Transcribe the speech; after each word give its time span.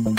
Hallo 0.00 0.14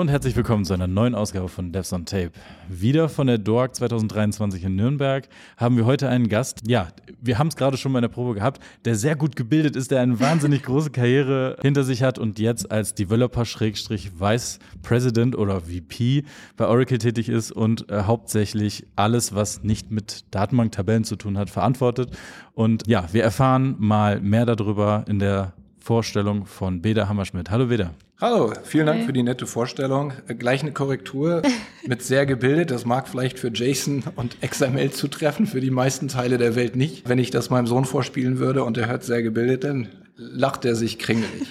und 0.00 0.08
herzlich 0.08 0.34
willkommen 0.34 0.64
zu 0.64 0.72
einer 0.72 0.86
neuen 0.86 1.14
Ausgabe 1.14 1.48
von 1.48 1.70
Devs 1.70 1.92
on 1.92 2.06
Tape. 2.06 2.30
Wieder 2.70 3.10
von 3.10 3.26
der 3.26 3.36
DORG 3.36 3.74
2023 3.74 4.64
in 4.64 4.74
Nürnberg 4.74 5.28
haben 5.58 5.76
wir 5.76 5.84
heute 5.84 6.08
einen 6.08 6.28
Gast. 6.28 6.62
Ja, 6.66 6.88
wir 7.26 7.38
haben 7.38 7.48
es 7.48 7.56
gerade 7.56 7.76
schon 7.76 7.92
mal 7.92 7.98
in 7.98 8.02
der 8.02 8.08
Probe 8.08 8.34
gehabt, 8.34 8.62
der 8.84 8.94
sehr 8.94 9.16
gut 9.16 9.36
gebildet 9.36 9.76
ist, 9.76 9.90
der 9.90 10.00
eine 10.00 10.18
wahnsinnig 10.20 10.62
große 10.62 10.90
Karriere 10.90 11.56
hinter 11.62 11.84
sich 11.84 12.02
hat 12.02 12.18
und 12.18 12.38
jetzt 12.38 12.70
als 12.70 12.94
Developer-Vice 12.94 14.58
President 14.82 15.36
oder 15.36 15.62
VP 15.62 16.24
bei 16.56 16.66
Oracle 16.66 16.98
tätig 16.98 17.28
ist 17.28 17.52
und 17.52 17.90
äh, 17.90 18.02
hauptsächlich 18.02 18.86
alles, 18.96 19.34
was 19.34 19.62
nicht 19.62 19.90
mit 19.90 20.24
Datenbanktabellen 20.30 21.04
zu 21.04 21.16
tun 21.16 21.38
hat, 21.38 21.50
verantwortet. 21.50 22.16
Und 22.54 22.86
ja, 22.86 23.06
wir 23.12 23.22
erfahren 23.22 23.76
mal 23.78 24.20
mehr 24.20 24.46
darüber 24.46 25.04
in 25.08 25.18
der 25.18 25.52
Vorstellung 25.78 26.46
von 26.46 26.82
Beda 26.82 27.08
Hammerschmidt. 27.08 27.50
Hallo 27.50 27.66
Beda. 27.66 27.90
Hallo, 28.18 28.50
vielen 28.62 28.86
Dank 28.86 29.04
für 29.04 29.12
die 29.12 29.22
nette 29.22 29.46
Vorstellung. 29.46 30.14
Äh, 30.26 30.36
gleich 30.36 30.62
eine 30.62 30.72
Korrektur 30.72 31.42
mit 31.86 32.02
sehr 32.02 32.24
gebildet. 32.24 32.70
Das 32.70 32.86
mag 32.86 33.08
vielleicht 33.08 33.38
für 33.38 33.48
JSON 33.48 34.04
und 34.16 34.40
XML 34.40 34.90
zutreffen, 34.90 35.46
für 35.46 35.60
die 35.60 35.70
meisten 35.70 36.08
Teile 36.08 36.38
der 36.38 36.56
Welt 36.56 36.76
nicht. 36.76 37.06
Wenn 37.06 37.18
ich 37.18 37.30
das 37.30 37.50
meinem 37.50 37.66
Sohn 37.66 37.84
vorspielen 37.84 38.38
würde 38.38 38.64
und 38.64 38.78
er 38.78 38.88
hört 38.88 39.04
sehr 39.04 39.22
gebildet, 39.22 39.64
dann 39.64 39.88
lacht 40.16 40.64
er 40.64 40.74
sich 40.76 40.98
kringelig. 40.98 41.46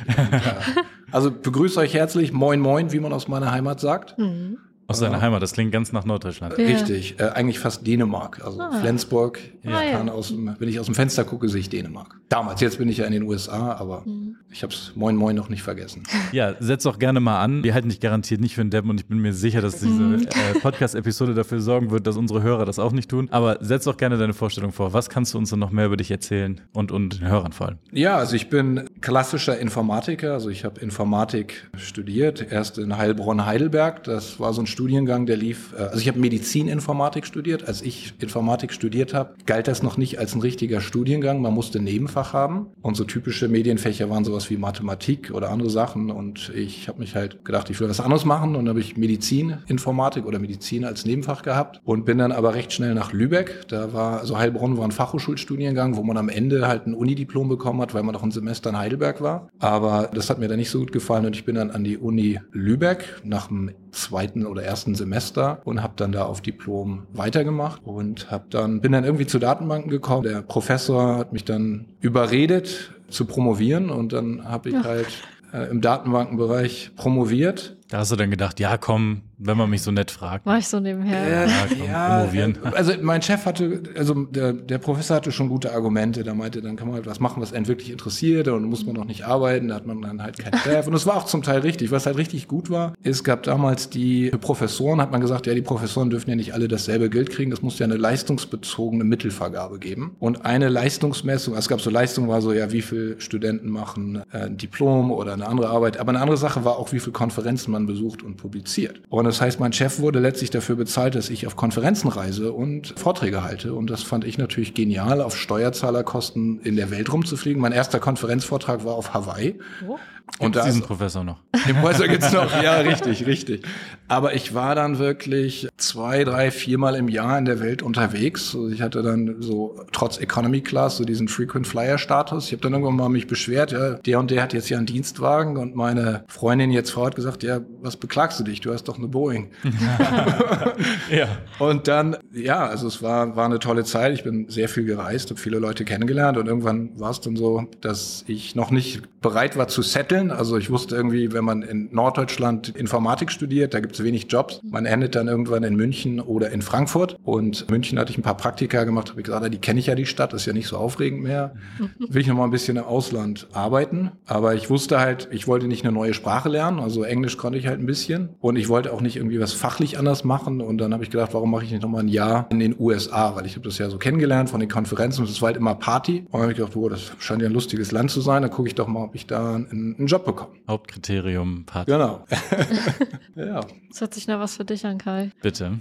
also 1.12 1.30
begrüße 1.30 1.80
euch 1.80 1.94
herzlich. 1.94 2.34
Moin, 2.34 2.60
moin, 2.60 2.91
wie 2.91 3.00
man 3.00 3.13
aus 3.13 3.27
meiner 3.27 3.52
Heimat 3.52 3.80
sagt. 3.80 4.18
Mhm. 4.18 4.58
Aus 4.88 5.00
seiner 5.00 5.20
Heimat, 5.20 5.42
das 5.42 5.54
klingt 5.54 5.72
ganz 5.72 5.92
nach 5.92 6.06
Norddeutschland. 6.06 6.58
Ja. 6.58 6.66
Richtig, 6.66 7.20
äh, 7.20 7.30
eigentlich 7.30 7.58
fast 7.58 7.88
Dänemark. 7.88 8.44
Also 8.44 8.60
ah. 8.60 8.72
Flensburg. 8.82 9.40
Ja. 9.64 9.82
Ich 9.82 9.92
kann 9.92 10.10
aus 10.10 10.27
dem, 10.27 10.55
wenn 10.60 10.70
ich 10.70 10.80
aus 10.80 10.86
dem 10.86 10.94
Fenster 10.94 11.24
gucke, 11.24 11.50
sehe 11.50 11.62
ich 11.62 11.70
Dänemark. 11.70 12.20
Damals, 12.30 12.62
jetzt 12.62 12.77
bin 12.77 12.88
ich 12.88 12.98
ja 12.98 13.05
in 13.05 13.14
den 13.14 13.24
USA, 13.24 13.74
aber 13.74 14.04
mhm. 14.05 14.36
ich 14.52 14.62
habe 14.62 14.74
es 14.74 14.92
Moin 14.96 15.16
Moin 15.16 15.36
noch 15.36 15.50
nicht 15.50 15.64
vergessen. 15.64 16.04
Ja, 16.32 16.54
setz 16.60 16.84
doch 16.84 17.00
gerne 17.00 17.20
mal 17.20 17.42
an. 17.42 17.64
Wir 17.64 17.74
halten 17.74 17.90
dich 17.90 18.00
garantiert 18.00 18.42
nicht 18.42 18.55
für 18.55 18.62
einen 18.62 18.70
Deppen 18.70 18.90
und 18.90 19.00
ich 19.00 19.08
bin 19.08 19.20
mir 19.20 19.34
sicher, 19.34 19.62
dass 19.62 19.80
diese 19.80 19.92
mhm. 19.92 20.27
äh, 20.27 20.60
Podcast-Episode 20.60 21.34
dafür 21.34 21.62
sorgen 21.62 21.90
wird, 21.90 22.05
dass 22.05 22.18
unsere 22.18 22.44
Hörer 22.44 22.66
das 22.66 22.77
auch 22.77 22.92
nicht 22.92 23.10
tun. 23.10 23.27
Aber 23.32 23.58
setz 23.62 23.86
doch 23.86 23.98
gerne 23.98 24.18
deine 24.18 24.34
Vorstellung 24.34 24.72
vor. 24.72 24.94
Was 24.94 25.10
kannst 25.10 25.34
du 25.34 25.38
uns 25.40 25.49
denn 25.49 25.60
noch 25.60 25.72
mehr 25.72 25.88
über 25.88 25.98
dich 25.98 26.12
erzählen 26.12 26.62
und, 26.74 26.92
und 26.92 27.22
den 27.22 27.27
Hörern 27.27 27.54
vor 27.54 27.70
allem? 27.70 27.77
Ja, 27.92 28.18
also 28.18 28.36
ich 28.36 28.49
bin 28.49 28.88
klassischer 29.02 29.58
Informatiker. 29.58 30.34
Also 30.34 30.49
ich 30.49 30.64
habe 30.64 30.80
Informatik 30.80 31.70
studiert, 31.77 32.52
erst 32.52 32.77
in 32.77 32.98
Heilbronn-Heidelberg. 32.98 34.04
Das 34.04 34.40
war 34.40 34.54
so 34.54 34.62
ein 34.62 34.68
Studiengang, 34.76 35.26
der 35.26 35.37
lief, 35.37 35.73
äh, 35.77 35.84
also 35.84 35.99
ich 35.99 36.09
habe 36.09 36.20
Medizininformatik 36.20 37.26
studiert. 37.26 37.65
Als 37.65 37.81
ich 37.81 38.13
Informatik 38.20 38.73
studiert 38.73 39.13
habe, 39.13 39.35
galt 39.45 39.70
das 39.70 39.81
noch 39.81 39.95
nicht 39.95 40.20
als 40.20 40.35
ein 40.35 40.41
richtiger 40.41 40.81
Studiengang. 40.81 41.41
Man 41.41 41.54
musste 41.54 41.79
Nebenfach 41.79 42.34
haben. 42.34 42.68
Und 42.81 42.98
so 42.98 43.05
typische 43.05 43.48
Medienfächer 43.48 44.09
waren 44.09 44.26
sowas 44.26 44.49
wie 44.49 44.57
Mathematik 44.57 45.31
oder 45.31 45.49
andere 45.49 45.70
Sachen. 45.70 46.12
Und 46.12 46.51
ich 46.53 46.90
habe 46.90 46.99
mich 46.99 47.15
halt 47.15 47.46
gedacht, 47.46 47.70
ich 47.70 47.79
will 47.79 47.87
was 47.87 48.01
anderes 48.01 48.26
machen. 48.26 48.49
Und 48.49 48.65
dann 48.65 48.70
habe 48.70 48.81
ich 48.81 48.98
Medizininformatik 48.98 50.26
oder 50.26 50.40
Medizin 50.40 50.84
als 50.84 51.05
Nebenfach 51.05 51.41
gehabt 51.41 51.79
und 51.85 52.03
bin 52.03 52.18
dann 52.18 52.34
aber 52.34 52.53
recht 52.53 52.73
schnell 52.73 52.96
nach 52.96 53.13
Lübeck. 53.13 53.70
Da 53.70 53.93
war, 53.93 54.20
also 54.20 54.37
Heilbronn 54.37 54.77
war 54.77 54.84
ein 54.84 54.91
Fachhochschulstudiengang, 54.91 55.96
wo 55.96 56.03
man 56.03 56.18
am 56.18 56.27
Ende 56.27 56.68
halt 56.68 56.85
ein 56.85 56.96
Unidiplom 56.96 57.48
bekommen 57.48 57.79
hat, 57.79 57.93
weil 57.93 58.03
man 58.03 58.12
noch 58.12 58.23
ein 58.23 58.31
Semester 58.31 58.71
in 58.71 58.77
Heidelberg 58.77 59.21
war. 59.21 59.48
Aber 59.57 60.09
das 60.13 60.29
hat 60.29 60.37
mir 60.37 60.49
dann 60.49 60.57
nicht 60.57 60.70
so 60.70 60.79
gut 60.79 60.91
gefallen 60.91 61.26
und 61.26 61.37
ich 61.37 61.46
bin 61.46 61.55
dann 61.55 61.71
an 61.71 61.85
die 61.85 61.98
Uni 61.98 62.41
Lübeck 62.51 63.21
nach 63.23 63.48
dem 63.48 63.71
zweiten 63.96 64.46
oder 64.46 64.63
ersten 64.63 64.96
Semester 64.96 65.62
und 65.63 65.81
habe 65.81 65.94
dann 65.96 66.12
da 66.12 66.25
auf 66.25 66.41
Diplom 66.41 67.07
weitergemacht 67.13 67.81
und 67.84 68.29
habe 68.29 68.46
dann 68.50 68.81
bin 68.81 68.91
dann 68.91 69.03
irgendwie 69.03 69.25
zu 69.25 69.40
Datenbanken 69.40 69.90
gekommen. 69.90 70.24
Der 70.24 70.41
Professor 70.41 71.18
hat 71.18 71.34
mich 71.34 71.46
dann 71.46 71.85
überredet 72.02 72.94
zu 73.09 73.25
promovieren 73.25 73.90
und 73.90 74.14
dann 74.14 74.46
habe 74.46 74.70
ich 74.70 74.75
ja. 74.75 74.84
halt 74.84 75.08
äh, 75.53 75.70
im 75.70 75.81
Datenbankenbereich 75.81 76.92
promoviert. 76.96 77.78
Da 77.88 78.00
hast 78.00 78.12
du 78.12 78.16
dann 78.16 78.31
gedacht, 78.31 78.59
ja 78.59 78.78
komm, 78.78 79.22
wenn 79.38 79.57
man 79.57 79.69
mich 79.69 79.84
so 79.84 79.91
nett 79.91 80.09
fragt. 80.09 80.46
War 80.46 80.57
ich 80.57 80.68
so 80.68 80.79
nebenher. 80.79 81.46
Äh, 81.46 81.50
ja, 81.50 81.68
komm, 81.68 81.88
ja, 81.88 82.18
promovieren. 82.18 82.57
Also 82.73 82.94
mein 83.01 83.22
Chef 83.22 83.46
hatte, 83.46 83.84
also 83.96 84.13
der, 84.23 84.53
der 84.53 84.78
Professor 84.79 85.18
hatte 85.18 85.31
schon 85.31 85.50
gute 85.50 85.72
Argumente. 85.72 86.23
Da 86.23 86.34
meinte, 86.34 86.62
dann 86.62 86.78
kann 86.78 86.88
man 86.88 86.96
halt 86.96 87.06
was 87.06 87.19
machen, 87.19 87.41
was 87.41 87.53
einen 87.53 87.68
wirklich 87.68 87.91
interessiert 87.91 88.47
und 88.47 88.63
muss 88.63 88.85
man 88.85 88.96
noch 88.96 89.06
nicht 89.06 89.25
arbeiten. 89.25 89.68
Da 89.68 89.75
hat 89.75 89.85
man 89.85 90.01
dann 90.01 90.23
halt 90.23 90.40
keinen 90.40 90.57
Chef. 90.59 90.88
Und 90.88 90.94
das 90.94 91.06
war 91.06 91.16
auch 91.18 91.25
zum 91.25 91.44
Teil 91.44 91.59
richtig. 91.59 91.91
Was 91.91 92.06
halt 92.06 92.18
richtig 92.18 92.47
gut 92.47 92.69
war, 92.69 92.94
es 93.03 93.23
gab 93.23 93.44
damals 93.44 93.90
die 93.90 94.31
Professoren, 94.31 95.00
hat 95.00 95.12
man 95.12 95.22
gesagt, 95.22 95.46
ja, 95.46 95.53
die 95.53 95.62
Professoren 95.62 96.09
dürfen 96.09 96.29
ja 96.29 96.35
nicht 96.35 96.53
alle 96.53 96.67
dasselbe 96.67 97.09
Geld 97.09 97.29
kriegen. 97.29 97.52
Das 97.52 97.62
muss 97.62 97.78
ja 97.78 97.85
eine 97.85 97.97
leistungsbezogene 97.97 99.03
Mittelvergabe 99.03 99.78
geben. 99.78 100.16
Und 100.19 100.46
eine 100.46 100.69
Leistungsmessung, 100.69 101.53
also 101.53 101.66
es 101.66 101.69
gab 101.69 101.81
so 101.81 101.90
Leistung, 101.90 102.29
war 102.29 102.41
so, 102.41 102.52
ja, 102.53 102.72
wie 102.72 102.81
viele 102.81 103.19
Studenten 103.22 103.69
machen 103.69 104.23
äh, 104.31 104.46
ein 104.46 104.57
Diplom 104.57 105.12
oder 105.12 105.34
eine 105.34 105.47
andere 105.47 105.69
Arbeit. 105.69 105.97
Aber 105.97 106.09
eine 106.09 106.22
andere 106.22 106.38
Sache 106.38 106.63
war 106.66 106.78
auch, 106.78 106.91
wie 106.91 107.00
viele 107.00 107.13
Konferenzen 107.13 107.75
man 107.75 107.86
besucht 107.86 108.24
und 108.24 108.38
publiziert. 108.38 109.02
Und 109.09 109.25
das 109.25 109.41
heißt, 109.41 109.59
mein 109.59 109.74
Chef 109.74 110.00
wurde 110.00 110.19
letztlich 110.19 110.50
dafür 110.50 110.75
bezahlt, 110.75 111.16
dass 111.16 111.30
ich 111.30 111.46
auf 111.46 111.56
Konferenzen 111.56 112.08
reise 112.08 112.53
und 112.53 112.94
Vorträge 112.97 113.44
halte. 113.44 113.74
Und 113.74 113.90
das 113.90 114.03
fand 114.03 114.24
ich 114.24 114.38
natürlich 114.38 114.74
genial, 114.74 115.22
auf 115.22 115.38
Steuerzahlerkosten 115.38 116.62
in 116.62 116.75
der 116.75 116.90
Welt 116.90 117.12
rumzufliegen. 117.12 117.62
Mein 117.62 117.74
erster 117.74 118.00
Konferenzvortrag 118.00 118.85
war 118.85 118.96
auf 118.96 119.14
Hawaii. 119.14 119.59
Oh. 119.88 119.97
Und 120.40 120.56
da 120.56 120.66
diesen 120.66 120.81
Professor 120.81 121.24
noch. 121.24 121.40
Den 121.68 121.78
Professor 121.78 122.08
gibt's 122.08 122.31
noch, 122.34 122.52
ja, 122.62 122.75
richtig, 122.80 123.25
richtig. 123.25 123.63
Aber 124.08 124.34
ich 124.34 124.53
war 124.53 124.75
dann 124.75 125.00
wirklich 125.00 125.68
zwei, 125.78 126.24
drei, 126.24 126.52
viermal 126.52 126.96
im 126.96 127.08
Jahr 127.08 127.38
in 127.38 127.46
der 127.46 127.59
Welt 127.59 127.81
unterwegs. 127.81 128.53
Also 128.53 128.69
ich 128.69 128.81
hatte 128.81 129.02
dann 129.02 129.38
so 129.40 129.80
trotz 129.91 130.18
Economy 130.18 130.62
Class 130.62 130.97
so 130.97 131.06
diesen 131.06 131.28
Frequent 131.28 131.68
Flyer 131.68 131.97
Status. 131.97 132.47
Ich 132.47 132.52
habe 132.52 132.62
dann 132.62 132.74
irgendwann 132.74 132.96
mal 132.96 133.09
mich 133.09 133.28
beschwert, 133.28 133.72
ja, 133.72 133.94
der 133.94 134.19
und 134.19 134.30
der 134.30 134.44
hat 134.44 134.53
jetzt 134.53 134.69
ja 134.69 134.78
einen 134.78 134.85
Dienstwagen 134.85 135.58
und 135.58 135.75
meine 135.75 136.25
Freundin 136.28 136.72
jetzt 136.72 136.91
Frau 136.91 137.06
hat 137.06 137.16
gesagt, 137.16 137.44
ja, 137.44 137.62
was 137.81 137.97
beklagst 137.97 138.40
du 138.40 138.44
dich? 138.44 138.62
Du 138.62 138.74
hast 138.74 138.84
doch 138.84 138.97
eine 138.97 139.08
Boeing. 139.08 139.52
ja. 141.09 141.28
Und 141.59 141.88
dann, 141.88 142.18
ja, 142.34 142.66
also 142.66 142.88
es 142.88 143.02
war 143.02 143.35
war 143.35 143.46
eine 143.46 143.59
tolle 143.59 143.85
Zeit. 143.85 144.14
Ich 144.14 144.24
bin 144.24 144.50
sehr 144.50 144.69
viel 144.69 144.85
gereist, 144.85 145.30
habe 145.30 145.40
viele 145.40 145.59
Leute 145.59 145.85
kennengelernt 145.85 146.38
und 146.38 146.47
irgendwann 146.47 147.00
war 147.00 147.12
es 147.12 147.22
dann 147.22 147.35
so, 147.35 147.68
dass 147.81 148.24
ich 148.28 148.56
noch 148.56 148.69
nicht 148.69 149.02
bereit 149.22 149.58
war 149.58 149.68
zu 149.68 149.81
setteln. 149.81 150.15
Also 150.31 150.58
ich 150.58 150.70
wusste 150.70 150.96
irgendwie, 150.96 151.34
wenn 151.34 151.44
man 151.44 151.62
in 151.62 151.90
Norddeutschland 151.92 152.70
Informatik 152.70 153.31
studiert, 153.31 153.74
da 153.74 153.80
gibt 153.80 153.96
es 153.96 154.03
wenig 154.03 154.28
Jobs. 154.30 154.62
Man 154.64 154.86
endet 154.86 155.16
dann 155.16 155.28
irgendwann 155.28 155.64
in 155.64 155.76
München 155.76 156.20
oder 156.20 156.52
in 156.52 156.62
Frankfurt. 156.62 157.18
Und 157.24 157.62
in 157.62 157.68
München 157.72 158.00
hatte 158.00 158.12
ich 158.12 158.18
ein 158.18 158.24
paar 158.24 158.38
Praktika 158.38 158.84
gemacht, 158.84 159.09
habe 159.09 159.22
ich 159.22 159.26
gesagt, 159.26 159.53
die 159.53 159.58
kenne 159.58 159.80
ich 159.80 159.88
ja 159.88 159.96
die 159.96 160.06
Stadt, 160.06 160.34
ist 160.34 160.46
ja 160.46 160.53
nicht 160.53 160.68
so 160.68 160.78
aufregend 160.78 161.24
mehr. 161.24 161.56
Will 162.00 162.22
ich 162.22 162.28
noch 162.28 162.36
mal 162.36 162.46
ein 162.46 162.52
bisschen 162.52 162.78
im 162.78 162.84
Ausland 162.84 163.48
arbeiten. 163.53 164.12
Aber 164.26 164.56
ich 164.56 164.70
wusste 164.70 165.00
halt, 165.00 165.28
ich 165.31 165.48
wollte 165.48 165.68
nicht 165.68 165.84
eine 165.84 165.94
neue 165.94 166.14
Sprache 166.14 166.50
lernen. 166.50 166.80
Also 166.80 167.03
Englisch 167.03 167.38
konnte 167.38 167.58
ich 167.58 167.68
halt 167.68 167.80
ein 167.80 167.86
bisschen. 167.86 168.30
Und 168.40 168.56
ich 168.56 168.70
wollte 168.70 168.94
auch 168.94 169.02
nicht 169.02 169.18
irgendwie 169.18 169.40
was 169.40 169.53
fachlich 169.53 169.97
anders 169.97 170.24
machen. 170.24 170.62
Und 170.62 170.78
dann 170.78 170.94
habe 170.94 171.03
ich 171.03 171.09
gedacht, 171.09 171.34
warum 171.34 171.52
mache 171.52 171.66
ich 171.66 171.72
nicht 171.72 171.82
noch 171.82 171.90
mal 171.90 172.00
ein 172.00 172.08
Jahr 172.08 172.47
in 172.50 172.59
den 172.59 172.76
USA? 172.80 173.36
Weil 173.36 173.46
ich 173.46 173.56
habe 173.56 173.66
das 173.66 173.78
ja 173.78 173.90
so 173.90 173.97
kennengelernt 173.97 174.50
von 174.50 174.59
den 174.59 174.70
Konferenzen. 174.70 175.22
Und 175.22 175.30
es 175.30 175.42
war 175.42 175.47
halt 175.47 175.58
immer 175.58 175.76
Party. 175.76 176.20
Und 176.20 176.34
dann 176.34 176.42
habe 176.42 176.52
ich 176.52 176.58
gedacht, 176.58 176.76
oh, 176.76 176.90
das 176.90 177.12
scheint 177.20 177.42
ja 177.42 177.47
ein 177.47 177.53
lustiges 177.53 177.92
Land 177.92 178.12
zu 178.12 178.22
sein. 178.22 178.42
Dann 178.42 178.52
gucke 178.52 178.68
ich 178.68 178.76
doch 178.76 178.88
mal, 178.88 179.03
ob 179.03 179.16
ich 179.16 179.28
da 179.28 179.56
einen, 179.56 180.05
einen 180.06 180.08
Job 180.08 180.26
bekomme. 180.26 180.56
Hauptkriterium 180.68 181.66
Party. 181.66 181.92
Genau. 181.92 182.26
ja. 183.36 183.62
Das 183.90 184.02
hört 184.02 184.14
sich 184.14 184.28
nach 184.28 184.40
was 184.40 184.56
für 184.56 184.66
dich 184.66 184.86
an, 184.86 184.98
Kai. 184.98 185.32
Bitte. 185.42 185.80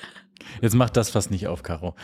Jetzt 0.60 0.74
mach 0.74 0.90
das 0.90 1.10
fast 1.10 1.30
nicht 1.30 1.48
auf, 1.48 1.62
Caro. 1.62 1.94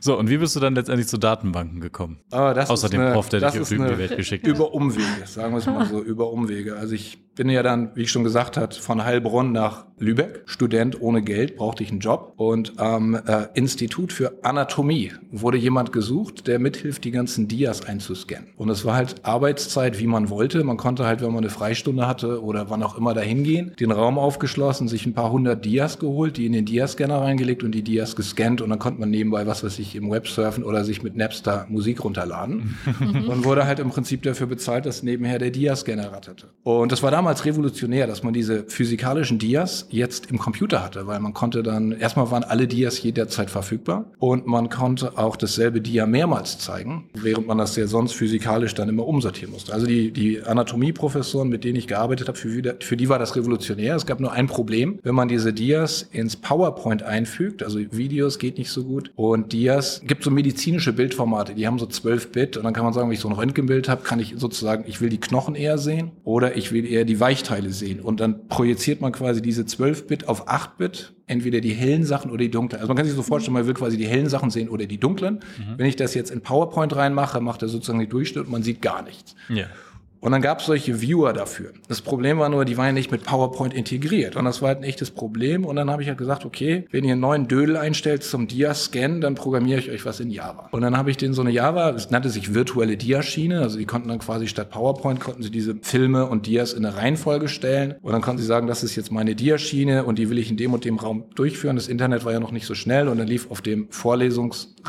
So, 0.00 0.18
und 0.18 0.30
wie 0.30 0.38
bist 0.38 0.56
du 0.56 0.60
dann 0.60 0.74
letztendlich 0.74 1.08
zu 1.08 1.18
Datenbanken 1.18 1.80
gekommen? 1.80 2.18
Ah, 2.30 2.52
Außer 2.52 2.88
dem 2.88 3.00
eine, 3.00 3.12
Prof, 3.12 3.28
der 3.28 3.40
dich 3.40 3.60
auf 3.60 3.68
die 3.68 3.78
Welt 3.78 4.16
geschickt 4.16 4.46
hat. 4.46 4.50
Über 4.50 4.72
Umwege, 4.74 5.04
sagen 5.26 5.52
wir 5.52 5.58
es 5.58 5.66
mal 5.66 5.86
so, 5.86 6.02
über 6.02 6.30
Umwege. 6.30 6.76
Also 6.76 6.94
ich 6.94 7.18
bin 7.38 7.48
ja 7.48 7.62
dann, 7.62 7.92
wie 7.94 8.02
ich 8.02 8.10
schon 8.10 8.24
gesagt 8.24 8.56
hat, 8.56 8.74
von 8.74 9.04
Heilbronn 9.04 9.52
nach 9.52 9.86
Lübeck. 10.00 10.42
Student 10.46 11.00
ohne 11.00 11.22
Geld, 11.22 11.56
brauchte 11.56 11.84
ich 11.84 11.90
einen 11.90 12.00
Job. 12.00 12.34
Und 12.36 12.80
am 12.80 13.14
äh, 13.14 13.46
Institut 13.54 14.12
für 14.12 14.32
Anatomie 14.42 15.12
wurde 15.30 15.56
jemand 15.56 15.92
gesucht, 15.92 16.48
der 16.48 16.58
mithilft, 16.58 17.04
die 17.04 17.12
ganzen 17.12 17.46
Dias 17.46 17.86
einzuscannen. 17.86 18.50
Und 18.56 18.70
es 18.70 18.84
war 18.84 18.96
halt 18.96 19.24
Arbeitszeit, 19.24 20.00
wie 20.00 20.08
man 20.08 20.30
wollte. 20.30 20.64
Man 20.64 20.76
konnte 20.76 21.06
halt, 21.06 21.20
wenn 21.20 21.28
man 21.28 21.44
eine 21.44 21.50
Freistunde 21.50 22.08
hatte 22.08 22.42
oder 22.42 22.70
wann 22.70 22.82
auch 22.82 22.98
immer 22.98 23.14
dahin 23.14 23.44
gehen, 23.44 23.72
den 23.78 23.92
Raum 23.92 24.18
aufgeschlossen, 24.18 24.88
sich 24.88 25.06
ein 25.06 25.14
paar 25.14 25.30
hundert 25.30 25.64
Dias 25.64 26.00
geholt, 26.00 26.38
die 26.38 26.46
in 26.46 26.52
den 26.52 26.64
Diascanner 26.64 27.20
reingelegt 27.20 27.62
und 27.62 27.70
die 27.70 27.82
Dias 27.82 28.16
gescannt. 28.16 28.62
Und 28.62 28.70
dann 28.70 28.80
konnte 28.80 28.98
man 28.98 29.10
nebenbei 29.10 29.46
was 29.46 29.57
weiß 29.64 29.78
ich, 29.78 29.94
im 29.94 30.10
Web 30.10 30.28
surfen 30.28 30.64
oder 30.64 30.84
sich 30.84 31.02
mit 31.02 31.16
Napster 31.16 31.66
Musik 31.68 32.04
runterladen. 32.04 32.76
und 33.28 33.44
wurde 33.44 33.66
halt 33.66 33.78
im 33.78 33.90
Prinzip 33.90 34.22
dafür 34.22 34.46
bezahlt, 34.46 34.86
dass 34.86 35.02
nebenher 35.02 35.38
der 35.38 35.50
Diascanner 35.50 36.12
ratterte. 36.12 36.48
Und 36.62 36.92
das 36.92 37.02
war 37.02 37.10
damals 37.10 37.28
damals 37.28 37.44
revolutionär, 37.44 38.06
dass 38.06 38.22
man 38.22 38.32
diese 38.32 38.64
physikalischen 38.68 39.38
Dias 39.38 39.86
jetzt 39.90 40.30
im 40.30 40.38
Computer 40.38 40.82
hatte, 40.82 41.06
weil 41.06 41.20
man 41.20 41.34
konnte 41.34 41.62
dann, 41.62 41.92
erstmal 41.92 42.30
waren 42.30 42.42
alle 42.42 42.66
Dias 42.66 43.02
jederzeit 43.02 43.50
verfügbar 43.50 44.06
und 44.18 44.46
man 44.46 44.68
konnte 44.68 45.18
auch 45.18 45.36
dasselbe 45.36 45.80
Dia 45.80 46.06
mehrmals 46.06 46.58
zeigen, 46.58 47.10
während 47.14 47.46
man 47.46 47.58
das 47.58 47.76
ja 47.76 47.86
sonst 47.86 48.14
physikalisch 48.14 48.74
dann 48.74 48.88
immer 48.88 49.06
umsortieren 49.06 49.52
musste. 49.52 49.72
Also 49.74 49.86
die, 49.86 50.10
die 50.10 50.42
Anatomieprofessoren, 50.42 51.48
mit 51.48 51.64
denen 51.64 51.76
ich 51.76 51.86
gearbeitet 51.86 52.28
habe, 52.28 52.38
für, 52.38 52.76
für 52.80 52.96
die 52.96 53.08
war 53.08 53.18
das 53.18 53.36
revolutionär. 53.36 53.96
Es 53.96 54.06
gab 54.06 54.20
nur 54.20 54.32
ein 54.32 54.46
Problem, 54.46 54.98
wenn 55.02 55.14
man 55.14 55.28
diese 55.28 55.52
Dias 55.52 56.02
ins 56.12 56.36
PowerPoint 56.36 57.02
einfügt, 57.02 57.62
also 57.62 57.78
Videos 57.90 58.38
geht 58.38 58.58
nicht 58.58 58.70
so 58.70 58.84
gut 58.84 59.10
und 59.16 59.47
Dias, 59.52 60.02
gibt 60.06 60.24
so 60.24 60.30
medizinische 60.30 60.92
Bildformate, 60.92 61.54
die 61.54 61.66
haben 61.66 61.78
so 61.78 61.86
12 61.86 62.32
Bit 62.32 62.56
und 62.56 62.64
dann 62.64 62.74
kann 62.74 62.84
man 62.84 62.92
sagen, 62.92 63.08
wenn 63.08 63.14
ich 63.14 63.20
so 63.20 63.28
ein 63.28 63.34
Röntgenbild 63.34 63.88
habe, 63.88 64.02
kann 64.02 64.20
ich 64.20 64.34
sozusagen, 64.36 64.84
ich 64.86 65.00
will 65.00 65.08
die 65.08 65.18
Knochen 65.18 65.54
eher 65.54 65.78
sehen 65.78 66.12
oder 66.24 66.56
ich 66.56 66.72
will 66.72 66.84
eher 66.84 67.04
die 67.04 67.20
Weichteile 67.20 67.70
sehen 67.70 68.00
und 68.00 68.20
dann 68.20 68.48
projiziert 68.48 69.00
man 69.00 69.12
quasi 69.12 69.42
diese 69.42 69.66
12 69.66 70.06
Bit 70.06 70.28
auf 70.28 70.48
8 70.48 70.78
Bit 70.78 71.12
entweder 71.26 71.60
die 71.60 71.72
hellen 71.72 72.04
Sachen 72.04 72.30
oder 72.30 72.38
die 72.38 72.50
dunklen. 72.50 72.80
Also 72.80 72.88
man 72.88 72.96
kann 72.96 73.06
sich 73.06 73.14
so 73.14 73.22
vorstellen, 73.22 73.54
man 73.54 73.66
will 73.66 73.74
quasi 73.74 73.96
die 73.96 74.06
hellen 74.06 74.28
Sachen 74.28 74.50
sehen 74.50 74.68
oder 74.68 74.86
die 74.86 74.98
dunklen. 74.98 75.40
Mhm. 75.58 75.74
Wenn 75.76 75.86
ich 75.86 75.96
das 75.96 76.14
jetzt 76.14 76.30
in 76.30 76.40
PowerPoint 76.40 76.96
reinmache, 76.96 77.40
macht 77.40 77.62
er 77.62 77.68
sozusagen 77.68 78.00
die 78.00 78.08
Durchschnitt 78.08 78.46
und 78.46 78.50
man 78.50 78.62
sieht 78.62 78.82
gar 78.82 79.02
nichts. 79.02 79.34
Ja. 79.48 79.66
Und 80.20 80.32
dann 80.32 80.42
gab 80.42 80.60
es 80.60 80.66
solche 80.66 81.00
Viewer 81.00 81.32
dafür. 81.32 81.72
Das 81.88 82.02
Problem 82.02 82.38
war 82.38 82.48
nur, 82.48 82.64
die 82.64 82.76
waren 82.76 82.86
ja 82.86 82.92
nicht 82.92 83.12
mit 83.12 83.24
PowerPoint 83.24 83.72
integriert. 83.72 84.36
Und 84.36 84.44
das 84.44 84.60
war 84.60 84.68
halt 84.68 84.78
ein 84.78 84.84
echtes 84.84 85.10
Problem. 85.10 85.64
Und 85.64 85.76
dann 85.76 85.90
habe 85.90 86.02
ich 86.02 86.08
halt 86.08 86.18
gesagt, 86.18 86.44
okay, 86.44 86.86
wenn 86.90 87.04
ihr 87.04 87.12
einen 87.12 87.20
neuen 87.20 87.48
Dödel 87.48 87.76
einstellt 87.76 88.24
zum 88.24 88.48
Dia-Scan, 88.48 89.20
dann 89.20 89.34
programmiere 89.34 89.78
ich 89.78 89.90
euch 89.90 90.04
was 90.04 90.20
in 90.20 90.30
Java. 90.30 90.68
Und 90.72 90.80
dann 90.80 90.96
habe 90.96 91.10
ich 91.10 91.16
denen 91.16 91.34
so 91.34 91.42
eine 91.42 91.50
Java, 91.50 91.90
es 91.90 92.10
nannte 92.10 92.30
sich 92.30 92.54
virtuelle 92.54 92.96
Dia-Schiene. 92.96 93.60
Also 93.60 93.78
die 93.78 93.84
konnten 93.84 94.08
dann 94.08 94.18
quasi 94.18 94.48
statt 94.48 94.70
PowerPoint, 94.70 95.20
konnten 95.20 95.42
sie 95.42 95.50
diese 95.50 95.76
Filme 95.82 96.26
und 96.26 96.46
Dias 96.46 96.72
in 96.72 96.84
eine 96.84 96.96
Reihenfolge 96.96 97.48
stellen. 97.48 97.94
Und 98.02 98.12
dann 98.12 98.22
konnten 98.22 98.40
sie 98.40 98.46
sagen, 98.46 98.66
das 98.66 98.82
ist 98.82 98.96
jetzt 98.96 99.12
meine 99.12 99.34
Dia-Schiene 99.34 100.04
und 100.04 100.18
die 100.18 100.30
will 100.30 100.38
ich 100.38 100.50
in 100.50 100.56
dem 100.56 100.72
und 100.72 100.84
dem 100.84 100.98
Raum 100.98 101.24
durchführen. 101.34 101.76
Das 101.76 101.88
Internet 101.88 102.24
war 102.24 102.32
ja 102.32 102.40
noch 102.40 102.52
nicht 102.52 102.66
so 102.66 102.74
schnell. 102.74 103.08
Und 103.08 103.18
dann 103.18 103.28
lief 103.28 103.50
auf 103.50 103.62
dem 103.62 103.86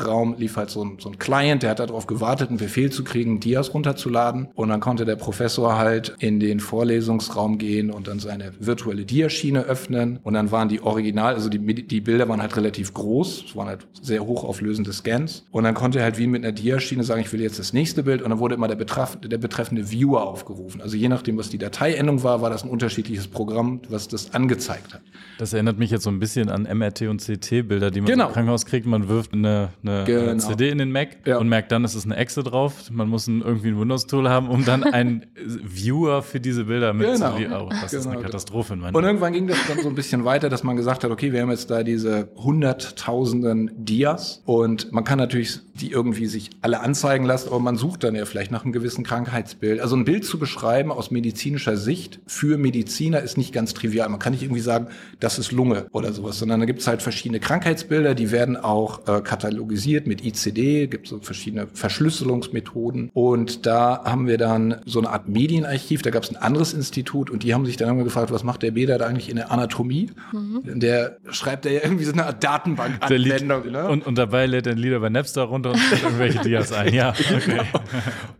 Vorlesungsraum, 0.00 0.34
lief 0.38 0.56
halt 0.56 0.70
so 0.70 0.84
ein, 0.84 0.98
so 0.98 1.08
ein 1.10 1.18
Client, 1.18 1.62
der 1.62 1.70
hat 1.70 1.80
darauf 1.80 2.06
gewartet, 2.06 2.48
einen 2.48 2.58
Befehl 2.58 2.90
zu 2.90 3.04
kriegen, 3.04 3.40
Dias 3.40 3.74
runterzuladen. 3.74 4.48
Und 4.54 4.68
dann 4.68 4.80
konnte 4.80 5.04
der 5.04 5.16
Professor 5.16 5.78
halt 5.78 6.14
in 6.18 6.40
den 6.40 6.60
Vorlesungsraum 6.60 7.58
gehen 7.58 7.90
und 7.90 8.08
dann 8.08 8.18
seine 8.18 8.52
virtuelle 8.58 9.04
Diaschiene 9.04 9.64
öffnen. 9.64 10.18
Und 10.22 10.34
dann 10.34 10.50
waren 10.50 10.68
die 10.68 10.82
Original, 10.82 11.34
also 11.34 11.48
die, 11.48 11.58
die 11.58 12.00
Bilder 12.00 12.28
waren 12.28 12.40
halt 12.40 12.56
relativ 12.56 12.94
groß. 12.94 13.44
Es 13.48 13.56
waren 13.56 13.68
halt 13.68 13.86
sehr 14.00 14.24
hochauflösende 14.24 14.92
Scans. 14.92 15.44
Und 15.50 15.64
dann 15.64 15.74
konnte 15.74 15.98
er 15.98 16.04
halt 16.04 16.18
wie 16.18 16.26
mit 16.26 16.44
einer 16.44 16.52
Diaschiene 16.52 17.04
sagen, 17.04 17.20
ich 17.20 17.32
will 17.32 17.40
jetzt 17.40 17.58
das 17.58 17.72
nächste 17.72 18.02
Bild. 18.02 18.22
Und 18.22 18.30
dann 18.30 18.38
wurde 18.38 18.54
immer 18.54 18.68
der, 18.68 18.76
Betraf, 18.76 19.18
der 19.20 19.38
betreffende 19.38 19.90
Viewer 19.90 20.26
aufgerufen. 20.26 20.80
Also 20.80 20.96
je 20.96 21.08
nachdem, 21.08 21.36
was 21.36 21.50
die 21.50 21.58
Dateiendung 21.58 22.22
war, 22.22 22.40
war 22.40 22.50
das 22.50 22.64
ein 22.64 22.70
unterschiedliches 22.70 23.28
Programm, 23.28 23.80
was 23.88 24.08
das 24.08 24.32
angezeigt 24.34 24.94
hat. 24.94 25.02
Das 25.38 25.52
erinnert 25.52 25.78
mich 25.78 25.90
jetzt 25.90 26.04
so 26.04 26.10
ein 26.10 26.18
bisschen 26.18 26.50
an 26.50 26.62
MRT 26.62 27.02
und 27.02 27.22
CT-Bilder, 27.22 27.90
die 27.90 28.00
man 28.00 28.10
genau. 28.10 28.26
im 28.26 28.32
Krankenhaus 28.32 28.66
kriegt. 28.66 28.86
Man 28.86 29.08
wirft 29.08 29.32
eine, 29.32 29.70
eine 29.82 29.89
genau. 30.04 30.36
CD 30.38 30.70
in 30.70 30.78
den 30.78 30.92
Mac 30.92 31.08
ja. 31.26 31.38
und 31.38 31.48
merkt 31.48 31.72
dann, 31.72 31.84
es 31.84 31.94
ist 31.94 32.04
eine 32.04 32.16
Exe 32.16 32.42
drauf. 32.42 32.90
Man 32.90 33.08
muss 33.08 33.26
ein, 33.26 33.42
irgendwie 33.42 33.68
ein 33.68 33.80
Windows-Tool 33.80 34.28
haben, 34.28 34.48
um 34.48 34.64
dann 34.64 34.84
ein 34.84 35.26
Viewer 35.36 36.22
für 36.22 36.40
diese 36.40 36.64
Bilder 36.64 36.92
mit 36.92 37.06
genau. 37.06 37.34
oh, 37.34 37.68
Das 37.68 37.90
genau. 37.90 38.00
ist 38.00 38.06
eine 38.06 38.22
Katastrophe. 38.22 38.74
In 38.74 38.82
und 38.82 39.04
irgendwann 39.04 39.32
ging 39.32 39.46
das 39.46 39.58
dann 39.68 39.78
so 39.82 39.88
ein 39.88 39.94
bisschen 39.94 40.24
weiter, 40.24 40.48
dass 40.48 40.62
man 40.62 40.76
gesagt 40.76 41.04
hat, 41.04 41.10
okay, 41.10 41.32
wir 41.32 41.42
haben 41.42 41.50
jetzt 41.50 41.70
da 41.70 41.82
diese 41.82 42.28
hunderttausenden 42.36 43.70
Dias 43.76 44.42
und 44.44 44.92
man 44.92 45.04
kann 45.04 45.18
natürlich 45.18 45.60
die 45.74 45.90
irgendwie 45.90 46.26
sich 46.26 46.50
alle 46.60 46.80
anzeigen 46.80 47.24
lassen, 47.24 47.48
aber 47.48 47.58
man 47.58 47.76
sucht 47.76 48.04
dann 48.04 48.14
ja 48.14 48.24
vielleicht 48.26 48.50
nach 48.50 48.64
einem 48.64 48.72
gewissen 48.72 49.04
Krankheitsbild. 49.04 49.80
Also 49.80 49.96
ein 49.96 50.04
Bild 50.04 50.24
zu 50.24 50.38
beschreiben 50.38 50.92
aus 50.92 51.10
medizinischer 51.10 51.76
Sicht 51.76 52.20
für 52.26 52.58
Mediziner 52.58 53.20
ist 53.20 53.38
nicht 53.38 53.52
ganz 53.52 53.74
trivial. 53.74 54.08
Man 54.08 54.18
kann 54.18 54.32
nicht 54.32 54.42
irgendwie 54.42 54.60
sagen, 54.60 54.88
das 55.20 55.38
ist 55.38 55.52
Lunge 55.52 55.86
oder 55.92 56.12
sowas, 56.12 56.38
sondern 56.38 56.60
da 56.60 56.66
gibt 56.66 56.80
es 56.80 56.86
halt 56.86 57.02
verschiedene 57.02 57.40
Krankheitsbilder, 57.40 58.14
die 58.14 58.30
werden 58.30 58.56
auch 58.56 59.06
äh, 59.08 59.20
katalogisiert 59.22 59.69
mit 60.06 60.24
ICD, 60.24 60.88
gibt 60.88 61.08
so 61.08 61.18
verschiedene 61.20 61.66
Verschlüsselungsmethoden 61.66 63.10
und 63.12 63.66
da 63.66 64.02
haben 64.04 64.26
wir 64.26 64.38
dann 64.38 64.76
so 64.84 64.98
eine 64.98 65.10
Art 65.10 65.28
Medienarchiv, 65.28 66.02
da 66.02 66.10
gab 66.10 66.24
es 66.24 66.30
ein 66.30 66.36
anderes 66.36 66.72
Institut 66.72 67.30
und 67.30 67.42
die 67.42 67.54
haben 67.54 67.66
sich 67.66 67.76
dann 67.76 67.88
immer 67.88 68.04
gefragt, 68.04 68.30
was 68.30 68.44
macht 68.44 68.62
der 68.62 68.72
Beda 68.72 68.98
da 68.98 69.06
eigentlich 69.06 69.28
in 69.28 69.36
der 69.36 69.50
Anatomie? 69.50 70.10
Mhm. 70.32 70.80
Der 70.80 71.18
schreibt 71.30 71.64
ja 71.64 71.72
irgendwie 71.72 72.04
so 72.04 72.12
eine 72.12 72.26
Art 72.26 72.42
Datenbank-Anwendung. 72.42 73.70
Ne? 73.70 73.88
Und, 73.88 74.06
und 74.06 74.16
dabei 74.16 74.46
lädt 74.46 74.66
er 74.66 74.74
Lieder 74.74 75.00
bei 75.00 75.08
Napster 75.08 75.42
runter 75.42 75.72
und 75.72 75.80
irgendwelche 76.02 76.40
Dias 76.40 76.72
ein. 76.72 76.94
Ja, 76.94 77.10
okay. 77.34 77.40
Genau. 77.46 77.64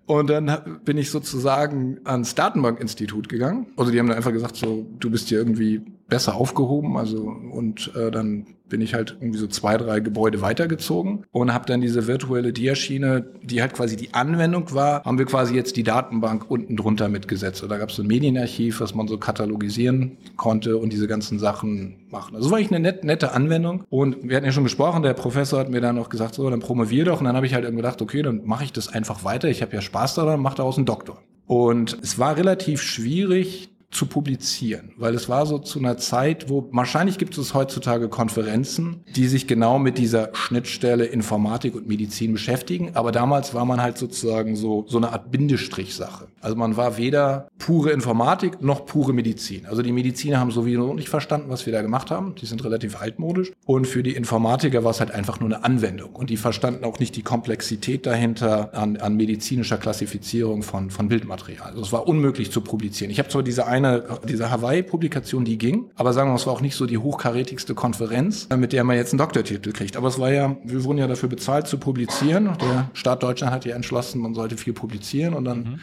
Und 0.07 0.29
dann 0.29 0.81
bin 0.85 0.99
ich 0.99 1.11
sozusagen 1.11 2.01
ans 2.05 2.35
Datenbank-Institut 2.35 3.29
gegangen. 3.29 3.67
Also 3.77 3.93
die 3.93 3.99
haben 3.99 4.09
dann 4.09 4.17
einfach 4.17 4.33
gesagt, 4.33 4.57
so, 4.57 4.87
du 4.99 5.11
bist 5.11 5.29
hier 5.29 5.39
irgendwie 5.39 5.83
besser 6.11 6.35
aufgehoben. 6.35 6.97
Also 6.97 7.23
und 7.23 7.93
äh, 7.97 8.11
dann 8.11 8.47
bin 8.71 8.81
ich 8.81 8.95
halt 8.95 9.17
irgendwie 9.21 9.39
so 9.39 9.47
zwei, 9.49 9.77
drei 9.77 10.01
Gebäude 10.01 10.41
weitergezogen 10.41 11.27
und 11.33 11.53
habe 11.53 11.67
dann 11.67 11.81
diese 11.81 12.07
virtuelle 12.07 12.53
Diaschiene, 12.53 13.27
die 13.43 13.61
halt 13.61 13.75
quasi 13.75 13.97
die 13.97 14.15
Anwendung 14.15 14.73
war, 14.73 15.05
haben 15.05 15.19
wir 15.19 15.27
quasi 15.27 15.55
jetzt 15.55 15.77
die 15.77 15.83
Datenbank 15.83 16.51
unten 16.51 16.77
drunter 16.77 17.09
mitgesetzt. 17.09 17.63
Und 17.63 17.69
da 17.69 17.79
gab 17.79 17.91
es 17.91 17.97
so 17.97 18.03
ein 18.03 18.07
Medienarchiv, 18.07 18.81
was 18.81 18.95
man 18.95 19.09
so 19.09 19.19
katalogisieren 19.19 20.17
konnte 20.37 20.79
und 20.79 20.93
diese 20.93 21.09
ganzen 21.09 21.39
Sachen 21.39 21.97
machen. 22.11 22.37
Also 22.37 22.51
war 22.51 22.59
eigentlich 22.59 22.71
eine 22.71 22.81
net, 22.81 23.05
nette 23.05 23.33
Anwendung. 23.33 23.85
Und 23.91 24.17
wir 24.23 24.37
hatten 24.37 24.47
ja 24.47 24.53
schon 24.53 24.65
gesprochen, 24.65 25.03
der 25.03 25.15
Professor 25.15 25.59
hat 25.59 25.69
mir 25.69 25.81
dann 25.81 25.97
noch 25.97 26.09
gesagt, 26.09 26.35
so, 26.35 26.49
dann 26.49 26.61
promovier 26.61 27.05
doch. 27.05 27.19
Und 27.19 27.27
dann 27.27 27.37
habe 27.37 27.47
ich 27.47 27.55
halt 27.55 27.65
irgendwie 27.65 27.83
gedacht, 27.83 28.01
okay, 28.01 28.23
dann 28.23 28.43
mache 28.45 28.65
ich 28.65 28.73
das 28.73 28.89
einfach 28.89 29.25
weiter. 29.25 29.49
Ich 29.49 29.63
habe 29.63 29.75
ja 29.75 29.81
Spaß 29.81 30.15
daran, 30.15 30.41
mache 30.41 30.57
daraus 30.57 30.77
einen 30.77 30.87
Doktor. 30.87 31.21
Und 31.47 31.99
es 32.01 32.19
war 32.21 32.37
relativ 32.37 32.81
schwierig, 32.81 33.70
zu 33.91 34.07
publizieren, 34.07 34.93
weil 34.97 35.15
es 35.15 35.29
war 35.29 35.47
so 35.47 35.59
zu 35.59 35.81
einer 35.81 35.97
Zeit, 35.97 36.49
wo 36.49 36.69
wahrscheinlich 36.71 37.19
gibt 37.19 37.37
es 37.37 37.55
heutzutage 37.55 38.09
Konferenzen, 38.09 39.05
die 39.17 39.27
sich 39.27 39.49
genau 39.49 39.79
mit 39.79 39.99
dieser 39.99 40.31
Schnittstelle 40.33 41.07
Informatik 41.07 41.75
und 41.75 41.89
Medizin 41.89 42.33
beschäftigen, 42.33 42.93
aber 42.95 43.11
damals 43.11 43.53
war 43.53 43.65
man 43.65 43.83
halt 43.83 43.99
sozusagen 43.99 44.55
so 44.55 44.85
so 44.89 44.99
eine 44.99 45.13
Art 45.13 45.33
Bindestrichsache. 45.33 46.29
Also 46.41 46.57
man 46.57 46.77
war 46.77 46.97
weder 46.97 47.49
pure 47.59 47.91
Informatik 47.91 48.63
noch 48.63 48.87
pure 48.87 49.13
Medizin. 49.13 49.67
Also 49.67 49.83
die 49.83 49.93
Mediziner 49.93 50.41
haben 50.41 50.51
sowieso 50.51 50.95
nicht 50.95 51.09
verstanden, 51.09 51.51
was 51.51 51.67
wir 51.67 51.73
da 51.73 51.83
gemacht 51.83 52.11
haben. 52.11 52.35
Die 52.37 52.47
sind 52.47 52.65
relativ 52.65 53.01
altmodisch 53.01 53.53
und 53.67 53.87
für 53.87 54.03
die 54.03 54.13
Informatiker 54.13 54.85
war 54.85 54.91
es 54.91 55.01
halt 55.01 55.11
einfach 55.11 55.41
nur 55.41 55.49
eine 55.49 55.65
Anwendung 55.65 56.15
und 56.15 56.31
die 56.31 56.37
verstanden 56.37 56.85
auch 56.85 56.99
nicht 56.99 57.17
die 57.17 57.23
Komplexität 57.23 58.07
dahinter 58.07 58.75
an, 58.75 58.97
an 58.97 59.17
medizinischer 59.17 59.79
Klassifizierung 59.79 60.63
von 60.63 60.91
von 60.91 61.09
Bildmaterial. 61.09 61.71
Also 61.71 61.83
es 61.83 61.93
war 61.93 62.07
unmöglich 62.09 62.51
zu 62.51 62.61
publizieren. 62.61 63.11
Ich 63.11 63.19
habe 63.19 63.29
zwar 63.29 63.43
diese 63.43 63.67
eine, 63.67 64.05
diese 64.29 64.51
Hawaii-Publikation, 64.51 65.45
die 65.45 65.59
ging. 65.59 65.91
Aber 65.95 66.13
sagen 66.13 66.29
wir 66.29 66.33
mal, 66.33 66.39
es 66.39 66.47
war 66.47 66.53
auch 66.53 66.61
nicht 66.61 66.75
so 66.75 66.87
die 66.87 66.99
hochkarätigste 66.99 67.75
Konferenz, 67.75 68.49
mit 68.55 68.73
der 68.73 68.85
man 68.85 68.97
jetzt 68.97 69.13
einen 69.13 69.19
Doktortitel 69.19 69.73
kriegt. 69.73 69.97
Aber 69.97 70.09
es 70.09 70.19
war 70.19 70.31
ja, 70.31 70.57
wir 70.65 70.85
wurden 70.85 70.99
ja 70.99 71.07
dafür 71.07 71.29
bezahlt 71.29 71.67
zu 71.67 71.79
publizieren. 71.79 72.51
Der 72.61 72.91
Staat 72.93 73.23
Deutschland 73.23 73.53
hat 73.53 73.65
ja 73.65 73.75
entschlossen, 73.75 74.21
man 74.21 74.35
sollte 74.35 74.57
viel 74.57 74.73
publizieren 74.73 75.35
und 75.35 75.45
dann 75.45 75.59
mhm. 75.59 75.81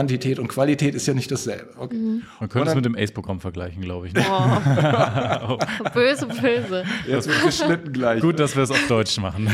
Quantität 0.00 0.38
und 0.38 0.48
Qualität 0.48 0.94
ist 0.94 1.06
ja 1.06 1.12
nicht 1.12 1.30
dasselbe. 1.30 1.68
Okay. 1.76 1.94
Mhm. 1.94 2.22
Man 2.40 2.48
könnte 2.48 2.70
es 2.70 2.74
mit 2.74 2.86
dem 2.86 2.96
ACE-Programm 2.96 3.38
vergleichen, 3.38 3.82
glaube 3.82 4.06
ich. 4.06 4.14
Ne? 4.14 4.24
Oh. 4.30 5.58
böse, 5.94 6.26
böse. 6.26 6.84
Jetzt 7.06 7.28
wird 7.28 7.44
geschnitten 7.44 7.92
gleich. 7.92 8.22
Gut, 8.22 8.38
dass 8.38 8.56
wir 8.56 8.62
es 8.62 8.70
auf 8.70 8.86
Deutsch 8.88 9.18
machen. 9.18 9.50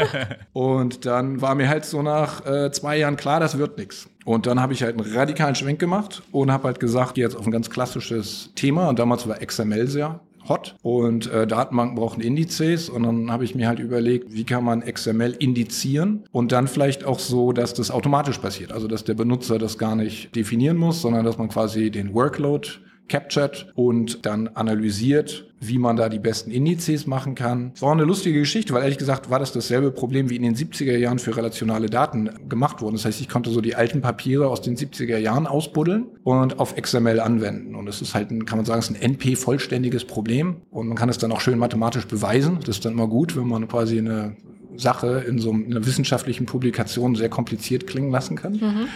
und 0.52 1.04
dann 1.04 1.40
war 1.40 1.56
mir 1.56 1.68
halt 1.68 1.84
so 1.84 2.00
nach 2.00 2.46
äh, 2.46 2.70
zwei 2.70 2.96
Jahren 2.96 3.16
klar, 3.16 3.40
das 3.40 3.58
wird 3.58 3.76
nichts. 3.76 4.08
Und 4.24 4.46
dann 4.46 4.60
habe 4.60 4.72
ich 4.72 4.84
halt 4.84 4.96
einen 5.00 5.12
radikalen 5.12 5.56
Schwenk 5.56 5.80
gemacht 5.80 6.22
und 6.30 6.52
habe 6.52 6.68
halt 6.68 6.78
gesagt, 6.78 7.16
jetzt 7.16 7.34
auf 7.34 7.44
ein 7.44 7.50
ganz 7.50 7.68
klassisches 7.68 8.52
Thema. 8.54 8.88
Und 8.88 9.00
damals 9.00 9.26
war 9.26 9.38
XML 9.38 9.88
sehr 9.88 10.20
hot. 10.48 10.76
Und 10.82 11.30
äh, 11.30 11.46
Datenbanken 11.46 11.96
brauchen 11.96 12.20
Indizes. 12.20 12.88
Und 12.88 13.04
dann 13.04 13.30
habe 13.30 13.44
ich 13.44 13.54
mir 13.54 13.68
halt 13.68 13.78
überlegt, 13.78 14.32
wie 14.32 14.44
kann 14.44 14.64
man 14.64 14.80
XML 14.80 15.34
indizieren? 15.38 16.24
Und 16.32 16.52
dann 16.52 16.68
vielleicht 16.68 17.04
auch 17.04 17.18
so, 17.18 17.52
dass 17.52 17.74
das 17.74 17.90
automatisch 17.90 18.38
passiert, 18.38 18.72
also 18.72 18.88
dass 18.88 19.04
der 19.04 19.14
Benutzer 19.14 19.58
das 19.58 19.78
gar 19.78 19.96
nicht 19.96 20.34
definieren 20.34 20.76
muss, 20.76 21.00
sondern 21.00 21.24
dass 21.24 21.38
man 21.38 21.48
quasi 21.48 21.90
den 21.90 22.14
Workload 22.14 22.68
captured 23.08 23.72
und 23.74 24.26
dann 24.26 24.48
analysiert, 24.48 25.46
wie 25.60 25.78
man 25.78 25.96
da 25.96 26.08
die 26.08 26.18
besten 26.18 26.50
Indizes 26.50 27.06
machen 27.06 27.34
kann. 27.34 27.72
Es 27.74 27.82
war 27.82 27.92
eine 27.92 28.04
lustige 28.04 28.38
Geschichte, 28.38 28.72
weil 28.74 28.82
ehrlich 28.82 28.98
gesagt 28.98 29.30
war 29.30 29.38
das 29.38 29.52
dasselbe 29.52 29.90
Problem, 29.90 30.30
wie 30.30 30.36
in 30.36 30.42
den 30.42 30.54
70er 30.54 30.96
Jahren 30.96 31.18
für 31.18 31.36
relationale 31.36 31.88
Daten 31.88 32.30
gemacht 32.48 32.80
wurden. 32.80 32.94
Das 32.94 33.04
heißt, 33.04 33.20
ich 33.20 33.28
konnte 33.28 33.50
so 33.50 33.60
die 33.60 33.74
alten 33.74 34.00
Papiere 34.00 34.48
aus 34.48 34.60
den 34.60 34.76
70er 34.76 35.18
Jahren 35.18 35.46
ausbuddeln 35.46 36.06
und 36.22 36.58
auf 36.58 36.76
XML 36.76 37.20
anwenden. 37.20 37.74
Und 37.74 37.86
das 37.86 38.00
ist 38.00 38.14
halt, 38.14 38.30
ein, 38.30 38.46
kann 38.46 38.58
man 38.58 38.66
sagen, 38.66 38.80
ist 38.80 38.90
ein 38.90 39.14
NP-vollständiges 39.14 40.04
Problem. 40.04 40.56
Und 40.70 40.88
man 40.88 40.96
kann 40.96 41.08
es 41.08 41.18
dann 41.18 41.32
auch 41.32 41.40
schön 41.40 41.58
mathematisch 41.58 42.06
beweisen. 42.06 42.58
Das 42.60 42.76
ist 42.76 42.84
dann 42.84 42.92
immer 42.92 43.08
gut, 43.08 43.36
wenn 43.36 43.48
man 43.48 43.66
quasi 43.66 43.98
eine 43.98 44.36
Sache 44.78 45.24
in 45.26 45.38
so 45.38 45.52
einer 45.52 45.84
wissenschaftlichen 45.84 46.46
Publikation 46.46 47.16
sehr 47.16 47.28
kompliziert 47.28 47.86
klingen 47.86 48.10
lassen 48.10 48.36
kann. 48.36 48.52
Mhm. 48.52 48.88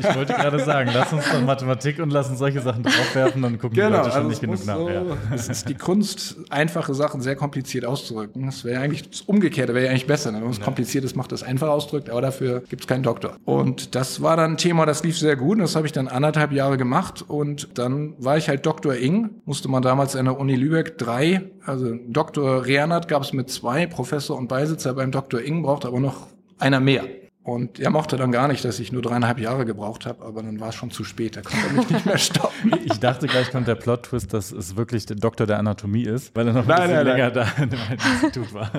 Ich 0.00 0.16
wollte 0.16 0.34
gerade 0.34 0.58
sagen, 0.64 0.90
lass 0.92 1.12
uns 1.12 1.24
doch 1.30 1.40
Mathematik 1.40 2.00
und 2.00 2.10
lass 2.10 2.28
uns 2.28 2.38
solche 2.38 2.60
Sachen 2.60 2.82
draufwerfen, 2.82 3.40
dann 3.42 3.58
gucken 3.58 3.76
genau, 3.76 3.88
die 3.88 3.96
Leute 3.96 4.10
schon 4.10 4.16
also 4.16 4.28
nicht 4.28 4.40
genug 4.40 4.66
nach. 4.66 4.76
So, 4.76 4.88
ja. 4.90 5.02
Es 5.32 5.48
ist 5.48 5.68
die 5.68 5.74
Kunst, 5.74 6.36
einfache 6.50 6.94
Sachen 6.94 7.20
sehr 7.20 7.36
kompliziert 7.36 7.84
auszudrücken. 7.84 8.46
Das 8.46 8.64
wäre 8.64 8.80
eigentlich 8.80 9.08
das 9.08 9.20
Umgekehrte, 9.22 9.74
wäre 9.74 9.86
ja 9.86 9.90
eigentlich 9.90 10.06
besser. 10.06 10.32
Wenn 10.32 10.40
man 10.40 10.50
es 10.50 10.58
ja. 10.58 10.64
kompliziert 10.64 11.04
ist, 11.04 11.16
macht 11.16 11.32
das 11.32 11.42
einfach 11.42 11.68
ausdrückt, 11.68 12.10
aber 12.10 12.20
dafür 12.20 12.60
gibt 12.68 12.82
es 12.82 12.88
keinen 12.88 13.02
Doktor. 13.02 13.36
Und 13.44 13.94
das 13.94 14.20
war 14.22 14.36
dann 14.36 14.52
ein 14.52 14.56
Thema, 14.56 14.86
das 14.86 15.04
lief 15.04 15.18
sehr 15.18 15.36
gut. 15.36 15.56
Und 15.56 15.62
das 15.62 15.76
habe 15.76 15.86
ich 15.86 15.92
dann 15.92 16.08
anderthalb 16.08 16.52
Jahre 16.52 16.76
gemacht. 16.76 17.24
Und 17.26 17.78
dann 17.78 18.14
war 18.18 18.36
ich 18.36 18.48
halt 18.48 18.66
Doktor 18.66 18.96
Ing, 18.96 19.30
musste 19.44 19.68
man 19.68 19.82
damals 19.82 20.16
an 20.16 20.24
der 20.24 20.38
Uni 20.38 20.56
Lübeck 20.56 20.98
drei, 20.98 21.42
also 21.70 21.96
Doktor 22.08 22.66
Rehnert 22.66 23.08
gab 23.08 23.22
es 23.22 23.32
mit 23.32 23.50
zwei, 23.50 23.86
Professor 23.86 24.36
und 24.36 24.48
Beisitzer 24.48 24.94
beim 24.94 25.10
Dr. 25.10 25.40
Ing 25.40 25.62
braucht 25.62 25.86
aber 25.86 26.00
noch 26.00 26.26
einer 26.58 26.80
mehr. 26.80 27.04
Und 27.42 27.80
er 27.80 27.90
mochte 27.90 28.18
dann 28.18 28.32
gar 28.32 28.48
nicht, 28.48 28.64
dass 28.64 28.78
ich 28.80 28.92
nur 28.92 29.00
dreieinhalb 29.00 29.38
Jahre 29.38 29.64
gebraucht 29.64 30.04
habe, 30.04 30.24
aber 30.24 30.42
dann 30.42 30.60
war 30.60 30.68
es 30.68 30.74
schon 30.74 30.90
zu 30.90 31.04
spät, 31.04 31.36
da 31.36 31.40
konnte 31.40 31.66
er 31.66 31.72
mich 31.72 31.88
nicht 31.88 32.04
mehr 32.04 32.18
stoppen. 32.18 32.74
Ich 32.84 33.00
dachte 33.00 33.26
gleich 33.28 33.50
kommt 33.50 33.66
der 33.66 33.76
Plot-Twist, 33.76 34.34
dass 34.34 34.52
es 34.52 34.76
wirklich 34.76 35.06
der 35.06 35.16
Doktor 35.16 35.46
der 35.46 35.58
Anatomie 35.58 36.04
ist, 36.04 36.36
weil 36.36 36.48
er 36.48 36.52
noch 36.52 36.62
ein 36.62 36.68
nein, 36.68 36.80
bisschen 36.82 36.96
nein, 36.96 37.06
länger 37.06 37.30
nein. 37.30 37.54
da 37.56 37.62
in 37.62 37.70
dem 37.70 37.80
Institut 38.12 38.52
war. 38.52 38.70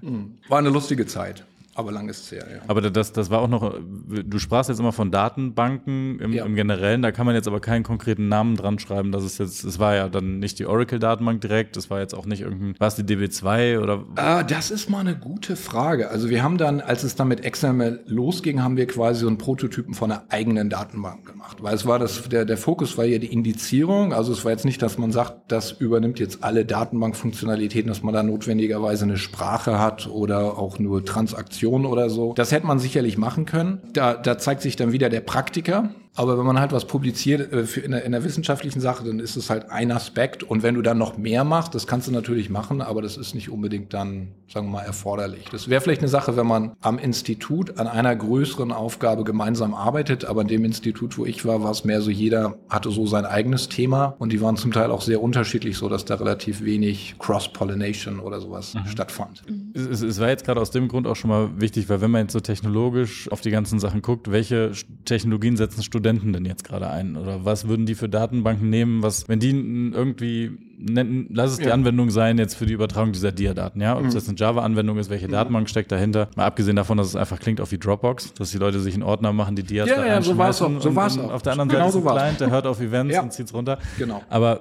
Hm. 0.00 0.38
War 0.48 0.58
eine 0.58 0.70
lustige 0.70 1.06
Zeit. 1.06 1.44
Aber 1.78 1.92
lang 1.92 2.08
ist 2.08 2.24
es 2.24 2.32
her, 2.32 2.44
ja. 2.52 2.60
Aber 2.66 2.80
das, 2.80 3.12
das 3.12 3.30
war 3.30 3.38
auch 3.38 3.46
noch, 3.46 3.72
du 3.78 4.38
sprachst 4.40 4.68
jetzt 4.68 4.80
immer 4.80 4.90
von 4.90 5.12
Datenbanken 5.12 6.18
im, 6.18 6.32
ja. 6.32 6.44
im 6.44 6.56
Generellen, 6.56 7.02
da 7.02 7.12
kann 7.12 7.24
man 7.24 7.36
jetzt 7.36 7.46
aber 7.46 7.60
keinen 7.60 7.84
konkreten 7.84 8.26
Namen 8.26 8.56
dran 8.56 8.80
schreiben, 8.80 9.12
dass 9.12 9.22
es 9.22 9.38
jetzt, 9.38 9.62
es 9.62 9.78
war 9.78 9.94
ja 9.94 10.08
dann 10.08 10.40
nicht 10.40 10.58
die 10.58 10.66
Oracle-Datenbank 10.66 11.40
direkt, 11.40 11.76
es 11.76 11.88
war 11.88 12.00
jetzt 12.00 12.14
auch 12.16 12.26
nicht 12.26 12.40
irgendein, 12.40 12.74
war 12.80 12.88
es 12.88 12.96
die 12.96 13.04
DB2 13.04 13.78
oder? 13.78 14.04
Ah, 14.16 14.42
das 14.42 14.72
ist 14.72 14.90
mal 14.90 14.98
eine 14.98 15.14
gute 15.16 15.54
Frage. 15.54 16.10
Also 16.10 16.30
wir 16.30 16.42
haben 16.42 16.58
dann, 16.58 16.80
als 16.80 17.04
es 17.04 17.14
dann 17.14 17.28
mit 17.28 17.48
XML 17.48 18.00
losging, 18.06 18.60
haben 18.60 18.76
wir 18.76 18.88
quasi 18.88 19.20
so 19.20 19.28
einen 19.28 19.38
Prototypen 19.38 19.94
von 19.94 20.10
einer 20.10 20.24
eigenen 20.30 20.70
Datenbank 20.70 21.26
gemacht. 21.26 21.62
Weil 21.62 21.76
es 21.76 21.86
war 21.86 22.00
das, 22.00 22.28
der, 22.28 22.44
der 22.44 22.58
Fokus 22.58 22.98
war 22.98 23.04
ja 23.04 23.18
die 23.18 23.32
Indizierung, 23.32 24.12
also 24.12 24.32
es 24.32 24.44
war 24.44 24.50
jetzt 24.50 24.64
nicht, 24.64 24.82
dass 24.82 24.98
man 24.98 25.12
sagt, 25.12 25.52
das 25.52 25.70
übernimmt 25.70 26.18
jetzt 26.18 26.42
alle 26.42 26.64
Datenbankfunktionalitäten, 26.64 27.88
dass 27.88 28.02
man 28.02 28.14
da 28.14 28.24
notwendigerweise 28.24 29.04
eine 29.04 29.16
Sprache 29.16 29.78
hat 29.78 30.08
oder 30.08 30.58
auch 30.58 30.80
nur 30.80 31.04
Transaktionen 31.04 31.67
Präsentation 31.68 31.86
oder 31.86 32.10
so. 32.10 32.32
Das 32.34 32.52
hätte 32.52 32.66
man 32.66 32.78
sicherlich 32.78 33.18
machen 33.18 33.46
können. 33.46 33.80
Da, 33.92 34.14
da 34.14 34.38
zeigt 34.38 34.62
sich 34.62 34.76
dann 34.76 34.92
wieder 34.92 35.08
der 35.08 35.20
Praktiker. 35.20 35.90
Aber 36.18 36.36
wenn 36.36 36.44
man 36.44 36.58
halt 36.58 36.72
was 36.72 36.84
publiziert 36.84 37.52
äh, 37.52 37.64
für 37.64 37.80
in, 37.80 37.92
der, 37.92 38.04
in 38.04 38.10
der 38.10 38.24
wissenschaftlichen 38.24 38.80
Sache, 38.80 39.04
dann 39.04 39.20
ist 39.20 39.36
es 39.36 39.50
halt 39.50 39.70
ein 39.70 39.92
Aspekt. 39.92 40.42
Und 40.42 40.64
wenn 40.64 40.74
du 40.74 40.82
dann 40.82 40.98
noch 40.98 41.16
mehr 41.16 41.44
machst, 41.44 41.76
das 41.76 41.86
kannst 41.86 42.08
du 42.08 42.12
natürlich 42.12 42.50
machen, 42.50 42.82
aber 42.82 43.02
das 43.02 43.16
ist 43.16 43.36
nicht 43.36 43.50
unbedingt 43.50 43.94
dann, 43.94 44.32
sagen 44.52 44.66
wir 44.66 44.72
mal, 44.72 44.82
erforderlich. 44.82 45.44
Das 45.52 45.68
wäre 45.68 45.80
vielleicht 45.80 46.00
eine 46.00 46.08
Sache, 46.08 46.36
wenn 46.36 46.46
man 46.46 46.72
am 46.80 46.98
Institut 46.98 47.78
an 47.78 47.86
einer 47.86 48.16
größeren 48.16 48.72
Aufgabe 48.72 49.22
gemeinsam 49.22 49.74
arbeitet. 49.74 50.24
Aber 50.24 50.42
in 50.42 50.48
dem 50.48 50.64
Institut, 50.64 51.16
wo 51.18 51.24
ich 51.24 51.44
war, 51.44 51.62
war 51.62 51.70
es 51.70 51.84
mehr 51.84 52.00
so, 52.00 52.10
jeder 52.10 52.58
hatte 52.68 52.90
so 52.90 53.06
sein 53.06 53.24
eigenes 53.24 53.68
Thema. 53.68 54.16
Und 54.18 54.32
die 54.32 54.40
waren 54.40 54.56
zum 54.56 54.72
Teil 54.72 54.90
auch 54.90 55.02
sehr 55.02 55.22
unterschiedlich, 55.22 55.76
so 55.78 55.88
dass 55.88 56.04
da 56.04 56.16
relativ 56.16 56.64
wenig 56.64 57.14
Cross-Pollination 57.20 58.18
oder 58.18 58.40
sowas 58.40 58.74
mhm. 58.74 58.88
stattfand. 58.88 59.44
Es, 59.72 60.02
es 60.02 60.18
war 60.18 60.30
jetzt 60.30 60.44
gerade 60.44 60.60
aus 60.60 60.72
dem 60.72 60.88
Grund 60.88 61.06
auch 61.06 61.14
schon 61.16 61.30
mal 61.30 61.60
wichtig, 61.60 61.88
weil 61.88 62.00
wenn 62.00 62.10
man 62.10 62.22
jetzt 62.22 62.32
so 62.32 62.40
technologisch 62.40 63.30
auf 63.30 63.40
die 63.40 63.52
ganzen 63.52 63.78
Sachen 63.78 64.02
guckt, 64.02 64.32
welche 64.32 64.72
Technologien 65.04 65.56
setzen 65.56 65.84
Studenten 65.84 66.07
denn 66.16 66.44
jetzt 66.44 66.64
gerade 66.64 66.88
ein? 66.88 67.16
Oder 67.16 67.44
was 67.44 67.68
würden 67.68 67.86
die 67.86 67.94
für 67.94 68.08
Datenbanken 68.08 68.70
nehmen? 68.70 69.02
Was, 69.02 69.28
wenn 69.28 69.38
die 69.38 69.50
irgendwie, 69.50 70.50
nennen, 70.78 71.28
lass 71.30 71.52
es 71.52 71.58
die 71.58 71.64
ja. 71.64 71.74
Anwendung 71.74 72.10
sein 72.10 72.38
jetzt 72.38 72.54
für 72.54 72.66
die 72.66 72.72
Übertragung 72.72 73.12
dieser 73.12 73.32
Dia-Daten, 73.32 73.80
ja? 73.80 73.96
Ob 73.96 74.02
mhm. 74.02 74.08
es 74.08 74.14
jetzt 74.14 74.28
eine 74.28 74.38
Java-Anwendung 74.38 74.98
ist, 74.98 75.10
welche 75.10 75.28
mhm. 75.28 75.32
Datenbank 75.32 75.68
steckt 75.68 75.92
dahinter? 75.92 76.28
Mal 76.36 76.46
abgesehen 76.46 76.76
davon, 76.76 76.98
dass 76.98 77.08
es 77.08 77.16
einfach 77.16 77.38
klingt 77.38 77.60
auch 77.60 77.70
wie 77.70 77.78
Dropbox, 77.78 78.34
dass 78.34 78.50
die 78.50 78.58
Leute 78.58 78.80
sich 78.80 78.94
einen 78.94 79.02
Ordner 79.02 79.32
machen, 79.32 79.56
die 79.56 79.62
Dias 79.62 79.88
ja, 79.88 79.96
da 79.96 80.06
ja, 80.06 80.22
so 80.22 80.36
war 80.38 80.50
es 80.50 80.62
auch. 80.62 80.80
So 80.80 80.94
war's 80.94 81.18
auch. 81.18 81.32
Auf 81.32 81.42
der 81.42 81.52
anderen 81.52 81.68
genau 81.68 81.90
Seite 81.90 81.98
ist 81.98 82.06
ein 82.06 82.16
Client, 82.16 82.40
der 82.40 82.50
hört 82.50 82.66
auf 82.66 82.80
Events 82.80 83.14
ja. 83.14 83.22
und 83.22 83.32
zieht 83.32 83.46
es 83.46 83.54
runter. 83.54 83.78
Genau. 83.98 84.22
Aber 84.28 84.60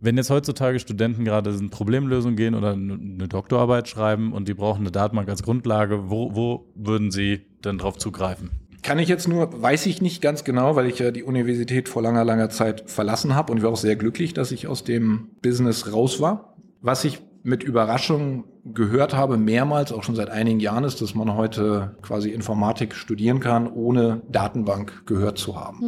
wenn 0.00 0.16
jetzt 0.16 0.30
heutzutage 0.30 0.78
Studenten 0.78 1.24
gerade 1.24 1.50
in 1.50 1.70
Problemlösung 1.70 2.36
gehen 2.36 2.54
oder 2.54 2.72
eine 2.72 3.28
Doktorarbeit 3.28 3.88
schreiben 3.88 4.32
und 4.32 4.48
die 4.48 4.54
brauchen 4.54 4.80
eine 4.80 4.90
Datenbank 4.90 5.28
als 5.28 5.42
Grundlage, 5.42 6.10
wo, 6.10 6.34
wo 6.34 6.66
würden 6.74 7.10
sie 7.10 7.46
denn 7.64 7.78
drauf 7.78 7.96
zugreifen? 7.96 8.50
Kann 8.84 8.98
ich 8.98 9.08
jetzt 9.08 9.26
nur, 9.28 9.62
weiß 9.62 9.86
ich 9.86 10.02
nicht 10.02 10.20
ganz 10.20 10.44
genau, 10.44 10.76
weil 10.76 10.86
ich 10.86 10.98
ja 10.98 11.10
die 11.10 11.22
Universität 11.22 11.88
vor 11.88 12.02
langer, 12.02 12.22
langer 12.22 12.50
Zeit 12.50 12.84
verlassen 12.86 13.34
habe 13.34 13.50
und 13.50 13.56
ich 13.58 13.64
war 13.64 13.72
auch 13.72 13.78
sehr 13.78 13.96
glücklich, 13.96 14.34
dass 14.34 14.52
ich 14.52 14.66
aus 14.66 14.84
dem 14.84 15.30
Business 15.40 15.90
raus 15.90 16.20
war. 16.20 16.54
Was 16.82 17.02
ich 17.06 17.22
mit 17.42 17.62
Überraschung 17.62 18.44
gehört 18.62 19.14
habe, 19.16 19.38
mehrmals, 19.38 19.90
auch 19.90 20.02
schon 20.02 20.14
seit 20.14 20.28
einigen 20.28 20.60
Jahren, 20.60 20.84
ist, 20.84 21.00
dass 21.00 21.14
man 21.14 21.34
heute 21.34 21.96
quasi 22.02 22.28
Informatik 22.28 22.94
studieren 22.94 23.40
kann, 23.40 23.72
ohne 23.72 24.20
Datenbank 24.30 25.06
gehört 25.06 25.38
zu 25.38 25.58
haben. 25.58 25.80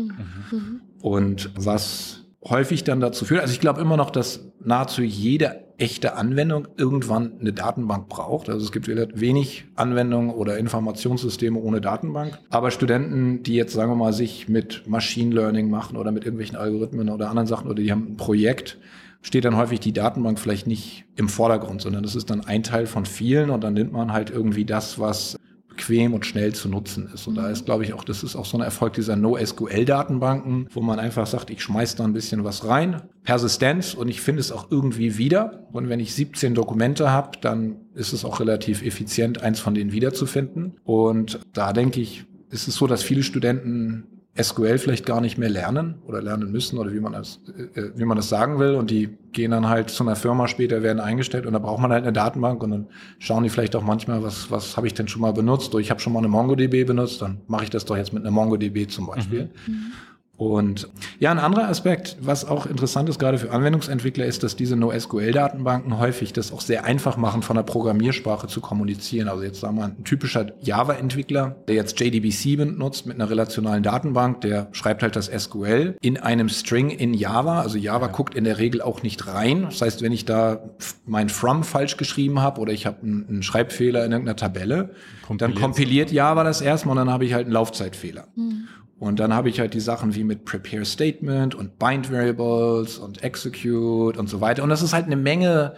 Mhm. 0.51 0.81
Und 1.03 1.51
was 1.55 2.25
häufig 2.49 2.83
dann 2.85 3.01
dazu 3.01 3.27
führt. 3.27 3.43
Also 3.43 3.53
ich 3.53 3.61
glaube 3.61 3.83
immer 3.83 3.99
noch, 3.99 4.11
dass 4.11 4.53
nahezu 4.59 5.03
jede 5.03 5.66
echte 5.79 6.17
Anwendung 6.17 6.69
irgendwann 6.77 7.33
eine 7.41 7.53
Datenbank 7.53 8.09
braucht. 8.09 8.49
Also 8.49 8.65
es 8.65 8.73
gibt 8.73 8.89
wenig 8.89 9.65
Anwendungen 9.75 10.31
oder 10.31 10.59
Informationssysteme 10.59 11.59
ohne 11.59 11.81
Datenbank. 11.81 12.39
Aber 12.51 12.71
Studenten, 12.71 13.43
die 13.43 13.55
jetzt, 13.55 13.75
sagen 13.75 13.91
wir 13.91 13.97
mal, 13.97 14.13
sich 14.13 14.49
mit 14.49 14.87
Machine 14.87 15.35
Learning 15.35 15.69
machen 15.69 15.97
oder 15.97 16.13
mit 16.13 16.25
irgendwelchen 16.25 16.57
Algorithmen 16.57 17.11
oder 17.11 17.29
anderen 17.29 17.47
Sachen 17.47 17.67
oder 17.67 17.83
die 17.83 17.93
haben 17.93 18.13
ein 18.13 18.17
Projekt, 18.17 18.79
steht 19.23 19.45
dann 19.45 19.57
häufig 19.57 19.81
die 19.81 19.93
Datenbank 19.93 20.39
vielleicht 20.39 20.67
nicht 20.67 21.05
im 21.17 21.29
Vordergrund, 21.29 21.83
sondern 21.83 22.03
das 22.03 22.15
ist 22.15 22.31
dann 22.31 22.43
ein 22.43 22.63
Teil 22.63 22.87
von 22.87 23.05
vielen 23.05 23.51
und 23.51 23.63
dann 23.63 23.75
nimmt 23.75 23.93
man 23.93 24.13
halt 24.13 24.31
irgendwie 24.31 24.65
das, 24.65 24.99
was 24.99 25.37
bequem 25.77 26.15
und 26.15 26.25
schnell 26.27 26.55
zu 26.55 26.69
nutzen 26.69 27.09
ist. 27.13 27.27
Und 27.27 27.37
da 27.37 27.51
ist, 27.51 27.67
glaube 27.67 27.85
ich, 27.85 27.93
auch, 27.93 28.05
das 28.05 28.23
ist 28.23 28.35
auch 28.35 28.45
so 28.45 28.57
ein 28.57 28.63
Erfolg 28.63 28.95
dieser 28.95 29.17
NoSQL-Datenbanken, 29.17 30.69
wo 30.73 30.81
man 30.81 30.99
einfach 30.99 31.27
sagt, 31.27 31.51
ich 31.51 31.63
schmeiß 31.63 31.97
da 31.97 32.05
ein 32.05 32.13
bisschen 32.13 32.45
was 32.45 32.67
rein, 32.67 33.03
Persistenz 33.23 33.95
und 33.95 34.09
ich 34.09 34.21
finde 34.21 34.41
es 34.41 34.53
auch 34.53 34.71
irgendwie 34.71 35.19
wieder. 35.19 35.67
Und 35.73 35.89
wenn 35.89 36.01
ich 36.01 36.15
17 36.15 36.55
Dokumente 36.55 37.11
habe, 37.11 37.39
dann 37.41 37.77
ist 37.95 38.13
es 38.13 38.25
auch 38.25 38.41
relativ 38.41 38.83
effizient, 38.83 39.43
eins 39.43 39.61
von 39.61 39.75
denen 39.75 39.93
wiederzufinden. 39.93 40.77
Und 40.85 41.41
da 41.53 41.73
denke 41.73 42.01
ich, 42.01 42.25
ist 42.51 42.69
es 42.69 42.77
so, 42.77 42.87
dass 42.87 43.03
viele 43.03 43.23
Studenten 43.23 44.05
SQL 44.41 44.79
vielleicht 44.79 45.07
gar 45.07 45.21
nicht 45.21 45.39
mehr 45.39 45.49
lernen 45.49 45.97
oder 46.07 46.21
lernen 46.21 46.53
müssen 46.53 46.79
oder 46.79 46.93
wie 46.93 47.01
man 47.01 47.13
das, 47.13 47.41
äh, 47.75 47.91
wie 47.95 48.05
man 48.05 48.17
das 48.17 48.29
sagen 48.29 48.59
will. 48.59 48.75
Und 48.75 48.91
die 48.91 49.17
gehen 49.33 49.51
dann 49.51 49.69
halt 49.69 49.91
zu 49.91 50.05
einer 50.05 50.17
Firma 50.17 50.49
später, 50.49 50.83
werden 50.83 51.01
eingestellt 51.01 51.47
und 51.47 51.53
da 51.53 51.59
braucht 51.59 51.81
man 51.81 51.93
halt 51.93 52.05
eine 52.05 52.13
Datenbank 52.13 52.63
und 52.63 52.71
dann 52.71 52.87
schauen 53.19 53.43
die 53.43 53.49
vielleicht 53.49 53.77
auch 53.77 53.83
manchmal, 53.83 54.23
was, 54.23 54.51
was 54.51 54.77
habe 54.77 54.87
ich 54.87 54.95
denn 54.95 55.09
schon 55.09 55.23
mal 55.23 55.33
benutzt? 55.33 55.75
Oder 55.75 55.81
ich 55.81 55.91
habe 55.91 56.01
schon 56.01 56.13
mal 56.13 56.21
eine 56.21 56.29
MongoDB 56.29 56.87
benutzt, 56.87 57.23
dann 57.23 57.41
mache 57.47 57.65
ich 57.65 57.71
das 57.71 57.85
doch 57.85 57.97
jetzt 57.97 58.13
mit 58.13 58.23
einer 58.23 58.31
MongoDB 58.31 58.89
zum 58.89 59.07
Beispiel. 59.07 59.51
Mhm. 59.67 59.93
Und 60.37 60.89
ja, 61.19 61.31
ein 61.31 61.39
anderer 61.39 61.69
Aspekt, 61.69 62.19
was 62.21 62.45
auch 62.45 62.67
interessant 62.67 63.09
ist, 63.09 63.19
gerade 63.19 63.39
für 63.39 63.51
Anwendungsentwickler, 63.53 64.27
ist, 64.27 64.43
dass 64.43 64.55
diese 64.55 64.77
NoSQL-Datenbanken 64.77 65.99
häufig 65.99 66.35
das 66.35 66.53
auch 66.53 66.61
sehr 66.61 66.85
einfach 66.85 67.17
machen, 67.17 67.41
von 67.43 67.57
der 67.57 67.63
Programmiersprache 67.63 68.47
zu 68.47 68.61
kommunizieren. 68.61 69.29
Also 69.29 69.43
jetzt 69.43 69.61
sagen 69.61 69.77
wir 69.77 69.89
mal, 69.89 69.95
ein 69.99 70.05
typischer 70.05 70.53
Java-Entwickler, 70.61 71.57
der 71.69 71.77
jetzt 71.77 71.99
JDBC 71.99 72.59
benutzt 72.59 73.07
mit 73.07 73.15
einer 73.15 73.31
relationalen 73.31 73.83
Datenbank, 73.83 74.43
der 74.43 74.69
schreibt 74.73 75.03
halt 75.03 75.17
das 75.17 75.27
SQL 75.27 75.97
in 76.03 76.19
einem 76.19 76.51
String 76.51 76.91
in 76.91 77.15
Java. 77.15 77.63
Also 77.63 77.79
Java 77.79 78.07
ja. 78.07 78.13
guckt 78.13 78.35
in 78.35 78.45
der 78.45 78.59
Regel 78.59 78.83
auch 78.83 79.03
nicht 79.03 79.27
rein. 79.27 79.63
Das 79.63 79.81
heißt, 79.81 80.03
wenn 80.03 80.13
ich 80.13 80.27
da 80.27 80.69
mein 81.07 81.31
From 81.31 81.65
falsch 81.65 81.97
geschrieben 81.97 82.43
habe 82.43 82.61
oder 82.61 82.75
ich 82.75 82.85
habe 82.85 82.99
einen, 83.03 83.43
Schreibfehler 83.43 84.05
in 84.05 84.13
irgendeiner 84.13 84.37
Tabelle, 84.37 84.91
dann 85.39 85.55
kompiliert 85.55 86.11
Java 86.11 86.45
das 86.45 86.61
erstmal 86.61 86.93
und 86.93 87.07
dann 87.07 87.11
habe 87.13 87.25
ich 87.25 87.33
halt 87.33 87.45
einen 87.45 87.53
Laufzeitfehler. 87.53 88.27
Mhm. 88.35 88.69
Und 88.99 89.21
dann 89.21 89.35
habe 89.35 89.51
ich 89.51 89.61
halt 89.61 89.75
die 89.75 89.81
Sachen 89.81 90.15
wie 90.15 90.25
mit 90.25 90.45
Prepare 90.45 90.85
Statement 90.85 91.55
und 91.55 91.79
Bind 91.79 92.11
Variables 92.11 92.99
und 92.99 93.23
Execute 93.23 94.17
und 94.17 94.29
so 94.29 94.41
weiter. 94.41 94.63
Und 94.63 94.71
das 94.71 94.83
ist 94.83 94.95
halt 94.95 95.05
eine 95.07 95.17
Menge, 95.17 95.75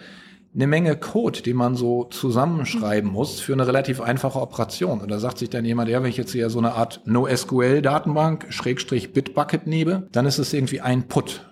eine 0.55 0.67
Menge 0.69 0.97
Code, 0.97 1.43
den 1.43 1.57
man 1.57 1.75
so 1.75 2.05
zusammenschreiben 2.05 3.11
muss 3.11 3.41
für 3.41 3.55
eine 3.55 3.67
relativ 3.67 4.01
einfache 4.01 4.41
Operation. 4.41 5.01
Und 5.01 5.11
da 5.11 5.19
sagt 5.19 5.39
sich 5.39 5.51
dann 5.51 5.65
jemand, 5.65 5.89
ja, 5.89 6.01
wenn 6.01 6.11
ich 6.11 6.17
jetzt 6.17 6.33
hier 6.33 6.49
so 6.49 6.61
eine 6.61 6.75
Art 6.75 7.01
NoSQL-Datenbank, 7.07 8.47
Schrägstrich 8.51 9.13
Bitbucket 9.13 9.67
nehme, 9.67 10.07
dann 10.13 10.25
ist 10.25 10.39
es 10.39 10.53
irgendwie 10.53 10.81
ein 10.81 11.09
Put 11.09 11.45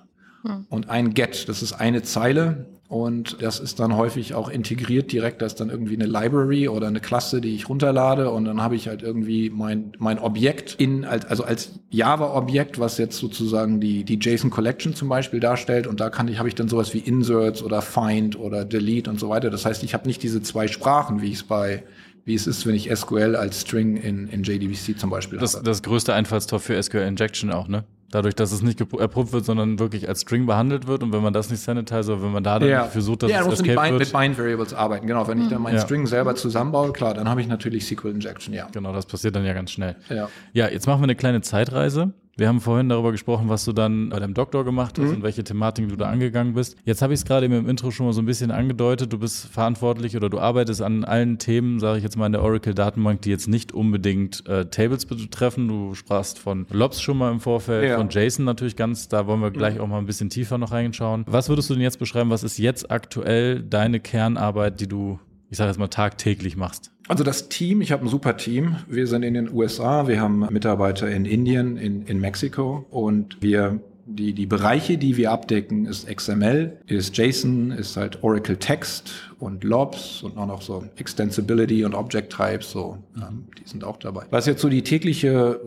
hm. 0.42 0.66
und 0.68 0.88
ein 0.88 1.14
Get. 1.14 1.48
Das 1.48 1.62
ist 1.62 1.72
eine 1.72 2.02
Zeile 2.02 2.75
und 2.88 3.42
das 3.42 3.58
ist 3.58 3.80
dann 3.80 3.96
häufig 3.96 4.34
auch 4.34 4.48
integriert 4.48 5.10
direkt. 5.10 5.42
Da 5.42 5.46
ist 5.46 5.58
dann 5.58 5.70
irgendwie 5.70 5.94
eine 5.94 6.06
Library 6.06 6.68
oder 6.68 6.86
eine 6.86 7.00
Klasse, 7.00 7.40
die 7.40 7.54
ich 7.54 7.68
runterlade. 7.68 8.30
Und 8.30 8.44
dann 8.44 8.62
habe 8.62 8.76
ich 8.76 8.86
halt 8.86 9.02
irgendwie 9.02 9.50
mein, 9.50 9.92
mein 9.98 10.20
Objekt 10.20 10.76
in, 10.78 11.04
also 11.04 11.42
als 11.42 11.80
Java-Objekt, 11.90 12.78
was 12.78 12.98
jetzt 12.98 13.18
sozusagen 13.18 13.80
die, 13.80 14.04
die 14.04 14.18
JSON 14.20 14.50
Collection 14.50 14.94
zum 14.94 15.08
Beispiel 15.08 15.40
darstellt. 15.40 15.88
Und 15.88 15.98
da 15.98 16.10
kann 16.10 16.28
ich, 16.28 16.38
habe 16.38 16.48
ich 16.48 16.54
dann 16.54 16.68
sowas 16.68 16.94
wie 16.94 16.98
Inserts 16.98 17.60
oder 17.62 17.82
Find 17.82 18.38
oder 18.38 18.64
Delete 18.64 19.10
und 19.10 19.18
so 19.18 19.28
weiter. 19.28 19.50
Das 19.50 19.66
heißt, 19.66 19.82
ich 19.82 19.92
habe 19.92 20.06
nicht 20.06 20.22
diese 20.22 20.40
zwei 20.42 20.68
Sprachen, 20.68 21.20
wie 21.22 21.30
ich 21.30 21.38
es 21.38 21.42
bei 21.42 21.82
wie 22.24 22.34
es 22.34 22.48
ist, 22.48 22.66
wenn 22.66 22.74
ich 22.74 22.90
SQL 22.92 23.36
als 23.36 23.60
String 23.60 23.96
in, 23.96 24.26
in 24.26 24.42
JDBC 24.42 24.98
zum 24.98 25.10
Beispiel 25.10 25.38
das, 25.38 25.54
habe. 25.54 25.64
Das 25.64 25.84
größte 25.84 26.12
Einfallstor 26.12 26.58
für 26.58 26.80
SQL 26.82 27.02
Injection 27.02 27.52
auch, 27.52 27.68
ne? 27.68 27.84
Dadurch, 28.16 28.34
dass 28.34 28.50
es 28.50 28.62
nicht 28.62 28.80
erprobt 28.80 29.34
wird, 29.34 29.44
sondern 29.44 29.78
wirklich 29.78 30.08
als 30.08 30.22
String 30.22 30.46
behandelt 30.46 30.86
wird 30.86 31.02
und 31.02 31.12
wenn 31.12 31.20
man 31.20 31.34
das 31.34 31.50
nicht 31.50 31.60
sanitizer, 31.60 32.22
wenn 32.22 32.32
man 32.32 32.42
da 32.42 32.58
dann 32.58 32.66
ja. 32.66 32.84
versucht, 32.84 33.24
dass 33.24 33.30
ja, 33.30 33.40
es 33.40 33.60
escape 33.60 33.78
bind, 33.78 33.90
wird. 33.90 34.00
mit 34.00 34.12
Bind 34.14 34.38
Variables 34.38 34.72
arbeiten. 34.72 35.06
Genau, 35.06 35.28
wenn 35.28 35.42
ich 35.42 35.50
dann 35.50 35.60
meinen 35.60 35.74
ja. 35.74 35.82
String 35.82 36.06
selber 36.06 36.34
zusammenbaue, 36.34 36.94
klar, 36.94 37.12
dann 37.12 37.28
habe 37.28 37.42
ich 37.42 37.46
natürlich 37.46 37.86
SQL 37.86 38.12
Injection, 38.12 38.54
ja. 38.54 38.68
Genau, 38.72 38.94
das 38.94 39.04
passiert 39.04 39.36
dann 39.36 39.44
ja 39.44 39.52
ganz 39.52 39.70
schnell. 39.70 39.96
Ja, 40.08 40.30
ja 40.54 40.68
jetzt 40.70 40.86
machen 40.86 41.00
wir 41.00 41.04
eine 41.04 41.14
kleine 41.14 41.42
Zeitreise. 41.42 42.14
Wir 42.38 42.48
haben 42.48 42.60
vorhin 42.60 42.90
darüber 42.90 43.12
gesprochen, 43.12 43.48
was 43.48 43.64
du 43.64 43.72
dann 43.72 44.10
bei 44.10 44.20
deinem 44.20 44.34
Doktor 44.34 44.62
gemacht 44.62 44.98
hast 44.98 45.06
mhm. 45.06 45.14
und 45.14 45.22
welche 45.22 45.42
Thematiken 45.42 45.88
du 45.88 45.96
da 45.96 46.10
angegangen 46.10 46.52
bist. 46.52 46.76
Jetzt 46.84 47.00
habe 47.00 47.14
ich 47.14 47.20
es 47.20 47.24
gerade 47.24 47.46
im 47.46 47.66
Intro 47.66 47.90
schon 47.90 48.04
mal 48.04 48.12
so 48.12 48.20
ein 48.20 48.26
bisschen 48.26 48.50
angedeutet. 48.50 49.10
Du 49.10 49.18
bist 49.18 49.46
verantwortlich 49.46 50.16
oder 50.16 50.28
du 50.28 50.38
arbeitest 50.38 50.82
an 50.82 51.04
allen 51.04 51.38
Themen, 51.38 51.80
sage 51.80 51.96
ich 51.96 52.04
jetzt 52.04 52.18
mal, 52.18 52.26
in 52.26 52.32
der 52.32 52.42
Oracle-Datenbank, 52.42 53.22
die 53.22 53.30
jetzt 53.30 53.48
nicht 53.48 53.72
unbedingt 53.72 54.46
äh, 54.46 54.66
Tables 54.66 55.06
betreffen. 55.06 55.66
Du 55.66 55.94
sprachst 55.94 56.38
von 56.38 56.66
Lobs 56.70 57.00
schon 57.00 57.16
mal 57.16 57.32
im 57.32 57.40
Vorfeld, 57.40 57.88
ja. 57.88 57.96
von 57.96 58.10
JSON 58.10 58.44
natürlich 58.44 58.76
ganz. 58.76 59.08
Da 59.08 59.26
wollen 59.26 59.40
wir 59.40 59.50
gleich 59.50 59.76
mhm. 59.76 59.80
auch 59.80 59.86
mal 59.86 59.98
ein 59.98 60.06
bisschen 60.06 60.28
tiefer 60.28 60.58
noch 60.58 60.72
reinschauen. 60.72 61.24
Was 61.26 61.48
würdest 61.48 61.70
du 61.70 61.74
denn 61.74 61.82
jetzt 61.82 61.98
beschreiben? 61.98 62.28
Was 62.28 62.42
ist 62.42 62.58
jetzt 62.58 62.90
aktuell 62.90 63.62
deine 63.62 63.98
Kernarbeit, 63.98 64.78
die 64.80 64.88
du, 64.88 65.18
ich 65.48 65.56
sage 65.56 65.70
jetzt 65.70 65.78
mal, 65.78 65.88
tagtäglich 65.88 66.54
machst? 66.54 66.92
Also 67.08 67.22
das 67.22 67.48
Team, 67.48 67.80
ich 67.82 67.92
habe 67.92 68.04
ein 68.04 68.08
super 68.08 68.36
Team. 68.36 68.76
Wir 68.88 69.06
sind 69.06 69.22
in 69.22 69.34
den 69.34 69.52
USA, 69.52 70.08
wir 70.08 70.20
haben 70.20 70.40
Mitarbeiter 70.50 71.08
in 71.08 71.24
Indien, 71.24 71.76
in, 71.76 72.02
in 72.02 72.20
Mexiko 72.20 72.84
und 72.90 73.40
wir 73.40 73.80
die, 74.06 74.32
die 74.32 74.46
Bereiche, 74.46 74.98
die 74.98 75.16
wir 75.16 75.32
abdecken, 75.32 75.86
ist 75.86 76.08
XML, 76.08 76.78
ist 76.86 77.16
JSON, 77.16 77.72
ist 77.72 77.96
halt 77.96 78.22
Oracle 78.22 78.56
Text 78.56 79.10
und 79.40 79.64
Lobs 79.64 80.22
und 80.22 80.38
auch 80.38 80.46
noch 80.46 80.62
so 80.62 80.84
Extensibility 80.96 81.84
und 81.84 81.94
Object 81.94 82.32
Types, 82.32 82.70
so, 82.70 82.98
ähm, 83.16 83.46
die 83.58 83.68
sind 83.68 83.82
auch 83.82 83.96
dabei. 83.96 84.26
Was 84.30 84.46
jetzt 84.46 84.62
so 84.62 84.68
die 84.68 84.82
tägliche, 84.82 85.60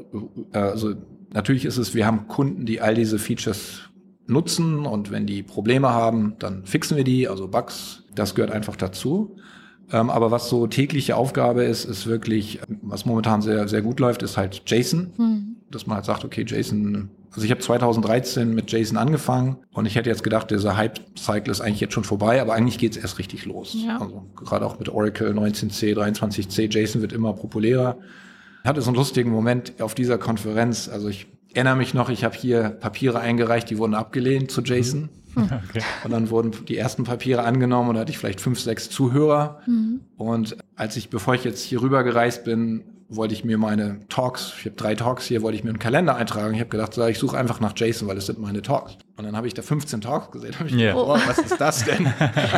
äh, 0.53 0.57
also 0.57 0.93
natürlich 1.33 1.65
ist 1.65 1.77
es, 1.77 1.93
wir 1.93 2.05
haben 2.05 2.29
Kunden, 2.29 2.65
die 2.65 2.79
all 2.79 2.95
diese 2.95 3.19
Features 3.19 3.89
nutzen 4.25 4.85
und 4.85 5.11
wenn 5.11 5.25
die 5.25 5.43
Probleme 5.43 5.89
haben, 5.89 6.35
dann 6.39 6.63
fixen 6.63 6.95
wir 6.95 7.03
die, 7.03 7.27
also 7.27 7.49
Bugs, 7.49 8.03
das 8.15 8.35
gehört 8.35 8.51
einfach 8.51 8.77
dazu. 8.77 9.35
Ähm, 9.91 10.09
aber 10.09 10.31
was 10.31 10.49
so 10.49 10.67
tägliche 10.67 11.15
Aufgabe 11.15 11.63
ist, 11.63 11.85
ist 11.85 12.05
wirklich, 12.07 12.59
was 12.81 13.05
momentan 13.05 13.41
sehr, 13.41 13.67
sehr 13.67 13.81
gut 13.81 13.99
läuft, 13.99 14.21
ist 14.23 14.37
halt 14.37 14.63
JSON. 14.65 15.11
Mhm. 15.17 15.55
Dass 15.71 15.85
man 15.85 15.97
halt 15.97 16.05
sagt, 16.05 16.25
okay, 16.25 16.43
JSON, 16.47 17.09
also 17.31 17.45
ich 17.45 17.51
habe 17.51 17.61
2013 17.61 18.53
mit 18.53 18.71
JSON 18.71 18.97
angefangen 18.97 19.57
und 19.71 19.85
ich 19.85 19.95
hätte 19.95 20.09
jetzt 20.09 20.23
gedacht, 20.23 20.49
dieser 20.49 20.75
Hype-Cycle 20.75 21.51
ist 21.51 21.61
eigentlich 21.61 21.79
jetzt 21.79 21.93
schon 21.93 22.03
vorbei, 22.03 22.41
aber 22.41 22.53
eigentlich 22.53 22.79
geht 22.79 22.95
es 22.95 22.97
erst 22.97 23.19
richtig 23.19 23.45
los. 23.45 23.75
Ja. 23.77 23.99
Also 23.99 24.25
gerade 24.35 24.65
auch 24.65 24.79
mit 24.79 24.89
Oracle 24.89 25.31
19c, 25.31 25.95
23c, 25.95 26.71
JSON 26.71 27.01
wird 27.01 27.13
immer 27.13 27.33
populärer. 27.33 27.97
Ich 28.63 28.69
hatte 28.69 28.81
so 28.81 28.89
einen 28.89 28.97
lustigen 28.97 29.29
Moment 29.29 29.79
auf 29.79 29.93
dieser 29.93 30.17
Konferenz. 30.17 30.89
Also 30.89 31.07
ich 31.07 31.27
erinnere 31.53 31.75
mich 31.75 31.93
noch, 31.93 32.09
ich 32.09 32.23
habe 32.23 32.35
hier 32.35 32.69
Papiere 32.69 33.19
eingereicht, 33.19 33.69
die 33.69 33.77
wurden 33.77 33.93
abgelehnt 33.93 34.51
zu 34.51 34.61
JSON. 34.61 35.01
Mhm. 35.01 35.09
Okay. 35.69 35.81
Und 36.03 36.11
dann 36.11 36.29
wurden 36.29 36.51
die 36.67 36.77
ersten 36.77 37.03
Papiere 37.03 37.43
angenommen 37.43 37.89
und 37.89 37.95
da 37.95 38.01
hatte 38.01 38.11
ich 38.11 38.17
vielleicht 38.17 38.41
fünf, 38.41 38.59
sechs 38.59 38.89
Zuhörer. 38.89 39.61
Mhm. 39.65 40.01
Und 40.17 40.57
als 40.75 40.95
ich, 40.95 41.09
bevor 41.09 41.35
ich 41.35 41.43
jetzt 41.43 41.61
hier 41.61 41.81
rüber 41.81 42.03
gereist 42.03 42.43
bin, 42.43 42.83
wollte 43.09 43.33
ich 43.33 43.43
mir 43.43 43.57
meine 43.57 43.99
Talks, 44.07 44.53
ich 44.59 44.65
habe 44.65 44.75
drei 44.75 44.95
Talks 44.95 45.25
hier, 45.25 45.41
wollte 45.41 45.57
ich 45.57 45.63
mir 45.63 45.71
einen 45.71 45.79
Kalender 45.79 46.15
eintragen. 46.15 46.53
Ich 46.53 46.59
habe 46.59 46.69
gedacht, 46.69 46.97
ich 46.97 47.19
suche 47.19 47.37
einfach 47.37 47.59
nach 47.59 47.73
Jason, 47.75 48.07
weil 48.07 48.15
das 48.15 48.27
sind 48.27 48.39
meine 48.39 48.61
Talks. 48.61 48.97
Und 49.19 49.25
dann 49.25 49.35
habe 49.35 49.47
ich 49.47 49.53
da 49.53 49.61
15 49.61 49.99
Talks 49.99 50.31
gesehen. 50.31 50.57
Hab 50.57 50.67
ich 50.67 50.73
yeah. 50.73 50.93
gedacht, 50.93 51.25
oh, 51.25 51.27
was 51.27 51.39
ist 51.39 51.59
das 51.59 51.83
denn? 51.83 52.07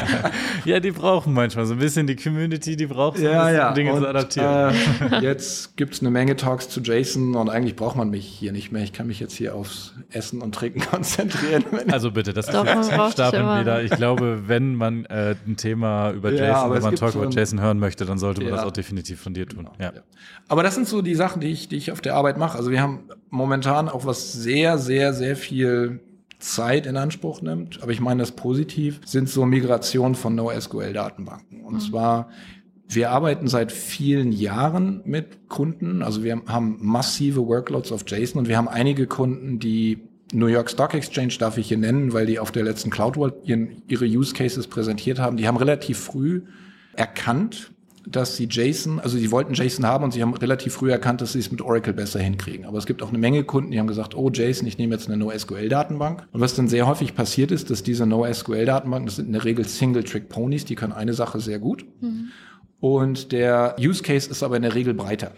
ja, 0.66 0.80
die 0.80 0.92
brauchen 0.92 1.34
manchmal 1.34 1.66
so 1.66 1.74
ein 1.74 1.80
bisschen 1.80 2.06
die 2.06 2.16
Community, 2.16 2.76
die 2.76 2.86
braucht 2.86 3.18
so 3.18 3.24
ja, 3.24 3.50
ja. 3.50 3.74
Dinge 3.74 3.94
und, 3.94 4.02
zu 4.02 4.08
adaptieren. 4.08 4.76
Äh, 5.10 5.20
jetzt 5.24 5.76
gibt's 5.76 6.02
eine 6.02 6.12
Menge 6.12 6.36
Talks 6.36 6.70
zu 6.70 6.80
Jason 6.82 7.34
und 7.34 7.50
eigentlich 7.50 7.76
braucht 7.76 7.96
man 7.96 8.12
mich 8.12 8.28
hier 8.28 8.52
nicht 8.52 8.72
mehr. 8.72 8.84
Ich 8.84 8.94
kann 8.94 9.08
mich 9.08 9.20
jetzt 9.20 9.34
hier 9.34 9.56
aufs 9.56 9.96
Essen 10.12 10.40
und 10.44 10.54
Trinken 10.54 10.82
konzentrieren. 10.92 11.66
Also 11.92 12.12
bitte, 12.12 12.32
das 12.32 12.46
stapeln 12.46 13.60
wieder. 13.60 13.82
Ich 13.82 13.90
glaube, 13.94 14.44
wenn 14.46 14.76
man 14.76 15.06
äh, 15.06 15.34
ein 15.48 15.58
Thema 15.58 16.12
über 16.12 16.30
Jason, 16.30 16.46
ja, 16.46 16.72
wenn 16.72 16.84
man 16.84 16.96
Talk 16.96 17.16
über 17.16 17.28
Jason 17.32 17.60
hören 17.60 17.80
möchte, 17.80 18.06
dann 18.06 18.20
sollte 18.20 18.44
man 18.44 18.52
das 18.52 18.66
auch 18.66 18.72
definitiv 18.72 19.20
von 19.20 19.34
dir 19.34 19.48
tun. 19.48 19.66
Genau, 19.66 19.74
ja. 19.80 19.94
Aber 20.48 20.62
das 20.62 20.76
sind 20.76 20.88
so 20.88 21.02
die 21.02 21.16
Sachen, 21.16 21.42
die 21.42 21.48
ich, 21.48 21.70
die 21.70 21.78
ich 21.78 21.92
auf 21.92 22.02
der 22.02 22.14
Arbeit 22.14 22.38
mache. 22.38 22.56
Also 22.56 22.70
wir 22.70 22.84
haben 22.84 23.00
momentan 23.32 23.90
auch 23.90 24.06
was 24.06 24.32
sehr, 24.32 24.78
sehr, 24.78 25.16
sehr 25.16 25.36
viel 25.36 26.02
Zeit 26.42 26.86
in 26.86 26.98
Anspruch 26.98 27.42
nimmt, 27.42 27.82
aber 27.82 27.92
ich 27.92 28.02
meine 28.02 28.22
das 28.22 28.32
positiv, 28.32 29.00
sind 29.06 29.30
so 29.30 29.46
Migration 29.46 30.16
von 30.16 30.36
NoSQL-Datenbanken. 30.36 31.62
Und 31.62 31.76
mhm. 31.76 31.80
zwar, 31.80 32.30
wir 32.88 33.12
arbeiten 33.12 33.48
seit 33.48 33.72
vielen 33.72 34.32
Jahren 34.32 35.02
mit 35.06 35.48
Kunden, 35.48 36.02
also 36.02 36.24
wir 36.24 36.42
haben 36.48 36.78
massive 36.82 37.48
Workloads 37.48 37.92
auf 37.92 38.04
JSON 38.08 38.40
und 38.40 38.48
wir 38.48 38.58
haben 38.58 38.68
einige 38.68 39.08
Kunden, 39.08 39.60
die 39.60 40.00
New 40.34 40.48
York 40.48 40.70
Stock 40.70 40.94
Exchange 40.94 41.36
darf 41.40 41.58
ich 41.58 41.68
hier 41.68 41.78
nennen, 41.78 42.14
weil 42.14 42.26
die 42.26 42.40
auf 42.40 42.52
der 42.52 42.64
letzten 42.64 42.90
Cloud 42.90 43.18
World 43.18 43.36
ihre 43.46 44.06
Use 44.06 44.34
Cases 44.34 44.66
präsentiert 44.68 45.20
haben. 45.20 45.38
Die 45.38 45.48
haben 45.48 45.58
relativ 45.58 46.00
früh 46.00 46.44
erkannt, 46.96 47.72
dass 48.08 48.36
sie 48.36 48.46
JSON, 48.50 49.00
also 49.00 49.18
sie 49.18 49.32
wollten 49.32 49.54
JSON 49.54 49.86
haben 49.86 50.04
und 50.04 50.12
sie 50.12 50.22
haben 50.22 50.34
relativ 50.34 50.74
früh 50.74 50.92
erkannt, 50.92 51.22
dass 51.22 51.34
sie 51.34 51.40
es 51.40 51.52
mit 51.52 51.62
Oracle 51.62 51.94
besser 51.94 52.20
hinkriegen. 52.20 52.66
Aber 52.66 52.78
es 52.78 52.86
gibt 52.86 53.04
auch 53.04 53.10
eine 53.10 53.18
Menge 53.18 53.44
Kunden, 53.44 53.72
die 53.72 53.80
haben 53.80 53.88
gesagt, 53.88 54.16
oh 54.16 54.30
JSON, 54.30 54.68
ich 54.68 54.78
nehme 54.78 54.94
jetzt 54.96 55.08
eine 55.08 55.18
NoSQL-Datenbank. 55.18 56.28
Und 56.32 56.42
was 56.42 56.56
dann 56.56 56.68
sehr 56.68 56.88
häufig 56.88 57.16
passiert 57.16 57.52
ist, 57.52 57.70
dass 57.70 57.84
diese 57.84 58.06
NoSQL-Datenbanken, 58.06 59.06
das 59.06 59.18
sind 59.18 59.28
in 59.28 59.34
der 59.34 59.46
Regel 59.46 59.66
Single-Trick-Ponies, 59.66 60.66
die 60.66 60.76
können 60.76 60.94
eine 60.94 61.14
Sache 61.14 61.40
sehr 61.40 61.60
gut. 61.60 61.86
Mhm. 62.02 62.30
Und 62.80 63.32
der 63.32 63.76
Use 63.80 64.02
Case 64.02 64.30
ist 64.30 64.42
aber 64.42 64.56
in 64.56 64.64
der 64.64 64.74
Regel 64.74 64.94
breiter. 64.94 65.34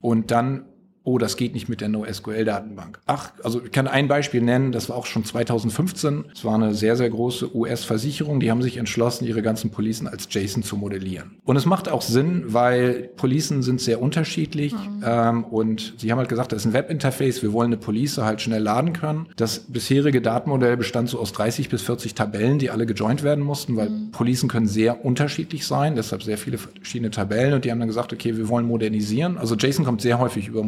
Und 0.00 0.30
dann 0.30 0.64
oh, 1.06 1.18
das 1.18 1.36
geht 1.36 1.54
nicht 1.54 1.68
mit 1.68 1.80
der 1.80 1.88
NoSQL-Datenbank. 1.88 2.98
Ach, 3.06 3.30
also 3.44 3.62
ich 3.64 3.70
kann 3.70 3.86
ein 3.86 4.08
Beispiel 4.08 4.42
nennen, 4.42 4.72
das 4.72 4.88
war 4.88 4.96
auch 4.96 5.06
schon 5.06 5.24
2015. 5.24 6.24
Es 6.34 6.44
war 6.44 6.56
eine 6.56 6.74
sehr, 6.74 6.96
sehr 6.96 7.08
große 7.08 7.54
US-Versicherung, 7.56 8.40
die 8.40 8.50
haben 8.50 8.60
sich 8.60 8.76
entschlossen, 8.76 9.24
ihre 9.24 9.40
ganzen 9.40 9.70
Policen 9.70 10.08
als 10.08 10.26
JSON 10.28 10.64
zu 10.64 10.76
modellieren. 10.76 11.36
Und 11.44 11.56
es 11.56 11.64
macht 11.64 11.88
auch 11.88 12.02
Sinn, 12.02 12.42
weil 12.48 13.08
Policen 13.16 13.62
sind 13.62 13.80
sehr 13.80 14.02
unterschiedlich 14.02 14.72
mhm. 14.72 15.04
ähm, 15.06 15.44
und 15.44 15.94
sie 15.96 16.10
haben 16.10 16.18
halt 16.18 16.28
gesagt, 16.28 16.50
das 16.50 16.62
ist 16.62 16.66
ein 16.66 16.72
Webinterface, 16.72 17.40
wir 17.40 17.52
wollen 17.52 17.68
eine 17.68 17.76
Police 17.76 18.18
halt 18.18 18.40
schnell 18.40 18.62
laden 18.62 18.92
können. 18.92 19.28
Das 19.36 19.60
bisherige 19.60 20.20
Datenmodell 20.20 20.76
bestand 20.76 21.08
so 21.08 21.20
aus 21.20 21.32
30 21.32 21.68
bis 21.68 21.82
40 21.82 22.16
Tabellen, 22.16 22.58
die 22.58 22.70
alle 22.70 22.84
gejoint 22.84 23.22
werden 23.22 23.44
mussten, 23.44 23.76
weil 23.76 23.90
mhm. 23.90 24.10
Policen 24.10 24.48
können 24.48 24.66
sehr 24.66 25.04
unterschiedlich 25.04 25.68
sein, 25.68 25.94
deshalb 25.94 26.24
sehr 26.24 26.36
viele 26.36 26.58
verschiedene 26.58 27.12
Tabellen 27.12 27.54
und 27.54 27.64
die 27.64 27.70
haben 27.70 27.78
dann 27.78 27.88
gesagt, 27.88 28.12
okay, 28.12 28.36
wir 28.36 28.48
wollen 28.48 28.66
modernisieren. 28.66 29.38
Also 29.38 29.54
JSON 29.54 29.84
kommt 29.84 30.00
sehr 30.00 30.18
häufig 30.18 30.48
über 30.48 30.64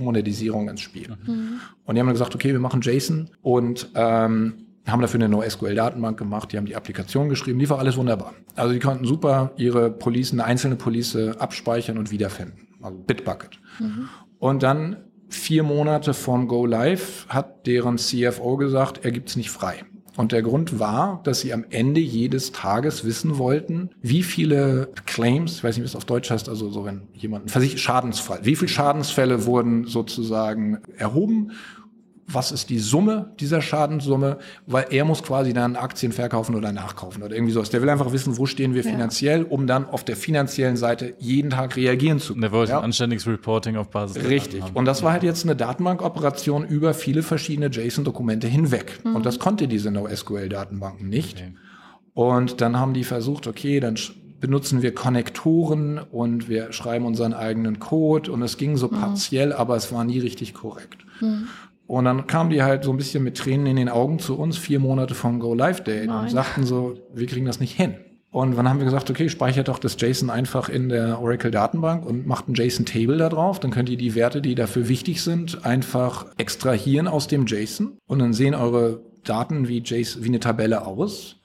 Monetisierung 0.00 0.68
ins 0.68 0.80
Spiel. 0.80 1.16
Mhm. 1.26 1.60
Und 1.84 1.94
die 1.94 2.00
haben 2.00 2.08
gesagt, 2.08 2.34
okay, 2.34 2.52
wir 2.52 2.60
machen 2.60 2.80
JSON 2.80 3.30
und 3.42 3.90
ähm, 3.94 4.66
haben 4.86 5.02
dafür 5.02 5.18
eine 5.18 5.28
NoSQL-Datenbank 5.28 6.18
gemacht, 6.18 6.52
die 6.52 6.56
haben 6.56 6.66
die 6.66 6.76
Applikation 6.76 7.28
geschrieben, 7.28 7.58
die 7.58 7.68
war 7.68 7.78
alles 7.78 7.96
wunderbar. 7.96 8.34
Also 8.54 8.72
die 8.72 8.78
konnten 8.78 9.04
super 9.04 9.52
ihre 9.56 9.90
Police, 9.90 10.32
eine 10.32 10.44
einzelne 10.44 10.76
Police 10.76 11.16
abspeichern 11.16 11.98
und 11.98 12.10
wiederfinden. 12.10 12.68
Also 12.80 12.98
Bitbucket. 12.98 13.58
Mhm. 13.80 14.08
Und 14.38 14.62
dann 14.62 14.96
vier 15.28 15.62
Monate 15.62 16.14
vom 16.14 16.46
Go 16.46 16.66
Live 16.66 17.26
hat 17.28 17.66
deren 17.66 17.98
CFO 17.98 18.56
gesagt, 18.56 19.04
er 19.04 19.10
gibt 19.10 19.28
es 19.28 19.36
nicht 19.36 19.50
frei. 19.50 19.84
Und 20.16 20.32
der 20.32 20.42
Grund 20.42 20.78
war, 20.78 21.20
dass 21.24 21.40
sie 21.40 21.52
am 21.52 21.64
Ende 21.70 22.00
jedes 22.00 22.52
Tages 22.52 23.04
wissen 23.04 23.38
wollten, 23.38 23.90
wie 24.02 24.22
viele 24.22 24.88
Claims, 25.04 25.56
ich 25.56 25.64
weiß 25.64 25.76
nicht, 25.76 25.82
wie 25.82 25.88
es 25.88 25.96
auf 25.96 26.04
Deutsch 26.04 26.30
heißt, 26.30 26.48
also 26.48 26.70
so 26.70 26.84
wenn 26.84 27.02
jemand, 27.12 27.50
Schadensfall, 27.50 28.40
wie 28.42 28.56
viele 28.56 28.68
Schadensfälle 28.68 29.44
wurden 29.44 29.86
sozusagen 29.86 30.78
erhoben 30.96 31.52
was 32.28 32.50
ist 32.50 32.70
die 32.70 32.78
Summe 32.78 33.32
dieser 33.38 33.62
Schadenssumme, 33.62 34.38
weil 34.66 34.86
er 34.90 35.04
muss 35.04 35.22
quasi 35.22 35.52
dann 35.52 35.76
Aktien 35.76 36.12
verkaufen 36.12 36.54
oder 36.56 36.72
nachkaufen 36.72 37.22
oder 37.22 37.34
irgendwie 37.34 37.52
sowas. 37.52 37.70
Der 37.70 37.82
will 37.82 37.88
einfach 37.88 38.12
wissen, 38.12 38.36
wo 38.36 38.46
stehen 38.46 38.74
wir 38.74 38.82
ja. 38.82 38.90
finanziell, 38.90 39.44
um 39.44 39.66
dann 39.66 39.88
auf 39.88 40.04
der 40.04 40.16
finanziellen 40.16 40.76
Seite 40.76 41.14
jeden 41.18 41.50
Tag 41.50 41.76
reagieren 41.76 42.18
zu 42.18 42.32
können. 42.32 42.42
Der 42.42 42.52
wollte 42.52 42.72
ja. 42.72 42.78
ein 42.78 42.84
anständiges 42.84 43.26
Reporting 43.26 43.76
auf 43.76 43.90
Basis. 43.90 44.24
Richtig. 44.24 44.64
Und 44.74 44.86
das 44.86 45.02
war 45.02 45.12
halt 45.12 45.22
jetzt 45.22 45.44
eine 45.44 45.54
Datenbankoperation 45.54 46.66
über 46.66 46.94
viele 46.94 47.22
verschiedene 47.22 47.68
JSON-Dokumente 47.68 48.48
hinweg. 48.48 48.98
Mhm. 49.04 49.16
Und 49.16 49.26
das 49.26 49.38
konnte 49.38 49.68
diese 49.68 49.90
NoSQL-Datenbanken 49.92 51.08
nicht. 51.08 51.38
Okay. 51.38 51.54
Und 52.14 52.60
dann 52.60 52.78
haben 52.78 52.94
die 52.94 53.04
versucht, 53.04 53.46
okay, 53.46 53.78
dann 53.78 53.96
benutzen 54.40 54.82
wir 54.82 54.94
Konnektoren 54.94 55.98
und 55.98 56.48
wir 56.48 56.72
schreiben 56.72 57.06
unseren 57.06 57.34
eigenen 57.34 57.78
Code 57.78 58.30
und 58.32 58.42
es 58.42 58.56
ging 58.56 58.76
so 58.76 58.88
mhm. 58.88 59.00
partiell, 59.00 59.52
aber 59.52 59.76
es 59.76 59.92
war 59.92 60.04
nie 60.04 60.18
richtig 60.18 60.54
korrekt. 60.54 61.04
Mhm. 61.20 61.48
Und 61.86 62.04
dann 62.04 62.26
kamen 62.26 62.50
die 62.50 62.62
halt 62.62 62.84
so 62.84 62.90
ein 62.90 62.96
bisschen 62.96 63.22
mit 63.22 63.36
Tränen 63.36 63.66
in 63.66 63.76
den 63.76 63.88
Augen 63.88 64.18
zu 64.18 64.36
uns, 64.36 64.58
vier 64.58 64.80
Monate 64.80 65.14
vom 65.14 65.38
Go 65.38 65.54
Live 65.54 65.82
Day 65.84 66.08
und 66.08 66.30
sagten 66.30 66.64
so, 66.64 66.98
wir 67.14 67.26
kriegen 67.26 67.46
das 67.46 67.60
nicht 67.60 67.76
hin. 67.76 67.94
Und 68.36 68.56
dann 68.56 68.68
haben 68.68 68.80
wir 68.80 68.84
gesagt, 68.84 69.08
okay, 69.08 69.30
speichert 69.30 69.68
doch 69.68 69.78
das 69.78 69.96
JSON 69.98 70.28
einfach 70.28 70.68
in 70.68 70.90
der 70.90 71.22
Oracle 71.22 71.50
Datenbank 71.50 72.04
und 72.04 72.26
macht 72.26 72.48
ein 72.48 72.54
JSON 72.54 72.84
Table 72.84 73.16
da 73.16 73.30
drauf. 73.30 73.60
Dann 73.60 73.70
könnt 73.70 73.88
ihr 73.88 73.96
die 73.96 74.14
Werte, 74.14 74.42
die 74.42 74.54
dafür 74.54 74.88
wichtig 74.88 75.22
sind, 75.22 75.64
einfach 75.64 76.26
extrahieren 76.36 77.08
aus 77.08 77.28
dem 77.28 77.46
JSON. 77.46 77.96
Und 78.06 78.18
dann 78.18 78.34
sehen 78.34 78.54
eure 78.54 79.00
Daten 79.24 79.68
wie 79.68 79.78
JSON, 79.78 80.22
wie 80.22 80.28
eine 80.28 80.40
Tabelle 80.40 80.86
aus. 80.86 81.36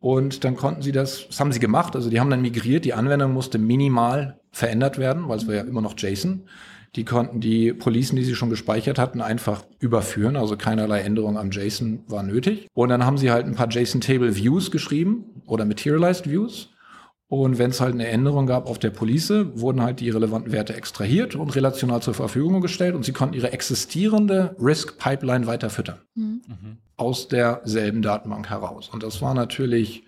Und 0.00 0.44
dann 0.44 0.56
konnten 0.56 0.82
sie 0.82 0.92
das, 0.92 1.28
das 1.28 1.38
haben 1.38 1.52
sie 1.52 1.60
gemacht. 1.60 1.94
Also 1.94 2.10
die 2.10 2.18
haben 2.18 2.30
dann 2.30 2.42
migriert. 2.42 2.84
Die 2.84 2.94
Anwendung 2.94 3.32
musste 3.32 3.58
minimal 3.58 4.40
verändert 4.50 4.98
werden, 4.98 5.28
weil 5.28 5.38
es 5.38 5.46
war 5.46 5.54
ja 5.54 5.62
immer 5.62 5.82
noch 5.82 5.94
JSON. 5.96 6.48
Die 6.96 7.04
konnten 7.04 7.40
die 7.40 7.72
Policen, 7.72 8.16
die 8.16 8.24
sie 8.24 8.34
schon 8.34 8.50
gespeichert 8.50 8.98
hatten, 8.98 9.20
einfach 9.20 9.64
überführen. 9.80 10.36
Also 10.36 10.56
keinerlei 10.56 11.00
Änderung 11.00 11.36
am 11.36 11.50
JSON 11.50 12.04
war 12.06 12.22
nötig. 12.22 12.68
Und 12.72 12.88
dann 12.88 13.04
haben 13.04 13.18
sie 13.18 13.30
halt 13.30 13.46
ein 13.46 13.54
paar 13.54 13.68
JSON-Table-Views 13.68 14.70
geschrieben 14.70 15.42
oder 15.46 15.64
Materialized 15.64 16.30
Views. 16.30 16.70
Und 17.26 17.58
wenn 17.58 17.70
es 17.70 17.80
halt 17.80 17.94
eine 17.94 18.06
Änderung 18.06 18.46
gab 18.46 18.68
auf 18.68 18.78
der 18.78 18.90
Police, 18.90 19.32
wurden 19.54 19.82
halt 19.82 19.98
die 19.98 20.10
relevanten 20.10 20.52
Werte 20.52 20.76
extrahiert 20.76 21.34
und 21.34 21.56
relational 21.56 22.00
zur 22.00 22.14
Verfügung 22.14 22.60
gestellt 22.60 22.94
und 22.94 23.04
sie 23.04 23.12
konnten 23.12 23.34
ihre 23.34 23.52
existierende 23.52 24.54
Risk-Pipeline 24.60 25.46
weiter 25.46 25.70
füttern. 25.70 25.98
Mhm. 26.14 26.42
Aus 26.96 27.26
derselben 27.26 28.02
Datenbank 28.02 28.50
heraus. 28.50 28.88
Und 28.92 29.02
das 29.02 29.20
war 29.20 29.34
natürlich 29.34 30.04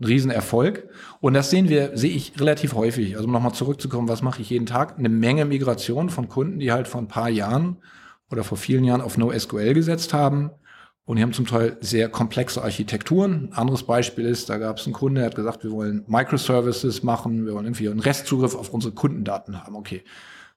ein 0.00 0.04
Riesenerfolg. 0.04 0.88
Und 1.20 1.34
das 1.34 1.50
sehen 1.50 1.68
wir, 1.68 1.96
sehe 1.96 2.10
ich 2.10 2.38
relativ 2.40 2.74
häufig. 2.74 3.16
Also 3.16 3.26
um 3.26 3.32
nochmal 3.32 3.54
zurückzukommen, 3.54 4.08
was 4.08 4.22
mache 4.22 4.42
ich 4.42 4.50
jeden 4.50 4.66
Tag? 4.66 4.98
Eine 4.98 5.08
Menge 5.08 5.44
Migration 5.44 6.10
von 6.10 6.28
Kunden, 6.28 6.58
die 6.60 6.72
halt 6.72 6.88
vor 6.88 7.00
ein 7.00 7.08
paar 7.08 7.28
Jahren 7.28 7.78
oder 8.30 8.44
vor 8.44 8.58
vielen 8.58 8.84
Jahren 8.84 9.00
auf 9.00 9.18
NoSQL 9.18 9.74
gesetzt 9.74 10.12
haben. 10.14 10.50
Und 11.04 11.16
die 11.16 11.22
haben 11.22 11.32
zum 11.32 11.46
Teil 11.46 11.78
sehr 11.80 12.10
komplexe 12.10 12.62
Architekturen. 12.62 13.48
Ein 13.50 13.52
anderes 13.54 13.84
Beispiel 13.84 14.26
ist, 14.26 14.50
da 14.50 14.58
gab 14.58 14.76
es 14.76 14.84
einen 14.84 14.92
Kunde, 14.92 15.22
der 15.22 15.30
hat 15.30 15.36
gesagt, 15.36 15.64
wir 15.64 15.70
wollen 15.70 16.04
Microservices 16.06 17.02
machen, 17.02 17.46
wir 17.46 17.54
wollen 17.54 17.64
irgendwie 17.64 17.88
einen 17.88 18.00
Restzugriff 18.00 18.54
auf 18.54 18.68
unsere 18.68 18.92
Kundendaten 18.92 19.64
haben. 19.64 19.74
Okay, 19.74 20.04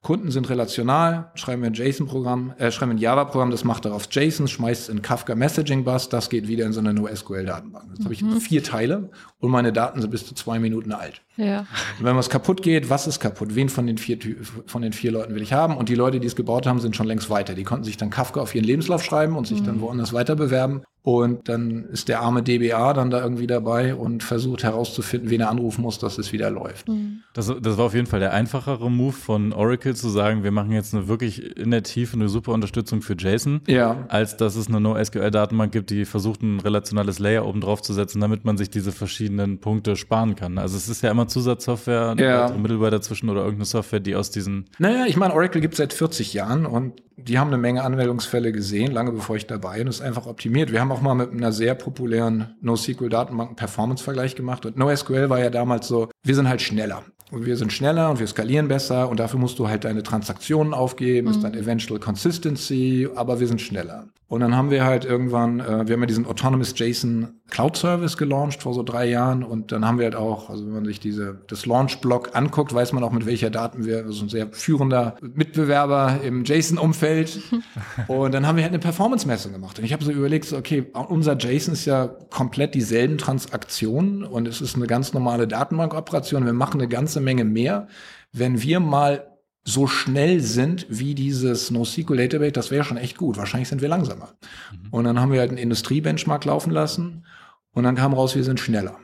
Kunden 0.01 0.31
sind 0.31 0.49
relational, 0.49 1.29
schreiben 1.35 1.61
wir 1.61 1.69
ein 1.69 1.75
JSON-Programm, 1.75 2.55
äh, 2.57 2.71
schreiben 2.71 2.93
ein 2.93 2.97
Java-Programm, 2.97 3.51
das 3.51 3.63
macht 3.63 3.85
darauf 3.85 4.07
JSON, 4.09 4.47
schmeißt 4.47 4.89
in 4.89 5.03
Kafka 5.03 5.35
Messaging 5.35 5.83
Bus, 5.83 6.09
das 6.09 6.31
geht 6.31 6.47
wieder 6.47 6.65
in 6.65 6.73
so 6.73 6.79
eine 6.79 6.91
NoSQL-Datenbank. 6.91 7.85
Jetzt 7.89 7.99
mhm. 7.99 8.03
habe 8.05 8.13
ich 8.15 8.43
vier 8.43 8.63
Teile 8.63 9.11
und 9.39 9.51
meine 9.51 9.71
Daten 9.71 10.01
sind 10.01 10.09
bis 10.09 10.25
zu 10.25 10.33
zwei 10.33 10.57
Minuten 10.57 10.91
alt. 10.91 11.21
Ja. 11.37 11.67
Und 11.99 12.05
wenn 12.05 12.15
was 12.15 12.31
kaputt 12.31 12.63
geht, 12.63 12.89
was 12.89 13.05
ist 13.05 13.19
kaputt? 13.19 13.53
Wen 13.53 13.69
von 13.69 13.85
den 13.85 13.99
vier 13.99 14.17
von 14.65 14.81
den 14.81 14.91
vier 14.91 15.11
Leuten 15.11 15.35
will 15.35 15.41
ich 15.43 15.53
haben? 15.53 15.77
Und 15.77 15.87
die 15.87 15.95
Leute, 15.95 16.19
die 16.19 16.27
es 16.27 16.35
gebaut 16.35 16.65
haben, 16.65 16.79
sind 16.79 16.95
schon 16.95 17.05
längst 17.05 17.29
weiter. 17.29 17.53
Die 17.53 17.63
konnten 17.63 17.83
sich 17.83 17.97
dann 17.97 18.09
Kafka 18.09 18.41
auf 18.41 18.55
ihren 18.55 18.65
Lebenslauf 18.65 19.03
schreiben 19.03 19.35
und 19.35 19.45
sich 19.45 19.61
mhm. 19.61 19.65
dann 19.65 19.81
woanders 19.81 20.13
weiter 20.13 20.35
bewerben. 20.35 20.81
Und 21.03 21.49
dann 21.49 21.85
ist 21.85 22.09
der 22.09 22.21
arme 22.21 22.43
DBA 22.43 22.93
dann 22.93 23.09
da 23.09 23.23
irgendwie 23.23 23.47
dabei 23.47 23.95
und 23.95 24.21
versucht 24.21 24.63
herauszufinden, 24.63 25.31
wen 25.31 25.41
er 25.41 25.49
anrufen 25.49 25.81
muss, 25.81 25.97
dass 25.97 26.19
es 26.19 26.31
wieder 26.31 26.51
läuft. 26.51 26.89
Mhm. 26.89 27.23
Das, 27.33 27.51
das 27.59 27.77
war 27.77 27.85
auf 27.85 27.95
jeden 27.95 28.05
Fall 28.05 28.19
der 28.19 28.33
einfachere 28.33 28.91
Move 28.91 29.13
von 29.13 29.51
Oracle 29.51 29.95
zu 29.95 30.09
sagen, 30.09 30.43
wir 30.43 30.51
machen 30.51 30.71
jetzt 30.71 30.93
eine 30.93 31.07
wirklich 31.07 31.57
in 31.57 31.71
der 31.71 31.81
Tiefe 31.81 32.17
eine 32.17 32.29
super 32.29 32.51
Unterstützung 32.51 33.01
für 33.01 33.15
JSON, 33.17 33.61
ja. 33.67 34.05
als 34.09 34.37
dass 34.37 34.55
es 34.55 34.67
eine 34.67 34.79
NoSQL-Datenbank 34.79 35.71
gibt, 35.71 35.89
die 35.89 36.05
versucht, 36.05 36.43
ein 36.43 36.59
relationales 36.59 37.17
Layer 37.17 37.47
oben 37.47 37.61
drauf 37.61 37.81
zu 37.81 37.93
setzen, 37.93 38.21
damit 38.21 38.45
man 38.45 38.57
sich 38.57 38.69
diese 38.69 38.91
verschiedenen 38.91 39.59
Punkte 39.59 39.95
sparen 39.95 40.35
kann. 40.35 40.59
Also 40.59 40.77
es 40.77 40.87
ist 40.87 41.01
ja 41.01 41.09
immer 41.09 41.27
Zusatzsoftware, 41.27 42.15
ja. 42.19 42.51
Mittelware 42.55 42.91
dazwischen 42.91 43.29
oder 43.29 43.41
irgendeine 43.41 43.65
Software, 43.65 44.01
die 44.01 44.15
aus 44.15 44.29
diesen. 44.29 44.65
Naja, 44.77 45.05
ich 45.07 45.17
meine, 45.17 45.33
Oracle 45.33 45.61
gibt 45.61 45.73
es 45.73 45.79
seit 45.79 45.93
40 45.93 46.33
Jahren 46.33 46.67
und 46.67 47.01
die 47.27 47.39
haben 47.39 47.47
eine 47.47 47.57
Menge 47.57 47.83
Anwendungsfälle 47.83 48.51
gesehen, 48.51 48.91
lange 48.91 49.11
bevor 49.11 49.35
ich 49.35 49.47
dabei 49.47 49.77
bin, 49.77 49.87
und 49.87 49.89
ist 49.89 50.01
einfach 50.01 50.25
optimiert. 50.25 50.71
Wir 50.71 50.81
haben 50.81 50.90
auch 50.91 51.01
mal 51.01 51.15
mit 51.15 51.31
einer 51.31 51.51
sehr 51.51 51.75
populären 51.75 52.55
NoSQL-Datenbank 52.61 53.49
einen 53.49 53.55
Performance-Vergleich 53.55 54.35
gemacht 54.35 54.65
und 54.65 54.77
NoSQL 54.77 55.29
war 55.29 55.39
ja 55.39 55.49
damals 55.49 55.87
so, 55.87 56.09
wir 56.23 56.35
sind 56.35 56.47
halt 56.47 56.61
schneller. 56.61 57.03
Und 57.31 57.45
wir 57.45 57.55
sind 57.55 57.71
schneller 57.71 58.09
und 58.09 58.19
wir 58.19 58.27
skalieren 58.27 58.67
besser 58.67 59.07
und 59.09 59.19
dafür 59.19 59.39
musst 59.39 59.57
du 59.57 59.69
halt 59.69 59.85
deine 59.85 60.03
Transaktionen 60.03 60.73
aufgeben, 60.73 61.27
mhm. 61.27 61.33
ist 61.33 61.43
dann 61.43 61.53
Eventual 61.53 61.99
Consistency, 61.99 63.07
aber 63.15 63.39
wir 63.39 63.47
sind 63.47 63.61
schneller. 63.61 64.07
Und 64.31 64.39
dann 64.39 64.55
haben 64.55 64.71
wir 64.71 64.85
halt 64.85 65.03
irgendwann, 65.03 65.59
äh, 65.59 65.85
wir 65.89 65.93
haben 65.93 65.99
ja 65.99 66.05
diesen 66.05 66.25
Autonomous 66.25 66.73
JSON 66.77 67.41
Cloud 67.49 67.75
Service 67.75 68.15
gelauncht 68.15 68.63
vor 68.63 68.73
so 68.73 68.81
drei 68.81 69.09
Jahren 69.09 69.43
und 69.43 69.73
dann 69.73 69.85
haben 69.85 69.97
wir 69.97 70.05
halt 70.05 70.15
auch, 70.15 70.49
also 70.49 70.65
wenn 70.65 70.71
man 70.71 70.85
sich 70.85 71.01
diese, 71.01 71.41
das 71.47 71.65
Launch-Block 71.65 72.33
anguckt, 72.33 72.73
weiß 72.73 72.93
man 72.93 73.03
auch 73.03 73.11
mit 73.11 73.25
welcher 73.25 73.49
Daten 73.49 73.83
wir, 73.83 74.05
also 74.05 74.23
ein 74.23 74.29
sehr 74.29 74.47
führender 74.53 75.17
Mitbewerber 75.21 76.21
im 76.23 76.45
JSON-Umfeld. 76.45 77.41
und 78.07 78.33
dann 78.33 78.47
haben 78.47 78.55
wir 78.55 78.63
halt 78.63 78.71
eine 78.71 78.79
Performance-Messung 78.79 79.51
gemacht. 79.51 79.77
Und 79.79 79.83
ich 79.83 79.91
habe 79.91 80.05
so 80.05 80.13
überlegt, 80.13 80.45
so, 80.45 80.55
okay, 80.55 80.85
unser 81.09 81.37
JSON 81.37 81.73
ist 81.73 81.83
ja 81.83 82.07
komplett 82.29 82.73
dieselben 82.73 83.17
Transaktionen 83.17 84.23
und 84.23 84.47
es 84.47 84.61
ist 84.61 84.77
eine 84.77 84.87
ganz 84.87 85.11
normale 85.11 85.45
Datenbankoperation. 85.45 86.45
Wir 86.45 86.53
machen 86.53 86.79
eine 86.79 86.87
ganze 86.87 87.19
Menge 87.19 87.43
mehr. 87.43 87.89
Wenn 88.31 88.61
wir 88.61 88.79
mal 88.79 89.30
so 89.63 89.87
schnell 89.87 90.39
sind 90.39 90.87
wie 90.89 91.13
dieses 91.13 91.69
NoSQL 91.71 92.17
Database, 92.17 92.51
das 92.51 92.71
wäre 92.71 92.83
schon 92.83 92.97
echt 92.97 93.17
gut. 93.17 93.37
Wahrscheinlich 93.37 93.69
sind 93.69 93.81
wir 93.81 93.89
langsamer. 93.89 94.29
Mhm. 94.71 94.87
Und 94.89 95.03
dann 95.03 95.19
haben 95.19 95.31
wir 95.31 95.39
halt 95.39 95.49
einen 95.49 95.59
Industriebenchmark 95.59 96.45
laufen 96.45 96.71
lassen 96.71 97.25
und 97.73 97.83
dann 97.83 97.95
kam 97.95 98.13
raus, 98.13 98.35
wir 98.35 98.43
sind 98.43 98.59
schneller. 98.59 98.97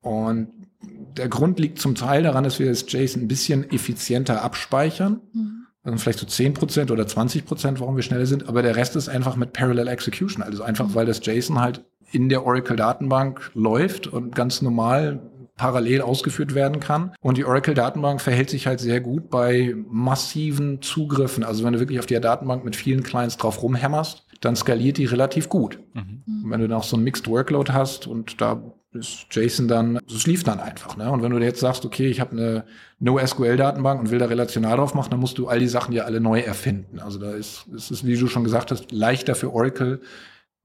Und 0.00 0.48
der 1.16 1.28
Grund 1.28 1.58
liegt 1.58 1.78
zum 1.78 1.94
Teil 1.94 2.22
daran, 2.22 2.44
dass 2.44 2.58
wir 2.58 2.68
das 2.68 2.84
JSON 2.86 3.22
ein 3.22 3.28
bisschen 3.28 3.70
effizienter 3.70 4.42
abspeichern. 4.42 5.20
Mhm. 5.32 5.66
Also 5.82 5.98
vielleicht 5.98 6.18
so 6.18 6.26
10% 6.26 6.90
oder 6.90 7.04
20%, 7.04 7.80
warum 7.80 7.96
wir 7.96 8.02
schneller 8.02 8.26
sind. 8.26 8.48
Aber 8.48 8.62
der 8.62 8.76
Rest 8.76 8.96
ist 8.96 9.08
einfach 9.08 9.36
mit 9.36 9.52
Parallel 9.52 9.88
Execution. 9.88 10.42
Also 10.42 10.62
einfach, 10.62 10.88
mhm. 10.88 10.94
weil 10.94 11.06
das 11.06 11.24
JSON 11.24 11.60
halt 11.60 11.84
in 12.12 12.28
der 12.28 12.44
Oracle-Datenbank 12.44 13.50
läuft 13.54 14.06
und 14.06 14.34
ganz 14.34 14.62
normal 14.62 15.20
parallel 15.56 16.02
ausgeführt 16.02 16.54
werden 16.54 16.80
kann. 16.80 17.12
Und 17.20 17.38
die 17.38 17.44
Oracle-Datenbank 17.44 18.20
verhält 18.20 18.50
sich 18.50 18.66
halt 18.66 18.80
sehr 18.80 19.00
gut 19.00 19.30
bei 19.30 19.74
massiven 19.88 20.82
Zugriffen. 20.82 21.44
Also 21.44 21.64
wenn 21.64 21.72
du 21.72 21.80
wirklich 21.80 21.98
auf 21.98 22.06
der 22.06 22.20
Datenbank 22.20 22.64
mit 22.64 22.76
vielen 22.76 23.02
Clients 23.02 23.36
drauf 23.36 23.62
rumhämmerst, 23.62 24.26
dann 24.40 24.54
skaliert 24.54 24.98
die 24.98 25.06
relativ 25.06 25.48
gut. 25.48 25.80
Mhm. 25.94 26.22
wenn 26.48 26.60
du 26.60 26.68
dann 26.68 26.78
auch 26.78 26.84
so 26.84 26.96
ein 26.96 27.02
Mixed 27.02 27.26
Workload 27.26 27.72
hast 27.72 28.06
und 28.06 28.40
da 28.40 28.62
ist 28.92 29.26
JSON 29.30 29.68
dann, 29.68 29.98
es 30.08 30.26
lief 30.26 30.42
dann 30.42 30.60
einfach. 30.60 30.96
Ne? 30.96 31.10
Und 31.10 31.22
wenn 31.22 31.30
du 31.30 31.38
jetzt 31.38 31.60
sagst, 31.60 31.84
okay, 31.84 32.08
ich 32.08 32.20
habe 32.20 32.32
eine 32.32 32.64
NoSQL-Datenbank 33.00 34.00
und 34.00 34.10
will 34.10 34.18
da 34.18 34.26
relational 34.26 34.76
drauf 34.76 34.94
machen, 34.94 35.10
dann 35.10 35.20
musst 35.20 35.38
du 35.38 35.48
all 35.48 35.58
die 35.58 35.68
Sachen 35.68 35.92
ja 35.92 36.04
alle 36.04 36.20
neu 36.20 36.40
erfinden. 36.40 36.98
Also 37.00 37.18
da 37.18 37.32
ist, 37.32 37.66
ist 37.74 37.90
es, 37.90 38.06
wie 38.06 38.16
du 38.16 38.26
schon 38.26 38.44
gesagt 38.44 38.70
hast, 38.70 38.92
leichter 38.92 39.34
für 39.34 39.52
Oracle, 39.52 40.00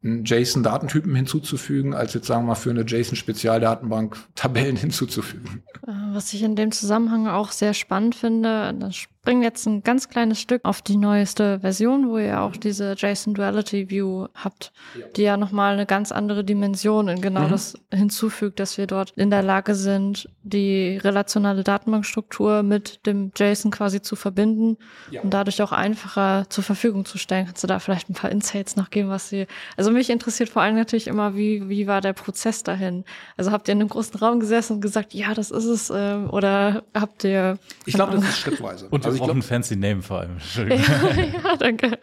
einen 0.04 0.26
JSON-Datentypen 0.26 1.14
hinzuzufügen, 1.14 1.94
als 1.94 2.14
jetzt 2.14 2.28
sagen 2.28 2.44
wir 2.44 2.50
mal 2.50 2.56
für 2.56 2.72
eine 2.72 2.82
JSON-Spezialdatenbank 2.82 4.18
Tabellen 4.36 4.76
hinzuzufügen. 4.78 5.64
Äh, 5.86 5.92
was 6.14 6.34
ich 6.34 6.44
in 6.44 6.56
dem 6.56 6.72
Zusammenhang 6.72 7.28
auch 7.28 7.52
sehr 7.52 7.74
spannend 7.74 8.16
finde, 8.16 8.74
das 8.80 8.96
springen 9.22 9.44
jetzt 9.44 9.68
ein 9.68 9.84
ganz 9.84 10.10
kleines 10.10 10.40
Stück 10.40 10.66
auf 10.66 10.82
die 10.82 10.98
neueste 10.98 11.60
Version, 11.60 12.10
wo 12.10 12.18
ihr 12.18 12.42
auch 12.42 12.58
diese 12.58 12.96
JSON 12.98 13.36
Duality 13.36 13.92
View 13.92 14.26
habt, 14.34 14.72
ja. 14.98 15.06
die 15.16 15.22
ja 15.22 15.38
nochmal 15.38 15.74
eine 15.74 15.86
ganz 15.86 16.12
andere 16.12 16.44
Dimension 16.44 17.08
in 17.08 17.22
genau 17.22 17.42
mhm. 17.42 17.52
das 17.52 17.76
hinzufügt, 17.94 18.60
dass 18.60 18.80
wir 18.80 18.88
dort 18.88 19.12
in 19.12 19.30
der 19.30 19.44
Lage 19.44 19.76
sind, 19.76 20.28
die 20.42 20.98
relationale 20.98 21.64
Datenbankstruktur 21.64 22.64
mit 22.64 23.06
dem 23.06 23.32
JSON 23.38 23.70
quasi 23.70 24.02
zu 24.02 24.16
verbinden 24.16 24.78
ja. 25.12 25.22
und 25.22 25.32
dadurch 25.32 25.62
auch 25.62 25.72
einfacher 25.72 26.50
zur 26.50 26.64
Verfügung 26.64 27.06
zu 27.06 27.20
stellen. 27.20 27.46
Kannst 27.46 27.62
du 27.62 27.68
da 27.68 27.78
vielleicht 27.78 28.10
ein 28.10 28.16
paar 28.16 28.32
Insights 28.32 28.76
noch 28.76 28.90
geben, 28.90 29.10
was 29.10 29.30
sie, 29.30 29.46
also 29.78 29.92
mich 29.92 30.10
interessiert 30.10 30.50
vor 30.50 30.64
allem 30.64 30.76
natürlich 30.76 31.06
immer, 31.06 31.36
wie, 31.36 31.70
wie 31.70 31.86
war 31.86 32.02
der 32.02 32.14
Prozess 32.14 32.64
dahin? 32.64 33.06
Also 33.38 33.52
habt 33.52 33.68
ihr 33.68 33.74
in 33.74 33.82
einem 33.82 33.90
großen 33.90 34.18
Raum 34.20 34.40
gesessen 34.40 34.78
und 34.78 34.82
gesagt, 34.82 35.14
ja, 35.14 35.36
das 35.36 35.52
ist 35.52 35.66
es, 35.66 35.92
äh, 35.92 36.16
oder 36.32 36.82
habt 36.96 37.24
ihr? 37.24 37.60
Ich 37.86 37.94
glaube, 37.94 38.14
das 38.14 38.24
ist 38.24 38.40
schrittweise. 38.40 38.88
Und 38.90 39.11
also 39.12 39.24
ich 39.24 39.24
glaub, 39.24 39.38
ein 39.38 39.42
fancy 39.42 39.76
Name 39.76 40.02
vor 40.02 40.20
allem. 40.20 40.38
ja, 40.56 40.76
ja, 41.44 41.56
danke. 41.58 41.98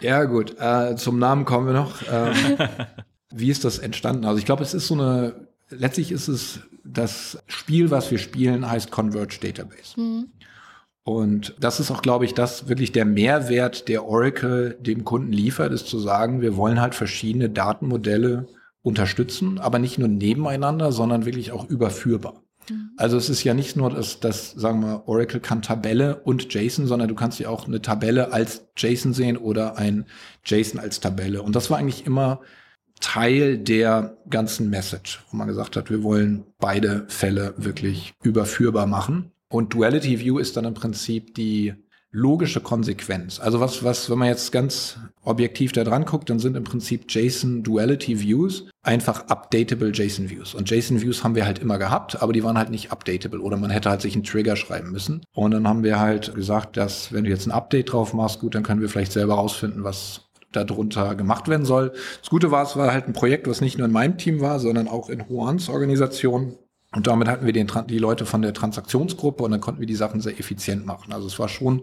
Ja, 0.00 0.24
gut. 0.24 0.56
Äh, 0.58 0.96
zum 0.96 1.18
Namen 1.18 1.44
kommen 1.44 1.66
wir 1.66 1.74
noch. 1.74 2.02
Ähm, 2.10 2.34
wie 3.30 3.50
ist 3.50 3.64
das 3.64 3.78
entstanden? 3.78 4.24
Also 4.24 4.38
ich 4.38 4.44
glaube, 4.44 4.62
es 4.62 4.74
ist 4.74 4.86
so 4.86 4.94
eine, 4.94 5.34
letztlich 5.68 6.12
ist 6.12 6.28
es 6.28 6.60
das 6.84 7.42
Spiel, 7.46 7.90
was 7.90 8.10
wir 8.10 8.18
spielen, 8.18 8.68
heißt 8.68 8.90
Converge 8.90 9.38
Database. 9.40 10.00
Mhm. 10.00 10.28
Und 11.02 11.54
das 11.58 11.80
ist 11.80 11.90
auch, 11.90 12.02
glaube 12.02 12.24
ich, 12.24 12.34
das 12.34 12.68
wirklich 12.68 12.92
der 12.92 13.04
Mehrwert, 13.04 13.88
der 13.88 14.04
Oracle 14.06 14.76
dem 14.80 15.04
Kunden 15.04 15.32
liefert, 15.32 15.72
ist 15.72 15.86
zu 15.86 15.98
sagen, 15.98 16.40
wir 16.40 16.56
wollen 16.56 16.80
halt 16.80 16.94
verschiedene 16.94 17.48
Datenmodelle 17.48 18.46
unterstützen, 18.82 19.58
aber 19.58 19.78
nicht 19.78 19.98
nur 19.98 20.08
nebeneinander, 20.08 20.92
sondern 20.92 21.24
wirklich 21.24 21.52
auch 21.52 21.68
überführbar. 21.68 22.42
Mhm. 22.70 22.90
Also 22.96 23.16
es 23.16 23.28
ist 23.28 23.44
ja 23.44 23.54
nicht 23.54 23.76
nur, 23.76 23.90
dass, 23.90 24.20
dass, 24.20 24.52
sagen 24.52 24.80
wir, 24.80 25.08
Oracle 25.08 25.40
kann 25.40 25.62
Tabelle 25.62 26.20
und 26.22 26.52
JSON, 26.52 26.86
sondern 26.86 27.08
du 27.08 27.14
kannst 27.14 27.38
ja 27.40 27.48
auch 27.48 27.66
eine 27.66 27.82
Tabelle 27.82 28.32
als 28.32 28.66
JSON 28.76 29.12
sehen 29.12 29.36
oder 29.36 29.76
ein 29.76 30.06
JSON 30.44 30.80
als 30.80 31.00
Tabelle. 31.00 31.42
Und 31.42 31.56
das 31.56 31.70
war 31.70 31.78
eigentlich 31.78 32.06
immer 32.06 32.40
Teil 33.00 33.58
der 33.58 34.16
ganzen 34.28 34.70
Message, 34.70 35.24
wo 35.30 35.36
man 35.36 35.48
gesagt 35.48 35.76
hat, 35.76 35.90
wir 35.90 36.02
wollen 36.02 36.44
beide 36.58 37.06
Fälle 37.08 37.54
wirklich 37.56 38.14
überführbar 38.22 38.86
machen. 38.86 39.32
Und 39.48 39.74
Duality 39.74 40.20
View 40.20 40.38
ist 40.38 40.56
dann 40.56 40.64
im 40.64 40.74
Prinzip 40.74 41.34
die 41.34 41.74
logische 42.12 42.60
Konsequenz. 42.60 43.38
Also 43.38 43.60
was, 43.60 43.84
was, 43.84 44.10
wenn 44.10 44.18
man 44.18 44.28
jetzt 44.28 44.50
ganz 44.50 44.98
objektiv 45.22 45.72
da 45.72 45.84
dran 45.84 46.04
guckt, 46.04 46.28
dann 46.30 46.38
sind 46.38 46.56
im 46.56 46.64
Prinzip 46.64 47.04
JSON 47.08 47.62
Duality 47.62 48.20
Views 48.20 48.64
einfach 48.82 49.28
updatable 49.28 49.92
JSON 49.92 50.30
Views. 50.30 50.54
Und 50.54 50.68
JSON 50.70 51.00
Views 51.00 51.22
haben 51.22 51.34
wir 51.34 51.46
halt 51.46 51.60
immer 51.60 51.78
gehabt, 51.78 52.20
aber 52.20 52.32
die 52.32 52.42
waren 52.42 52.58
halt 52.58 52.70
nicht 52.70 52.90
updatable 52.90 53.40
oder 53.40 53.56
man 53.56 53.70
hätte 53.70 53.90
halt 53.90 54.00
sich 54.00 54.14
einen 54.14 54.24
Trigger 54.24 54.56
schreiben 54.56 54.90
müssen. 54.90 55.22
Und 55.34 55.52
dann 55.52 55.68
haben 55.68 55.84
wir 55.84 56.00
halt 56.00 56.34
gesagt, 56.34 56.76
dass 56.76 57.12
wenn 57.12 57.24
du 57.24 57.30
jetzt 57.30 57.46
ein 57.46 57.52
Update 57.52 57.92
drauf 57.92 58.12
machst, 58.12 58.40
gut, 58.40 58.54
dann 58.54 58.62
können 58.62 58.80
wir 58.80 58.88
vielleicht 58.88 59.12
selber 59.12 59.34
rausfinden, 59.34 59.84
was 59.84 60.30
darunter 60.52 61.14
gemacht 61.14 61.46
werden 61.46 61.64
soll. 61.64 61.92
Das 62.20 62.30
Gute 62.30 62.50
war, 62.50 62.64
es 62.64 62.76
war 62.76 62.92
halt 62.92 63.06
ein 63.06 63.12
Projekt, 63.12 63.46
was 63.46 63.60
nicht 63.60 63.78
nur 63.78 63.86
in 63.86 63.92
meinem 63.92 64.18
Team 64.18 64.40
war, 64.40 64.58
sondern 64.58 64.88
auch 64.88 65.08
in 65.08 65.24
Juans 65.28 65.68
Organisation. 65.68 66.56
Und 66.92 67.06
damit 67.06 67.28
hatten 67.28 67.46
wir 67.46 67.52
den, 67.52 67.70
die 67.88 67.98
Leute 67.98 68.26
von 68.26 68.42
der 68.42 68.52
Transaktionsgruppe 68.52 69.44
und 69.44 69.52
dann 69.52 69.60
konnten 69.60 69.80
wir 69.80 69.86
die 69.86 69.94
Sachen 69.94 70.20
sehr 70.20 70.38
effizient 70.38 70.86
machen. 70.86 71.12
Also 71.12 71.28
es 71.28 71.38
war 71.38 71.48
schon 71.48 71.82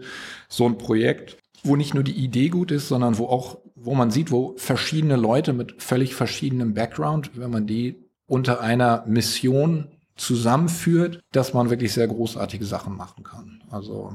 so 0.49 0.65
ein 0.65 0.77
Projekt, 0.77 1.37
wo 1.63 1.75
nicht 1.75 1.93
nur 1.93 2.03
die 2.03 2.17
Idee 2.17 2.49
gut 2.49 2.71
ist, 2.71 2.89
sondern 2.89 3.17
wo 3.17 3.27
auch, 3.27 3.59
wo 3.75 3.95
man 3.95 4.11
sieht, 4.11 4.31
wo 4.31 4.55
verschiedene 4.57 5.15
Leute 5.15 5.53
mit 5.53 5.81
völlig 5.81 6.13
verschiedenem 6.13 6.73
Background, 6.73 7.31
wenn 7.35 7.51
man 7.51 7.67
die 7.67 8.03
unter 8.25 8.59
einer 8.59 9.05
Mission 9.07 9.87
zusammenführt, 10.17 11.21
dass 11.31 11.53
man 11.53 11.69
wirklich 11.69 11.93
sehr 11.93 12.07
großartige 12.07 12.65
Sachen 12.65 12.97
machen 12.97 13.23
kann. 13.23 13.63
Also 13.69 14.13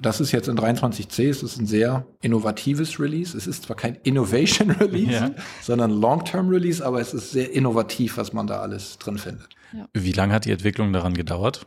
das 0.00 0.20
ist 0.20 0.32
jetzt 0.32 0.48
in 0.48 0.58
23c, 0.58 1.28
es 1.28 1.42
ist 1.42 1.58
ein 1.58 1.66
sehr 1.66 2.06
innovatives 2.20 2.98
Release. 2.98 3.36
Es 3.36 3.46
ist 3.46 3.64
zwar 3.64 3.76
kein 3.76 3.96
Innovation 4.02 4.70
Release, 4.80 5.12
ja. 5.12 5.30
sondern 5.62 5.90
Long-Term 5.90 6.48
Release, 6.48 6.84
aber 6.84 7.00
es 7.00 7.14
ist 7.14 7.30
sehr 7.30 7.52
innovativ, 7.52 8.16
was 8.16 8.32
man 8.32 8.46
da 8.46 8.60
alles 8.60 8.98
drin 8.98 9.18
findet. 9.18 9.48
Ja. 9.74 9.88
Wie 9.92 10.12
lange 10.12 10.34
hat 10.34 10.44
die 10.44 10.52
Entwicklung 10.52 10.92
daran 10.92 11.14
gedauert? 11.14 11.66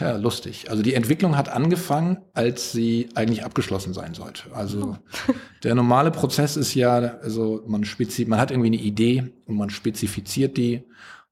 Ja, 0.00 0.16
lustig. 0.16 0.70
Also 0.70 0.82
die 0.82 0.94
Entwicklung 0.94 1.36
hat 1.36 1.48
angefangen, 1.48 2.18
als 2.34 2.72
sie 2.72 3.08
eigentlich 3.14 3.44
abgeschlossen 3.44 3.94
sein 3.94 4.12
sollte. 4.14 4.54
Also 4.54 4.96
oh. 5.28 5.32
der 5.62 5.74
normale 5.74 6.10
Prozess 6.10 6.56
ist 6.56 6.74
ja, 6.74 6.94
also 7.22 7.62
man, 7.66 7.84
spezi 7.84 8.26
man 8.26 8.38
hat 8.38 8.50
irgendwie 8.50 8.68
eine 8.68 8.76
Idee 8.76 9.32
und 9.46 9.56
man 9.56 9.70
spezifiziert 9.70 10.56
die 10.56 10.84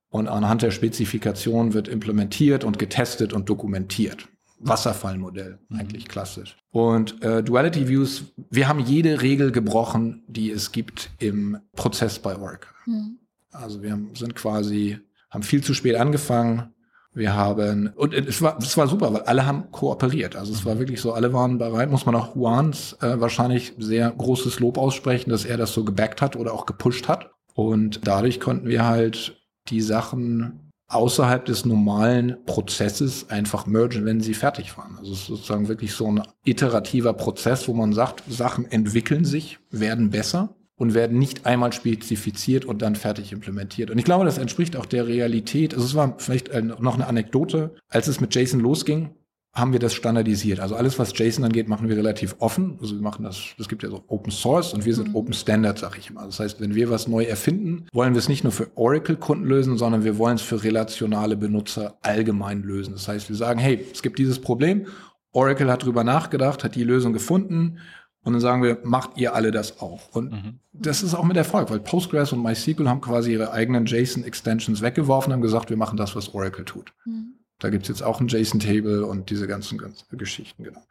und 0.09 0.27
anhand 0.27 0.63
der 0.63 0.71
Spezifikation 0.71 1.75
wird 1.75 1.89
implementiert 1.89 2.65
und 2.65 2.79
getestet 2.79 3.33
und 3.33 3.49
dokumentiert. 3.49 4.29
Wasserfallmodell, 4.61 5.59
mhm. 5.69 5.81
eigentlich 5.81 6.07
klassisch. 6.07 6.57
Und 6.71 7.23
äh, 7.23 7.43
Duality 7.43 7.89
Views, 7.89 8.25
wir 8.51 8.69
haben 8.69 8.81
jede 8.81 9.23
Regel 9.23 9.53
gebrochen, 9.53 10.23
die 10.29 10.51
es 10.51 10.73
gibt 10.73 11.11
im 11.19 11.59
Prozess 11.75 12.19
bei 12.19 12.37
Oracle. 12.37 12.71
Mhm. 12.87 13.19
Also 13.53 13.83
wir 13.83 13.99
sind 14.15 14.35
quasi, 14.35 14.99
haben 15.31 15.43
viel 15.43 15.63
zu 15.63 15.75
spät 15.75 15.97
angefangen. 15.97 16.75
Wir 17.13 17.35
haben, 17.35 17.89
und 17.97 18.15
es 18.15 18.41
war, 18.41 18.57
es 18.59 18.77
war 18.77 18.87
super, 18.87 19.13
weil 19.13 19.23
alle 19.23 19.45
haben 19.45 19.73
kooperiert. 19.73 20.37
Also 20.37 20.53
es 20.53 20.65
war 20.65 20.79
wirklich 20.79 21.01
so, 21.01 21.13
alle 21.13 21.33
waren 21.33 21.59
bereit, 21.59 21.91
muss 21.91 22.07
man 22.07 22.15
auch 22.15 22.37
Juans 22.37 22.97
äh, 23.01 23.19
wahrscheinlich 23.19 23.73
sehr 23.79 24.11
großes 24.11 24.61
Lob 24.61 24.79
aussprechen, 24.79 25.31
dass 25.31 25.45
er 25.45 25.57
das 25.57 25.73
so 25.73 25.85
gebackt 25.85 26.23
hat 26.23 26.37
oder 26.37 26.53
auch 26.53 26.67
gepusht 26.67 27.09
hat. 27.09 27.31
Und 27.55 28.07
dadurch 28.07 28.39
konnten 28.39 28.69
wir 28.69 28.85
halt 28.87 29.37
die 29.69 29.81
Sachen 29.81 30.71
außerhalb 30.87 31.45
des 31.45 31.65
normalen 31.65 32.37
Prozesses 32.47 33.29
einfach 33.29 33.67
mergen, 33.67 34.05
wenn 34.05 34.21
sie 34.21 34.35
fertig 34.35 34.77
waren. 34.77 34.97
Also 34.99 35.13
es 35.13 35.21
ist 35.21 35.27
sozusagen 35.27 35.69
wirklich 35.69 35.95
so 35.95 36.11
ein 36.11 36.23
iterativer 36.45 37.13
Prozess, 37.13 37.67
wo 37.69 37.75
man 37.75 37.93
sagt, 37.93 38.23
Sachen 38.29 38.71
entwickeln 38.71 39.25
sich, 39.25 39.59
werden 39.71 40.11
besser 40.11 40.57
und 40.81 40.95
werden 40.95 41.19
nicht 41.19 41.45
einmal 41.45 41.75
spezifiziert 41.75 42.65
und 42.65 42.81
dann 42.81 42.97
fertig 42.97 43.33
implementiert. 43.33 43.91
Und 43.91 43.99
ich 43.99 44.05
glaube, 44.07 44.25
das 44.25 44.39
entspricht 44.39 44.77
auch 44.77 44.87
der 44.87 45.07
Realität. 45.07 45.75
Also 45.75 45.85
es 45.85 45.95
war 45.95 46.15
vielleicht 46.17 46.55
noch 46.55 46.95
eine 46.95 47.07
Anekdote, 47.07 47.75
als 47.91 48.09
es 48.09 48.23
mit 48.23 48.35
JSON 48.35 48.61
losging, 48.61 49.11
haben 49.53 49.73
wir 49.73 49.79
das 49.79 49.93
standardisiert. 49.93 50.59
Also 50.59 50.77
alles, 50.77 50.99
was 50.99 51.13
JSON 51.15 51.45
angeht, 51.45 51.69
machen 51.69 51.91
wir 51.91 51.99
relativ 51.99 52.37
offen. 52.39 52.79
Also 52.81 52.95
wir 52.95 53.03
machen 53.03 53.25
das, 53.25 53.55
es 53.59 53.69
gibt 53.69 53.83
ja 53.83 53.91
so 53.91 54.05
Open 54.07 54.33
Source 54.33 54.73
und 54.73 54.87
wir 54.87 54.95
sind 54.95 55.09
mhm. 55.09 55.17
Open 55.17 55.35
Standard, 55.35 55.79
sag 55.79 55.99
ich 55.99 56.09
immer. 56.09 56.25
Das 56.25 56.41
heißt, 56.41 56.63
wenn 56.63 56.75
wir 56.75 56.89
was 56.89 57.07
neu 57.07 57.25
erfinden, 57.25 57.87
wollen 57.93 58.15
wir 58.15 58.19
es 58.19 58.31
nicht 58.31 58.45
nur 58.45 58.53
für 58.53 58.69
Oracle-Kunden 58.75 59.45
lösen, 59.45 59.77
sondern 59.77 60.05
wir 60.05 60.17
wollen 60.17 60.37
es 60.37 60.43
für 60.43 60.65
relationale 60.65 61.37
Benutzer 61.37 61.99
allgemein 62.01 62.63
lösen. 62.63 62.95
Das 62.95 63.07
heißt, 63.07 63.29
wir 63.29 63.37
sagen, 63.37 63.61
hey, 63.61 63.85
es 63.93 64.01
gibt 64.01 64.19
dieses 64.19 64.39
Problem. 64.39 64.87
Oracle 65.33 65.71
hat 65.71 65.85
drüber 65.85 66.05
nachgedacht, 66.05 66.65
hat 66.65 66.75
die 66.75 66.85
Lösung 66.85 67.13
gefunden. 67.13 67.81
Und 68.23 68.35
dann 68.35 68.41
sagen 68.41 68.63
wir, 68.63 68.79
macht 68.85 69.17
ihr 69.17 69.35
alle 69.35 69.51
das 69.51 69.81
auch. 69.81 70.09
Und 70.13 70.33
mhm. 70.33 70.59
das 70.73 71.03
ist 71.03 71.15
auch 71.15 71.25
mit 71.25 71.37
Erfolg, 71.37 71.71
weil 71.71 71.81
Postgres 71.81 72.33
und 72.33 72.43
MySQL 72.43 72.89
haben 72.89 73.01
quasi 73.01 73.33
ihre 73.33 73.53
eigenen 73.53 73.87
JSON-Extensions 73.87 74.83
weggeworfen 74.83 75.31
und 75.31 75.35
haben 75.37 75.43
gesagt, 75.43 75.71
wir 75.71 75.79
machen 75.79 75.97
das, 75.97 76.15
was 76.15 76.35
Oracle 76.35 76.65
tut. 76.65 76.93
Mhm. 77.07 77.35
Da 77.59 77.71
gibt's 77.71 77.89
jetzt 77.89 78.03
auch 78.03 78.21
ein 78.21 78.29
JSON-Table 78.29 79.07
und 79.07 79.31
diese 79.31 79.47
ganzen, 79.47 79.79
ganzen 79.79 80.05
Geschichten, 80.19 80.65
genau. 80.65 80.83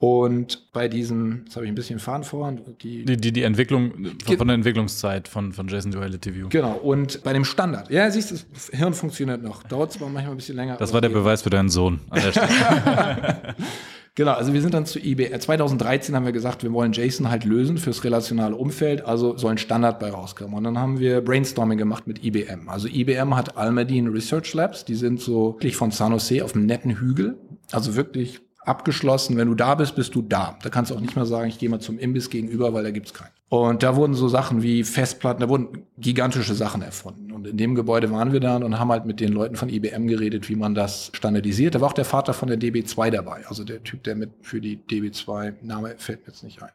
Und 0.00 0.72
bei 0.72 0.86
diesem, 0.86 1.42
jetzt 1.44 1.56
habe 1.56 1.66
ich 1.66 1.72
ein 1.72 1.74
bisschen 1.74 1.98
Fahren 1.98 2.22
vor. 2.22 2.52
Die, 2.80 3.04
die, 3.04 3.16
die, 3.16 3.32
die 3.32 3.42
Entwicklung 3.42 3.92
von 4.24 4.46
der 4.46 4.54
Entwicklungszeit 4.54 5.26
von, 5.26 5.52
von 5.52 5.66
JSON 5.66 5.90
Duality 5.90 6.36
View. 6.36 6.48
Genau, 6.50 6.74
und 6.74 7.24
bei 7.24 7.32
dem 7.32 7.44
Standard. 7.44 7.90
Ja, 7.90 8.08
siehst 8.08 8.30
du, 8.30 8.36
das 8.54 8.70
Hirn 8.72 8.94
funktioniert 8.94 9.42
noch. 9.42 9.64
Dauert 9.64 9.92
zwar 9.92 10.08
manchmal 10.08 10.34
ein 10.34 10.36
bisschen 10.36 10.54
länger. 10.54 10.76
Das 10.76 10.92
war 10.92 11.00
der 11.00 11.08
Beweis 11.08 11.42
für 11.42 11.50
deinen 11.50 11.68
Sohn 11.68 11.98
an 12.10 12.22
der 12.22 12.30
Stelle. 12.30 13.56
Genau, 14.18 14.32
also 14.32 14.52
wir 14.52 14.60
sind 14.60 14.74
dann 14.74 14.84
zu 14.84 14.98
eBay. 14.98 15.38
2013 15.38 16.16
haben 16.16 16.24
wir 16.24 16.32
gesagt, 16.32 16.64
wir 16.64 16.72
wollen 16.72 16.90
JSON 16.90 17.30
halt 17.30 17.44
lösen 17.44 17.78
fürs 17.78 18.02
relationale 18.02 18.56
Umfeld, 18.56 19.06
also 19.06 19.36
soll 19.36 19.52
ein 19.52 19.58
Standard 19.58 20.00
bei 20.00 20.10
rauskommen. 20.10 20.54
Und 20.56 20.64
dann 20.64 20.76
haben 20.76 20.98
wir 20.98 21.20
Brainstorming 21.20 21.78
gemacht 21.78 22.08
mit 22.08 22.24
IBM. 22.24 22.68
Also 22.68 22.88
IBM 22.88 23.36
hat 23.36 23.56
Almadine 23.56 24.12
Research 24.12 24.52
Labs, 24.54 24.84
die 24.84 24.96
sind 24.96 25.20
so 25.20 25.54
wirklich 25.54 25.76
von 25.76 25.92
San 25.92 26.10
Jose 26.10 26.44
auf 26.44 26.56
einem 26.56 26.66
netten 26.66 26.98
Hügel, 26.98 27.38
also 27.70 27.94
wirklich 27.94 28.40
abgeschlossen. 28.68 29.36
Wenn 29.36 29.48
du 29.48 29.54
da 29.54 29.74
bist, 29.74 29.96
bist 29.96 30.14
du 30.14 30.22
da. 30.22 30.58
Da 30.62 30.68
kannst 30.68 30.90
du 30.90 30.94
auch 30.94 31.00
nicht 31.00 31.16
mehr 31.16 31.26
sagen, 31.26 31.48
ich 31.48 31.58
gehe 31.58 31.68
mal 31.68 31.80
zum 31.80 31.98
Imbiss 31.98 32.30
gegenüber, 32.30 32.72
weil 32.72 32.84
da 32.84 32.90
gibt's 32.90 33.14
keinen. 33.14 33.32
Und 33.48 33.82
da 33.82 33.96
wurden 33.96 34.12
so 34.14 34.28
Sachen 34.28 34.62
wie 34.62 34.84
Festplatten, 34.84 35.40
da 35.40 35.48
wurden 35.48 35.86
gigantische 35.96 36.54
Sachen 36.54 36.82
erfunden. 36.82 37.32
Und 37.32 37.46
in 37.46 37.56
dem 37.56 37.74
Gebäude 37.74 38.10
waren 38.10 38.32
wir 38.32 38.40
dann 38.40 38.62
und 38.62 38.78
haben 38.78 38.90
halt 38.90 39.06
mit 39.06 39.20
den 39.20 39.32
Leuten 39.32 39.56
von 39.56 39.70
IBM 39.70 40.06
geredet, 40.06 40.48
wie 40.50 40.56
man 40.56 40.74
das 40.74 41.10
standardisiert. 41.14 41.74
Da 41.74 41.80
war 41.80 41.88
auch 41.88 41.94
der 41.94 42.04
Vater 42.04 42.34
von 42.34 42.48
der 42.48 42.58
DB2 42.58 43.10
dabei, 43.10 43.46
also 43.46 43.64
der 43.64 43.82
Typ, 43.82 44.04
der 44.04 44.16
mit 44.16 44.30
für 44.42 44.60
die 44.60 44.76
DB2, 44.76 45.54
Name 45.62 45.94
fällt 45.96 46.20
mir 46.20 46.32
jetzt 46.32 46.44
nicht 46.44 46.62
ein. 46.62 46.70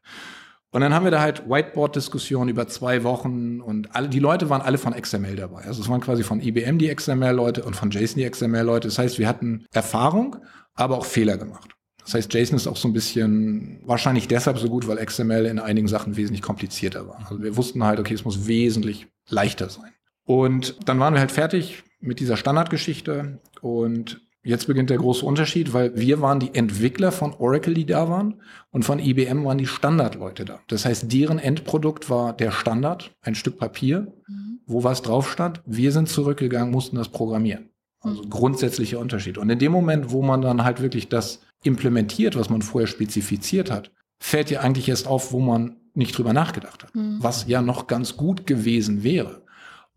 Und 0.73 0.81
dann 0.81 0.91
haben 0.91 1.03
wir 1.03 1.11
da 1.11 1.21
halt 1.21 1.47
Whiteboard-Diskussionen 1.47 2.49
über 2.49 2.67
zwei 2.67 3.03
Wochen 3.03 3.61
und 3.61 3.95
alle, 3.95 4.09
die 4.09 4.17
Leute 4.17 4.49
waren 4.49 4.61
alle 4.61 4.79
von 4.79 4.93
XML 4.93 5.35
dabei. 5.35 5.65
Also 5.65 5.83
es 5.83 5.87
waren 5.87 6.01
quasi 6.01 6.23
von 6.23 6.41
IBM 6.41 6.79
die 6.79 6.93
XML-Leute 6.93 7.63
und 7.63 7.75
von 7.75 7.91
JSON 7.91 8.23
die 8.23 8.27
XML-Leute. 8.27 8.87
Das 8.87 8.97
heißt, 8.97 9.19
wir 9.19 9.27
hatten 9.27 9.67
Erfahrung, 9.71 10.37
aber 10.73 10.97
auch 10.97 11.05
Fehler 11.05 11.37
gemacht. 11.37 11.75
Das 12.03 12.13
heißt, 12.15 12.33
JSON 12.33 12.57
ist 12.57 12.67
auch 12.67 12.77
so 12.77 12.87
ein 12.87 12.93
bisschen 12.93 13.79
wahrscheinlich 13.85 14.27
deshalb 14.27 14.57
so 14.57 14.69
gut, 14.69 14.87
weil 14.87 15.03
XML 15.03 15.45
in 15.45 15.59
einigen 15.59 15.87
Sachen 15.87 16.17
wesentlich 16.17 16.41
komplizierter 16.41 17.07
war. 17.07 17.19
Also 17.19 17.41
wir 17.41 17.55
wussten 17.55 17.83
halt, 17.83 17.99
okay, 17.99 18.13
es 18.13 18.25
muss 18.25 18.47
wesentlich 18.47 19.07
leichter 19.29 19.69
sein. 19.69 19.91
Und 20.25 20.75
dann 20.85 20.99
waren 20.99 21.13
wir 21.13 21.19
halt 21.19 21.31
fertig 21.31 21.83
mit 21.99 22.19
dieser 22.19 22.37
Standardgeschichte 22.37 23.39
und 23.61 24.21
jetzt 24.43 24.67
beginnt 24.67 24.89
der 24.89 24.97
große 24.97 25.25
Unterschied, 25.25 25.73
weil 25.73 25.95
wir 25.95 26.21
waren 26.21 26.39
die 26.39 26.53
Entwickler 26.53 27.11
von 27.11 27.33
Oracle, 27.33 27.73
die 27.73 27.85
da 27.85 28.09
waren 28.09 28.41
und 28.71 28.83
von 28.83 28.99
IBM 28.99 29.45
waren 29.45 29.57
die 29.57 29.65
Standardleute 29.65 30.45
da. 30.45 30.59
Das 30.67 30.85
heißt, 30.85 31.11
deren 31.11 31.39
Endprodukt 31.39 32.09
war 32.09 32.33
der 32.33 32.51
Standard, 32.51 33.15
ein 33.21 33.35
Stück 33.35 33.57
Papier, 33.57 34.13
mhm. 34.27 34.59
wo 34.65 34.83
was 34.83 35.01
drauf 35.01 35.31
stand. 35.31 35.61
Wir 35.65 35.91
sind 35.91 36.09
zurückgegangen, 36.09 36.71
mussten 36.71 36.97
das 36.97 37.09
programmieren. 37.09 37.69
Also 38.01 38.23
mhm. 38.23 38.29
grundsätzlicher 38.29 38.99
Unterschied. 38.99 39.37
Und 39.37 39.49
in 39.49 39.59
dem 39.59 39.71
Moment, 39.71 40.11
wo 40.11 40.21
man 40.21 40.41
dann 40.41 40.63
halt 40.63 40.81
wirklich 40.81 41.07
das 41.07 41.39
implementiert, 41.63 42.37
was 42.37 42.49
man 42.49 42.61
vorher 42.61 42.87
spezifiziert 42.87 43.71
hat, 43.71 43.91
fällt 44.19 44.49
ja 44.49 44.61
eigentlich 44.61 44.87
erst 44.89 45.07
auf, 45.07 45.31
wo 45.31 45.39
man 45.39 45.77
nicht 45.93 46.17
drüber 46.17 46.33
nachgedacht 46.33 46.83
hat, 46.83 46.95
mhm. 46.95 47.17
was 47.19 47.47
ja 47.47 47.61
noch 47.61 47.87
ganz 47.87 48.17
gut 48.17 48.47
gewesen 48.47 49.03
wäre. 49.03 49.41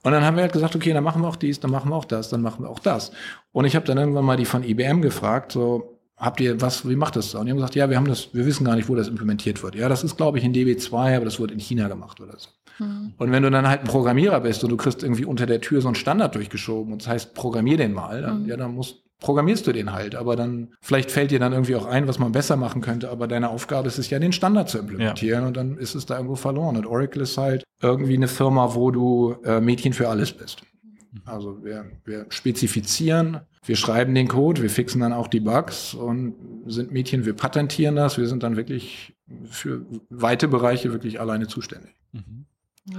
Und 0.02 0.12
dann 0.12 0.24
haben 0.24 0.36
wir 0.36 0.42
halt 0.42 0.52
gesagt, 0.52 0.76
okay, 0.76 0.92
dann 0.92 1.02
machen 1.02 1.22
wir 1.22 1.28
auch 1.28 1.36
dies, 1.36 1.58
dann 1.58 1.70
machen 1.70 1.90
wir 1.90 1.96
auch 1.96 2.04
das, 2.04 2.28
dann 2.28 2.42
machen 2.42 2.64
wir 2.64 2.70
auch 2.70 2.78
das. 2.78 3.12
Und 3.52 3.64
ich 3.64 3.74
habe 3.74 3.86
dann 3.86 3.98
irgendwann 3.98 4.24
mal 4.24 4.36
die 4.36 4.44
von 4.44 4.62
IBM 4.62 5.02
gefragt, 5.02 5.52
so, 5.52 5.98
habt 6.16 6.40
ihr 6.40 6.60
was, 6.60 6.88
wie 6.88 6.96
macht 6.96 7.16
das 7.16 7.32
da? 7.32 7.40
Und 7.40 7.46
die 7.46 7.50
haben 7.50 7.58
gesagt, 7.58 7.74
ja, 7.74 7.90
wir 7.90 7.96
haben 7.96 8.06
das, 8.06 8.32
wir 8.32 8.46
wissen 8.46 8.64
gar 8.64 8.76
nicht, 8.76 8.88
wo 8.88 8.94
das 8.94 9.08
implementiert 9.08 9.62
wird. 9.62 9.74
Ja, 9.74 9.88
das 9.88 10.04
ist, 10.04 10.16
glaube 10.16 10.38
ich, 10.38 10.44
in 10.44 10.54
DB2, 10.54 11.16
aber 11.16 11.24
das 11.24 11.40
wird 11.40 11.50
in 11.50 11.58
China 11.58 11.88
gemacht 11.88 12.20
oder 12.20 12.38
so. 12.38 12.48
Mhm. 12.78 13.14
Und 13.16 13.32
wenn 13.32 13.42
du 13.42 13.50
dann 13.50 13.68
halt 13.68 13.80
ein 13.80 13.86
Programmierer 13.86 14.40
bist 14.40 14.62
und 14.64 14.70
du 14.70 14.76
kriegst 14.76 15.02
irgendwie 15.02 15.24
unter 15.24 15.46
der 15.46 15.60
Tür 15.60 15.80
so 15.80 15.88
einen 15.88 15.94
Standard 15.94 16.34
durchgeschoben 16.34 16.92
und 16.92 17.02
das 17.02 17.08
heißt, 17.08 17.34
programmier 17.34 17.76
den 17.76 17.92
mal, 17.92 18.22
dann, 18.22 18.42
mhm. 18.42 18.48
ja, 18.48 18.56
dann 18.56 18.74
musst 18.74 19.05
programmierst 19.20 19.66
du 19.66 19.72
den 19.72 19.92
halt. 19.92 20.14
Aber 20.14 20.36
dann, 20.36 20.74
vielleicht 20.80 21.10
fällt 21.10 21.30
dir 21.30 21.38
dann 21.38 21.52
irgendwie 21.52 21.76
auch 21.76 21.86
ein, 21.86 22.08
was 22.08 22.18
man 22.18 22.32
besser 22.32 22.56
machen 22.56 22.82
könnte. 22.82 23.10
Aber 23.10 23.26
deine 23.26 23.50
Aufgabe 23.50 23.88
ist 23.88 23.98
es 23.98 24.10
ja, 24.10 24.18
den 24.18 24.32
Standard 24.32 24.68
zu 24.68 24.78
implementieren. 24.78 25.42
Ja. 25.42 25.46
Und 25.48 25.56
dann 25.56 25.78
ist 25.78 25.94
es 25.94 26.06
da 26.06 26.16
irgendwo 26.16 26.36
verloren. 26.36 26.76
Und 26.76 26.86
Oracle 26.86 27.22
ist 27.22 27.38
halt 27.38 27.64
irgendwie 27.80 28.14
eine 28.14 28.28
Firma, 28.28 28.74
wo 28.74 28.90
du 28.90 29.36
äh, 29.44 29.60
Mädchen 29.60 29.92
für 29.92 30.08
alles 30.08 30.32
bist. 30.32 30.62
Also 31.24 31.64
wir, 31.64 31.86
wir 32.04 32.26
spezifizieren, 32.28 33.40
wir 33.64 33.76
schreiben 33.76 34.14
den 34.14 34.28
Code, 34.28 34.62
wir 34.62 34.70
fixen 34.70 35.00
dann 35.00 35.12
auch 35.12 35.28
die 35.28 35.40
Bugs 35.40 35.94
und 35.94 36.34
sind 36.66 36.92
Mädchen, 36.92 37.24
wir 37.24 37.34
patentieren 37.34 37.96
das. 37.96 38.18
Wir 38.18 38.26
sind 38.26 38.42
dann 38.42 38.56
wirklich 38.56 39.14
für 39.48 39.84
weite 40.10 40.46
Bereiche 40.46 40.92
wirklich 40.92 41.20
alleine 41.20 41.48
zuständig. 41.48 41.94
Mhm. 42.12 42.46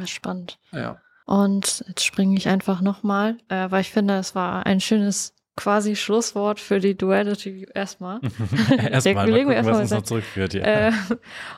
Spannend. 0.06 0.60
Ja. 0.74 1.00
Und 1.26 1.84
jetzt 1.88 2.06
springe 2.06 2.38
ich 2.38 2.48
einfach 2.48 2.82
nochmal, 2.82 3.38
äh, 3.50 3.70
weil 3.70 3.82
ich 3.82 3.92
finde, 3.92 4.16
es 4.16 4.36
war 4.36 4.66
ein 4.66 4.80
schönes 4.80 5.34
quasi 5.58 5.98
Schlusswort 5.98 6.62
für 6.62 6.80
die 6.80 6.96
Duality 6.96 7.68
erstmal. 7.74 8.22
erstmal, 8.92 9.30
mal 9.30 9.44
gucken, 9.44 9.66
was 9.66 9.80
uns 9.80 9.92
noch 9.92 10.04
zurückführt. 10.04 10.54
Ja. 10.54 10.90
Äh, 10.90 10.92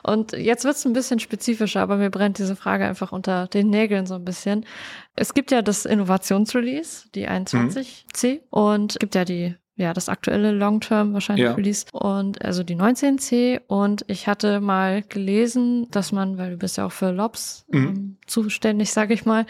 und 0.02 0.32
jetzt 0.32 0.64
wird 0.64 0.74
es 0.74 0.84
ein 0.84 0.92
bisschen 0.92 1.20
spezifischer, 1.20 1.82
aber 1.82 1.96
mir 1.96 2.10
brennt 2.10 2.38
diese 2.38 2.56
Frage 2.56 2.86
einfach 2.86 3.12
unter 3.12 3.46
den 3.46 3.70
Nägeln 3.70 4.06
so 4.06 4.14
ein 4.14 4.24
bisschen. 4.24 4.66
Es 5.14 5.34
gibt 5.34 5.52
ja 5.52 5.62
das 5.62 5.84
Innovationsrelease, 5.84 7.08
die 7.14 7.28
21C, 7.28 8.32
mhm. 8.32 8.38
und 8.50 8.92
es 8.92 8.98
gibt 8.98 9.14
ja 9.14 9.24
die 9.24 9.54
ja, 9.80 9.92
das 9.92 10.08
aktuelle 10.08 10.52
Long-Term 10.52 11.12
wahrscheinlich 11.14 11.44
Ja. 11.46 11.54
Release 11.54 11.86
und 11.92 12.44
also 12.44 12.62
die 12.62 12.76
19c 12.76 13.60
und 13.66 14.04
ich 14.08 14.28
hatte 14.28 14.60
mal 14.60 15.02
gelesen, 15.02 15.88
dass 15.90 16.12
man, 16.12 16.38
weil 16.38 16.50
du 16.50 16.56
bist 16.56 16.76
ja 16.76 16.86
auch 16.86 16.92
für 16.92 17.10
Lobs 17.10 17.64
Mhm. 17.68 17.86
ähm, 17.86 18.16
zuständig, 18.26 18.92
sage 18.92 19.14
ich 19.14 19.24
mal, 19.26 19.46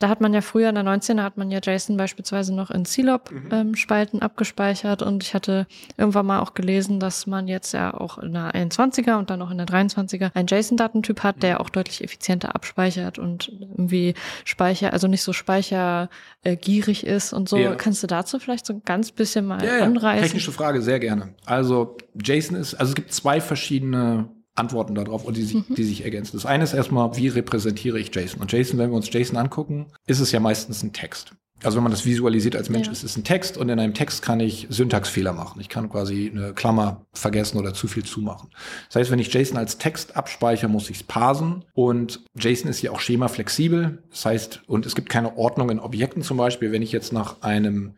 da 0.00 0.08
hat 0.08 0.20
man 0.20 0.34
ja 0.34 0.40
früher 0.40 0.68
in 0.68 0.74
der 0.74 0.84
19er 0.84 1.22
hat 1.22 1.36
man 1.36 1.50
ja 1.50 1.60
JSON 1.62 1.96
beispielsweise 1.96 2.54
noch 2.54 2.70
in 2.70 2.80
Mhm. 2.80 2.84
C-Lob-Spalten 2.86 4.22
abgespeichert 4.22 5.02
und 5.02 5.22
ich 5.22 5.34
hatte 5.34 5.66
irgendwann 5.96 6.26
mal 6.26 6.40
auch 6.40 6.54
gelesen, 6.54 6.98
dass 7.00 7.26
man 7.26 7.46
jetzt 7.48 7.72
ja 7.72 7.94
auch 7.94 8.18
in 8.18 8.32
der 8.32 8.52
21er 8.54 9.18
und 9.18 9.30
dann 9.30 9.40
auch 9.42 9.50
in 9.50 9.58
der 9.58 9.66
23er 9.66 10.30
einen 10.34 10.48
JSON-Datentyp 10.48 11.22
hat, 11.22 11.42
der 11.42 11.60
auch 11.60 11.70
deutlich 11.70 12.02
effizienter 12.02 12.54
abspeichert 12.54 13.18
und 13.18 13.48
irgendwie 13.48 14.14
Speicher, 14.44 14.92
also 14.92 15.06
nicht 15.06 15.22
so 15.22 15.32
speichergierig 15.32 17.06
ist 17.06 17.32
und 17.32 17.48
so. 17.48 17.56
Ja. 17.58 17.74
Kannst 17.74 18.02
du 18.02 18.06
dazu 18.06 18.38
vielleicht 18.38 18.66
so 18.66 18.72
ein 18.74 18.82
ganz 18.84 19.12
bisschen 19.12 19.46
mal 19.46 19.64
Ja, 19.64 19.73
ja. 19.78 19.84
anreißen? 19.84 20.24
Technische 20.24 20.52
Frage, 20.52 20.82
sehr 20.82 21.00
gerne. 21.00 21.34
Also 21.46 21.96
JSON 22.22 22.56
ist, 22.56 22.74
also 22.74 22.90
es 22.90 22.94
gibt 22.94 23.12
zwei 23.12 23.40
verschiedene 23.40 24.28
Antworten 24.54 24.94
darauf 24.94 25.24
und 25.24 25.36
die 25.36 25.42
sich, 25.42 25.64
die 25.68 25.84
sich 25.84 26.04
ergänzen. 26.04 26.36
Das 26.36 26.46
eine 26.46 26.62
ist 26.64 26.74
erstmal, 26.74 27.16
wie 27.16 27.28
repräsentiere 27.28 27.98
ich 27.98 28.14
JSON? 28.14 28.40
Und 28.40 28.52
JSON, 28.52 28.78
wenn 28.78 28.90
wir 28.90 28.96
uns 28.96 29.12
JSON 29.12 29.36
angucken, 29.36 29.86
ist 30.06 30.20
es 30.20 30.30
ja 30.32 30.40
meistens 30.40 30.82
ein 30.82 30.92
Text. 30.92 31.32
Also 31.62 31.76
wenn 31.76 31.84
man 31.84 31.92
das 31.92 32.04
visualisiert 32.04 32.56
als 32.56 32.68
Mensch, 32.68 32.86
Ja. 32.88 32.92
ist 32.92 33.04
es 33.04 33.16
ein 33.16 33.24
Text 33.24 33.56
und 33.56 33.68
in 33.70 33.78
einem 33.80 33.94
Text 33.94 34.20
kann 34.22 34.38
ich 34.38 34.66
Syntaxfehler 34.68 35.32
machen. 35.32 35.60
Ich 35.60 35.70
kann 35.70 35.88
quasi 35.88 36.30
eine 36.32 36.52
Klammer 36.52 37.06
vergessen 37.14 37.58
oder 37.58 37.72
zu 37.72 37.88
viel 37.88 38.04
zumachen. 38.04 38.50
Das 38.88 38.96
heißt, 38.96 39.10
wenn 39.10 39.18
ich 39.18 39.32
JSON 39.32 39.56
als 39.56 39.78
Text 39.78 40.14
abspeichere, 40.16 40.68
muss 40.68 40.90
ich 40.90 40.98
es 40.98 41.02
parsen 41.02 41.64
und 41.72 42.20
JSON 42.38 42.68
ist 42.68 42.82
ja 42.82 42.90
auch 42.90 43.00
schemaflexibel. 43.00 44.02
Das 44.10 44.26
heißt, 44.26 44.62
und 44.66 44.84
es 44.84 44.94
gibt 44.94 45.08
keine 45.08 45.38
Ordnung 45.38 45.70
in 45.70 45.80
Objekten 45.80 46.22
zum 46.22 46.36
Beispiel. 46.36 46.70
Wenn 46.70 46.82
ich 46.82 46.92
jetzt 46.92 47.12
nach 47.12 47.40
einem 47.40 47.94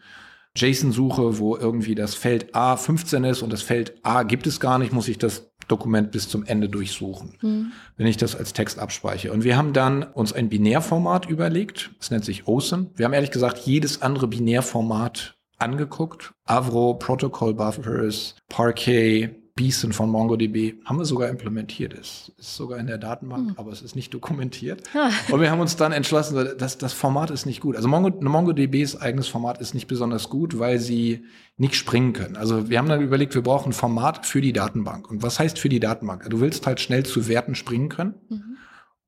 JSON 0.57 0.93
suche, 0.93 1.39
wo 1.39 1.57
irgendwie 1.57 1.95
das 1.95 2.15
Feld 2.15 2.55
A 2.55 2.77
15 2.77 3.25
ist 3.25 3.43
und 3.43 3.53
das 3.53 3.63
Feld 3.63 3.95
A 4.03 4.23
gibt 4.23 4.47
es 4.47 4.59
gar 4.61 4.79
nicht, 4.79 4.93
muss 4.93 5.09
ich 5.09 5.19
das 5.19 5.51
Dokument 5.69 6.13
bis 6.13 6.29
zum 6.29 6.45
Ende 6.45 6.69
durchsuchen, 6.69 7.35
Hm. 7.41 7.73
wenn 7.97 8.07
ich 8.07 8.17
das 8.17 8.37
als 8.37 8.53
Text 8.53 8.79
abspeichere. 8.79 9.33
Und 9.33 9.45
wir 9.45 9.57
haben 9.57 9.73
dann 9.73 10.03
uns 10.03 10.33
ein 10.33 10.49
Binärformat 10.49 11.27
überlegt, 11.29 11.91
das 11.99 12.11
nennt 12.11 12.25
sich 12.25 12.47
OSIN. 12.47 12.91
Wir 12.95 13.05
haben 13.05 13.13
ehrlich 13.13 13.31
gesagt 13.33 13.59
jedes 13.59 14.01
andere 14.03 14.29
Binärformat 14.29 15.37
angeguckt. 15.59 16.33
Avro, 16.45 16.95
Protocol 16.95 17.55
Buffers, 17.55 18.37
Parquet, 18.49 19.31
Beeson 19.57 19.95
von 19.95 20.11
MongoDB 20.11 20.75
haben 20.85 20.99
wir 20.99 21.07
sogar 21.07 21.31
implementiert. 21.31 21.95
Es 21.95 22.31
ist 22.37 22.57
sogar 22.57 22.79
in 22.79 22.87
der 22.87 22.99
Datenbank, 22.99 23.55
aber 23.57 23.73
es 23.73 23.81
ist 23.81 23.97
nicht 23.97 24.13
dokumentiert. 24.13 24.83
Ah. 24.95 25.09
Und 25.33 25.41
wir 25.41 25.51
haben 25.51 25.61
uns 25.61 25.77
dann 25.77 25.93
entschlossen, 25.93 26.59
dass 26.59 26.77
das 26.77 26.93
Format 26.93 27.31
ist 27.31 27.47
nicht 27.47 27.63
gut. 27.63 27.75
Also 27.75 27.89
Mongo, 27.89 28.11
MongoDBs 28.11 28.97
eigenes 28.97 29.29
Format 29.29 29.59
ist 29.63 29.73
nicht 29.73 29.87
besonders 29.87 30.29
gut, 30.29 30.59
weil 30.59 30.79
sie 30.79 31.25
nicht 31.57 31.75
springen 31.75 32.13
können. 32.13 32.37
Also 32.37 32.69
wir 32.69 32.77
haben 32.77 32.89
dann 32.89 33.01
überlegt, 33.01 33.35
wir 33.35 33.43
brauchen 33.43 33.71
ein 33.71 33.73
Format 33.73 34.27
für 34.27 34.43
die 34.43 34.53
Datenbank. 34.53 35.11
Und 35.11 35.23
was 35.23 35.39
heißt 35.39 35.59
für 35.59 35.71
die 35.71 35.81
Datenbank? 35.81 36.29
Du 36.29 36.41
willst 36.41 36.67
halt 36.67 36.79
schnell 36.79 37.07
zu 37.07 37.27
Werten 37.27 37.55
springen 37.55 37.89
können. 37.89 38.15
Mhm. 38.29 38.57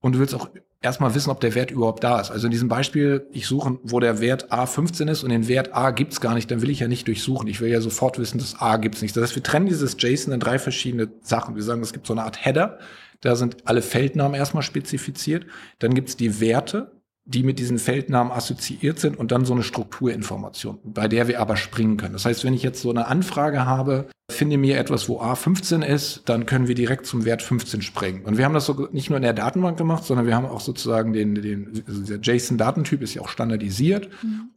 Und 0.01 0.15
du 0.15 0.19
willst 0.19 0.35
auch 0.35 0.49
erstmal 0.81 1.15
wissen, 1.15 1.31
ob 1.31 1.41
der 1.41 1.55
Wert 1.55 1.71
überhaupt 1.71 2.05
da 2.05 2.21
ist. 2.21 2.31
Also 2.31 2.47
in 2.47 2.51
diesem 2.51 2.69
Beispiel, 2.69 3.27
ich 3.33 3.47
suche, 3.47 3.79
wo 3.83 4.01
der 4.01 4.21
Wert 4.21 4.53
A15 4.53 5.11
ist 5.11 5.23
und 5.25 5.31
den 5.31 5.49
Wert 5.49 5.75
A 5.75 5.91
gibt's 5.91 6.21
gar 6.21 6.35
nicht, 6.35 6.51
dann 6.51 6.63
will 6.63 6.71
ich 6.71 6.81
ja 6.81 6.89
nicht 6.89 7.07
durchsuchen. 7.09 7.49
Ich 7.49 7.61
will 7.61 7.71
ja 7.71 7.81
sofort 7.81 8.19
wissen, 8.19 8.39
dass 8.39 8.61
A 8.61 8.77
gibt's 8.77 9.03
nicht. 9.03 9.17
Das 9.17 9.25
heißt, 9.25 9.37
wir 9.37 9.43
trennen 9.43 9.67
dieses 9.67 9.97
JSON 9.99 10.33
in 10.33 10.41
drei 10.41 10.59
verschiedene 10.59 11.09
Sachen. 11.23 11.57
Wir 11.57 11.63
sagen, 11.63 11.83
es 11.83 11.93
gibt 11.93 12.07
so 12.07 12.13
eine 12.13 12.23
Art 12.23 12.45
Header. 12.45 12.79
Da 13.21 13.35
sind 13.35 13.67
alle 13.67 13.83
Feldnamen 13.83 14.35
erstmal 14.35 14.63
spezifiziert. 14.63 15.47
Dann 15.81 15.95
gibt's 15.95 16.17
die 16.17 16.41
Werte, 16.41 16.93
die 17.29 17.43
mit 17.43 17.59
diesen 17.59 17.79
Feldnamen 17.79 18.33
assoziiert 18.33 18.99
sind 18.99 19.19
und 19.19 19.31
dann 19.33 19.45
so 19.45 19.53
eine 19.53 19.63
Strukturinformation, 19.63 20.79
bei 20.83 21.09
der 21.09 21.29
wir 21.29 21.41
aber 21.41 21.57
springen 21.57 21.99
können. 21.99 22.15
Das 22.15 22.25
heißt, 22.25 22.43
wenn 22.45 22.55
ich 22.55 22.63
jetzt 22.63 22.81
so 22.81 22.91
eine 22.91 23.07
Anfrage 23.07 23.67
habe, 23.67 24.07
finde 24.31 24.59
mir 24.59 24.79
etwas, 24.79 25.09
wo 25.09 25.21
A15 25.21 25.83
ist, 25.83 26.23
dann 26.27 26.45
können 26.45 26.69
wir 26.69 26.75
direkt 26.75 27.07
zum 27.07 27.25
Wert 27.25 27.43
15 27.43 27.81
springen. 27.81 28.25
Und 28.25 28.37
wir 28.37 28.45
haben 28.45 28.53
das 28.53 28.67
so 28.67 28.89
nicht 28.93 29.09
nur 29.09 29.17
in 29.17 29.23
der 29.23 29.33
Datenbank 29.33 29.79
gemacht, 29.79 30.05
sondern 30.05 30.27
wir 30.27 30.37
haben 30.37 30.45
auch 30.45 30.61
sozusagen 30.61 31.15
den, 31.15 31.35
den 31.35 31.83
also 31.87 32.03
der 32.03 32.21
JSON-Datentyp 32.21 33.03
ist 33.03 33.15
ja 33.15 33.23
auch 33.23 33.29
standardisiert. 33.29 34.09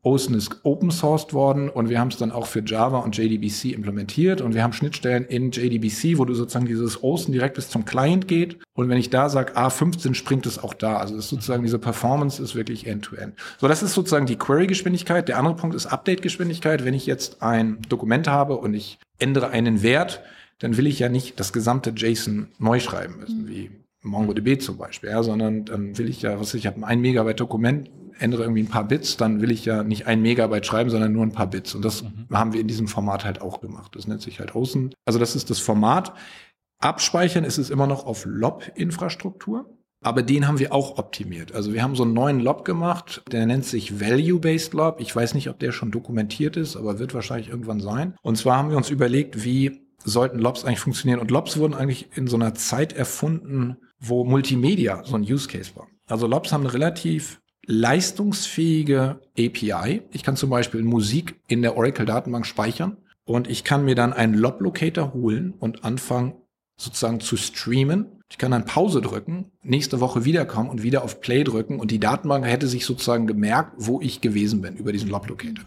OSIN 0.03 0.35
ist 0.35 0.59
open 0.63 0.91
sourced 0.91 1.33
worden 1.33 1.69
und 1.69 1.89
wir 1.89 1.99
haben 1.99 2.09
es 2.09 2.17
dann 2.17 2.31
auch 2.31 2.47
für 2.47 2.61
Java 2.65 2.99
und 2.99 3.17
JDBC 3.17 3.73
implementiert 3.73 4.41
und 4.41 4.53
wir 4.53 4.61
haben 4.61 4.73
Schnittstellen 4.73 5.25
in 5.25 5.51
JDBC, 5.51 6.17
wo 6.17 6.25
du 6.25 6.33
sozusagen 6.33 6.65
dieses 6.65 7.01
OSIN 7.01 7.31
direkt 7.31 7.55
bis 7.55 7.69
zum 7.69 7.85
Client 7.85 8.27
geht. 8.27 8.57
Und 8.73 8.89
wenn 8.89 8.97
ich 8.97 9.09
da 9.09 9.29
sage 9.29 9.55
A15, 9.55 10.15
springt 10.15 10.45
es 10.45 10.61
auch 10.61 10.73
da. 10.73 10.97
Also 10.97 11.15
das 11.15 11.25
ist 11.25 11.29
sozusagen 11.29 11.63
diese 11.63 11.79
Performance 11.79 12.41
ist 12.41 12.55
wirklich 12.61 12.87
end-to-end. 12.87 13.35
So, 13.59 13.67
das 13.67 13.83
ist 13.83 13.93
sozusagen 13.93 14.25
die 14.25 14.37
Query-Geschwindigkeit. 14.37 15.27
Der 15.27 15.37
andere 15.37 15.55
Punkt 15.55 15.75
ist 15.75 15.87
Update-Geschwindigkeit. 15.87 16.85
Wenn 16.85 16.93
ich 16.93 17.05
jetzt 17.05 17.41
ein 17.41 17.81
Dokument 17.89 18.27
habe 18.27 18.55
und 18.57 18.73
ich 18.73 18.99
ändere 19.19 19.49
einen 19.49 19.81
Wert, 19.81 20.21
dann 20.59 20.77
will 20.77 20.87
ich 20.87 20.99
ja 20.99 21.09
nicht 21.09 21.39
das 21.39 21.53
gesamte 21.53 21.91
JSON 21.95 22.47
neu 22.59 22.79
schreiben 22.79 23.17
müssen, 23.19 23.47
wie 23.49 23.71
MongoDB 24.03 24.61
zum 24.61 24.77
Beispiel, 24.77 25.09
ja, 25.09 25.23
sondern 25.23 25.65
dann 25.65 25.97
will 25.97 26.07
ich 26.07 26.21
ja, 26.21 26.39
was 26.39 26.49
weiß 26.49 26.53
ich, 26.55 26.67
habe 26.67 26.77
ein 26.77 26.83
1 26.83 27.01
Megabyte 27.01 27.39
Dokument, 27.39 27.89
ändere 28.19 28.43
irgendwie 28.43 28.63
ein 28.63 28.69
paar 28.69 28.87
Bits, 28.87 29.17
dann 29.17 29.41
will 29.41 29.51
ich 29.51 29.65
ja 29.65 29.83
nicht 29.83 30.07
ein 30.07 30.21
Megabyte 30.21 30.65
schreiben, 30.65 30.89
sondern 30.89 31.11
nur 31.11 31.23
ein 31.23 31.31
paar 31.31 31.47
Bits. 31.47 31.73
Und 31.73 31.83
das 31.83 32.03
haben 32.31 32.53
wir 32.53 32.61
in 32.61 32.67
diesem 32.67 32.87
Format 32.87 33.25
halt 33.25 33.41
auch 33.41 33.61
gemacht. 33.61 33.95
Das 33.95 34.07
nennt 34.07 34.21
sich 34.21 34.39
halt 34.39 34.55
Außen. 34.55 34.93
Also 35.05 35.17
das 35.17 35.35
ist 35.35 35.49
das 35.49 35.59
Format. 35.59 36.13
Abspeichern 36.79 37.43
ist 37.43 37.57
es 37.57 37.69
immer 37.69 37.87
noch 37.87 38.05
auf 38.05 38.25
LOB-Infrastruktur. 38.25 39.65
Aber 40.03 40.23
den 40.23 40.47
haben 40.47 40.59
wir 40.59 40.73
auch 40.73 40.97
optimiert. 40.97 41.53
Also 41.53 41.73
wir 41.73 41.83
haben 41.83 41.95
so 41.95 42.03
einen 42.03 42.13
neuen 42.13 42.39
Lob 42.39 42.65
gemacht, 42.65 43.21
der 43.31 43.45
nennt 43.45 43.65
sich 43.65 43.99
Value-Based 43.99 44.73
Lob. 44.73 44.99
Ich 44.99 45.15
weiß 45.15 45.35
nicht, 45.35 45.49
ob 45.49 45.59
der 45.59 45.71
schon 45.71 45.91
dokumentiert 45.91 46.57
ist, 46.57 46.75
aber 46.75 46.97
wird 46.97 47.13
wahrscheinlich 47.13 47.49
irgendwann 47.49 47.79
sein. 47.79 48.15
Und 48.23 48.37
zwar 48.37 48.57
haben 48.57 48.71
wir 48.71 48.77
uns 48.77 48.89
überlegt, 48.89 49.43
wie 49.43 49.81
sollten 50.03 50.39
Lobs 50.39 50.65
eigentlich 50.65 50.79
funktionieren. 50.79 51.19
Und 51.19 51.29
Lobs 51.29 51.57
wurden 51.57 51.75
eigentlich 51.75 52.09
in 52.15 52.25
so 52.25 52.35
einer 52.35 52.55
Zeit 52.55 52.93
erfunden, 52.93 53.77
wo 53.99 54.23
Multimedia 54.23 55.03
so 55.05 55.15
ein 55.15 55.21
Use 55.21 55.47
Case 55.47 55.71
war. 55.75 55.87
Also 56.07 56.25
Lobs 56.25 56.51
haben 56.51 56.61
eine 56.61 56.73
relativ 56.73 57.39
leistungsfähige 57.67 59.19
API. 59.37 60.01
Ich 60.11 60.23
kann 60.23 60.35
zum 60.35 60.49
Beispiel 60.49 60.81
Musik 60.81 61.39
in 61.47 61.61
der 61.61 61.77
Oracle-Datenbank 61.77 62.45
speichern 62.45 62.97
und 63.23 63.47
ich 63.47 63.63
kann 63.63 63.85
mir 63.85 63.95
dann 63.95 64.13
einen 64.13 64.33
Lob-Locator 64.33 65.13
holen 65.13 65.53
und 65.59 65.85
anfangen 65.85 66.33
sozusagen 66.77 67.19
zu 67.19 67.37
streamen. 67.37 68.20
Ich 68.31 68.37
kann 68.37 68.51
dann 68.51 68.63
Pause 68.63 69.01
drücken, 69.01 69.51
nächste 69.61 69.99
Woche 69.99 70.23
wiederkommen 70.23 70.69
und 70.69 70.83
wieder 70.83 71.03
auf 71.03 71.19
Play 71.19 71.43
drücken 71.43 71.81
und 71.81 71.91
die 71.91 71.99
Datenbank 71.99 72.45
hätte 72.45 72.65
sich 72.65 72.85
sozusagen 72.85 73.27
gemerkt, 73.27 73.73
wo 73.75 73.99
ich 73.99 74.21
gewesen 74.21 74.61
bin 74.61 74.77
über 74.77 74.93
diesen 74.93 75.09
Lob-Locator. 75.09 75.65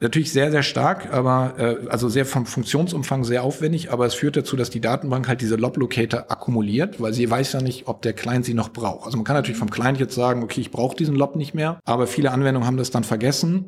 Natürlich 0.00 0.32
sehr, 0.32 0.50
sehr 0.50 0.64
stark, 0.64 1.14
aber 1.14 1.54
äh, 1.58 1.88
also 1.88 2.08
sehr 2.08 2.26
vom 2.26 2.44
Funktionsumfang 2.44 3.22
sehr 3.22 3.44
aufwendig, 3.44 3.92
aber 3.92 4.04
es 4.04 4.14
führt 4.14 4.36
dazu, 4.36 4.56
dass 4.56 4.68
die 4.68 4.80
Datenbank 4.80 5.28
halt 5.28 5.42
diese 5.42 5.54
Lob-Locator 5.54 6.28
akkumuliert, 6.28 7.00
weil 7.00 7.12
sie 7.12 7.30
weiß 7.30 7.52
ja 7.52 7.62
nicht, 7.62 7.86
ob 7.86 8.02
der 8.02 8.14
Client 8.14 8.44
sie 8.44 8.54
noch 8.54 8.70
braucht. 8.70 9.06
Also 9.06 9.16
man 9.16 9.24
kann 9.24 9.36
natürlich 9.36 9.58
vom 9.58 9.70
Client 9.70 10.00
jetzt 10.00 10.16
sagen, 10.16 10.42
okay, 10.42 10.60
ich 10.60 10.72
brauche 10.72 10.96
diesen 10.96 11.14
Lob 11.14 11.36
nicht 11.36 11.54
mehr, 11.54 11.78
aber 11.84 12.08
viele 12.08 12.32
Anwendungen 12.32 12.66
haben 12.66 12.78
das 12.78 12.90
dann 12.90 13.04
vergessen. 13.04 13.66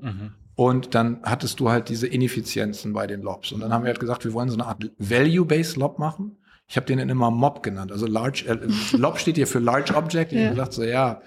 Und 0.57 0.97
dann 0.97 1.20
hattest 1.23 1.61
du 1.61 1.70
halt 1.70 1.88
diese 1.88 2.09
Ineffizienzen 2.09 2.92
bei 2.92 3.07
den 3.07 3.23
Lobs. 3.23 3.53
Und 3.53 3.61
dann 3.61 3.73
haben 3.73 3.85
wir 3.85 3.90
halt 3.90 4.01
gesagt, 4.01 4.25
wir 4.25 4.33
wollen 4.33 4.49
so 4.49 4.57
eine 4.57 4.66
Art 4.66 4.90
Value-Based 4.99 5.77
Lob 5.77 6.01
machen. 6.01 6.37
Ich 6.66 6.77
habe 6.77 6.87
den 6.87 6.98
dann 6.98 7.09
immer 7.11 7.31
Mob 7.31 7.62
genannt. 7.62 7.92
Also 7.92 8.07
Large, 8.07 8.44
äh, 8.48 8.96
Lob 8.96 9.18
steht 9.18 9.37
hier 9.37 9.46
für 9.46 9.59
Large 9.59 9.94
Object. 9.94 10.33
Ich 10.33 10.38
Ja. 10.38 10.44
habe 10.46 10.55
gesagt, 10.57 10.72
so 10.72 10.83
ja, 10.85 11.20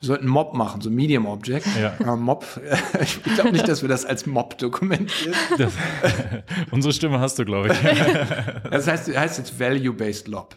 wir 0.00 0.06
sollten 0.06 0.28
Mob 0.28 0.54
machen, 0.54 0.80
so 0.80 0.90
Medium 0.90 1.26
Object. 1.26 1.66
Ja. 1.80 1.92
Aber 1.98 2.16
Mob, 2.16 2.44
ich 3.02 3.22
glaube 3.34 3.52
nicht, 3.52 3.66
dass 3.68 3.82
wir 3.82 3.88
das 3.88 4.04
als 4.06 4.26
Mob 4.26 4.56
dokumentieren. 4.58 5.34
Das, 5.58 5.72
unsere 6.70 6.92
Stimme 6.94 7.18
hast 7.20 7.38
du, 7.38 7.44
glaube 7.44 7.68
ich. 7.72 7.78
Das 8.70 8.86
heißt, 8.86 9.14
heißt 9.16 9.38
jetzt 9.38 9.58
Value-Based 9.60 10.28
Lob. 10.28 10.56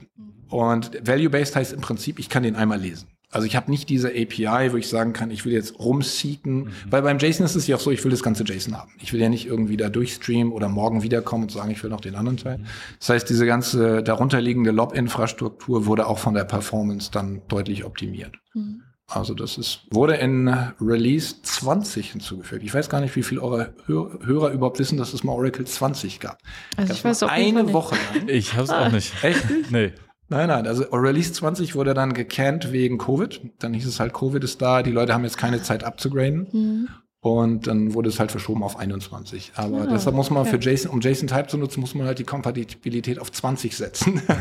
Und 0.50 0.92
Value-Based 1.08 1.56
heißt 1.56 1.74
im 1.74 1.82
Prinzip, 1.82 2.20
ich 2.20 2.30
kann 2.30 2.44
den 2.44 2.56
einmal 2.56 2.80
lesen. 2.80 3.08
Also 3.32 3.48
ich 3.48 3.56
habe 3.56 3.72
nicht 3.72 3.90
diese 3.90 4.10
API, 4.10 4.72
wo 4.72 4.78
ich 4.78 4.90
sagen 4.90 5.14
kann, 5.14 5.32
ich 5.32 5.46
will 5.46 5.54
jetzt 5.54 5.80
rumseeken. 5.80 6.72
Weil 6.90 7.02
beim 7.02 7.18
JSON 7.18 7.46
ist 7.46 7.56
es 7.56 7.66
ja 7.66 7.78
auch 7.78 7.80
so, 7.80 7.90
ich 7.90 8.04
will 8.04 8.12
das 8.12 8.24
ganze 8.24 8.44
JSON 8.44 8.78
haben. 8.78 8.92
Ich 9.02 9.14
will 9.14 9.22
ja 9.22 9.30
nicht 9.30 9.48
irgendwie 9.48 9.78
da 9.78 9.90
durchstreamen 9.90 10.52
oder 10.52 10.68
morgen 10.68 11.02
wiederkommen 11.02 11.44
und 11.44 11.52
sagen, 11.52 11.72
ich 11.72 11.82
will 11.82 11.90
noch 11.90 12.02
den 12.02 12.16
anderen 12.16 12.38
Teil. 12.38 12.60
Das 13.00 13.10
heißt, 13.10 13.30
diese 13.30 13.46
ganze 13.46 14.04
darunterliegende 14.04 14.72
Lob-Infrastruktur 14.72 15.86
wurde 15.86 16.08
auch 16.08 16.20
von 16.20 16.34
der 16.34 16.44
Performance 16.44 17.10
dann 17.12 17.42
deutlich 17.48 17.86
optimiert. 17.86 18.36
Mhm. 18.54 18.84
Also 19.08 19.34
das 19.34 19.58
ist, 19.58 19.82
wurde 19.92 20.16
in 20.16 20.48
Release 20.80 21.36
20 21.42 22.12
hinzugefügt. 22.12 22.64
Ich 22.64 22.74
weiß 22.74 22.90
gar 22.90 23.02
nicht, 23.02 23.14
wie 23.18 23.24
viele 23.24 23.42
eure 23.42 23.74
Hör 23.86 24.20
Hörer 24.24 24.52
überhaupt 24.52 24.80
wissen, 24.80 24.98
dass 24.98 25.14
es 25.14 25.24
mal 25.24 25.34
Oracle 25.34 25.66
20 25.66 26.22
gab. 26.22 26.38
Also 26.78 26.94
ich 26.94 27.04
weiß 27.04 27.24
auch 27.24 27.30
eine 27.30 27.74
Woche 27.74 27.96
lang. 27.96 28.30
Ich 28.30 28.56
hab's 28.56 28.70
auch 28.70 28.90
nicht. 28.90 29.12
Echt? 29.24 29.44
Nee. 29.70 29.92
Nein, 30.32 30.48
nein, 30.48 30.66
also 30.66 30.84
Release 30.94 31.34
20 31.34 31.76
wurde 31.76 31.94
dann 31.94 32.14
gecannt 32.14 32.72
wegen 32.72 32.98
Covid. 32.98 33.42
Dann 33.60 33.74
hieß 33.74 33.86
es 33.86 34.00
halt, 34.00 34.14
Covid 34.14 34.42
ist 34.44 34.62
da, 34.62 34.82
die 34.82 34.92
Leute 34.92 35.14
haben 35.14 35.26
jetzt 35.26 35.38
keine 35.38 35.62
Zeit 35.62 35.84
abzugraden. 35.84 36.48
Mhm. 36.52 36.88
Und 37.24 37.68
dann 37.68 37.94
wurde 37.94 38.10
es 38.10 38.20
halt 38.20 38.32
verschoben 38.32 38.64
auf 38.64 38.80
21. 38.80 39.52
Aber 39.56 39.82
Ah, 39.82 39.88
deshalb 39.92 40.16
muss 40.16 40.32
man 40.32 40.48
okay. 40.48 40.58
für 40.60 40.70
JSON, 40.72 40.90
um 40.92 41.02
JSON 41.02 41.28
Type 41.28 41.48
zu 41.48 41.58
nutzen, 41.58 41.80
muss 41.82 41.94
man 41.94 42.08
halt 42.08 42.18
die 42.18 42.24
Kompatibilität 42.24 43.20
auf 43.20 43.32
20 43.32 43.76
setzen. 43.78 44.22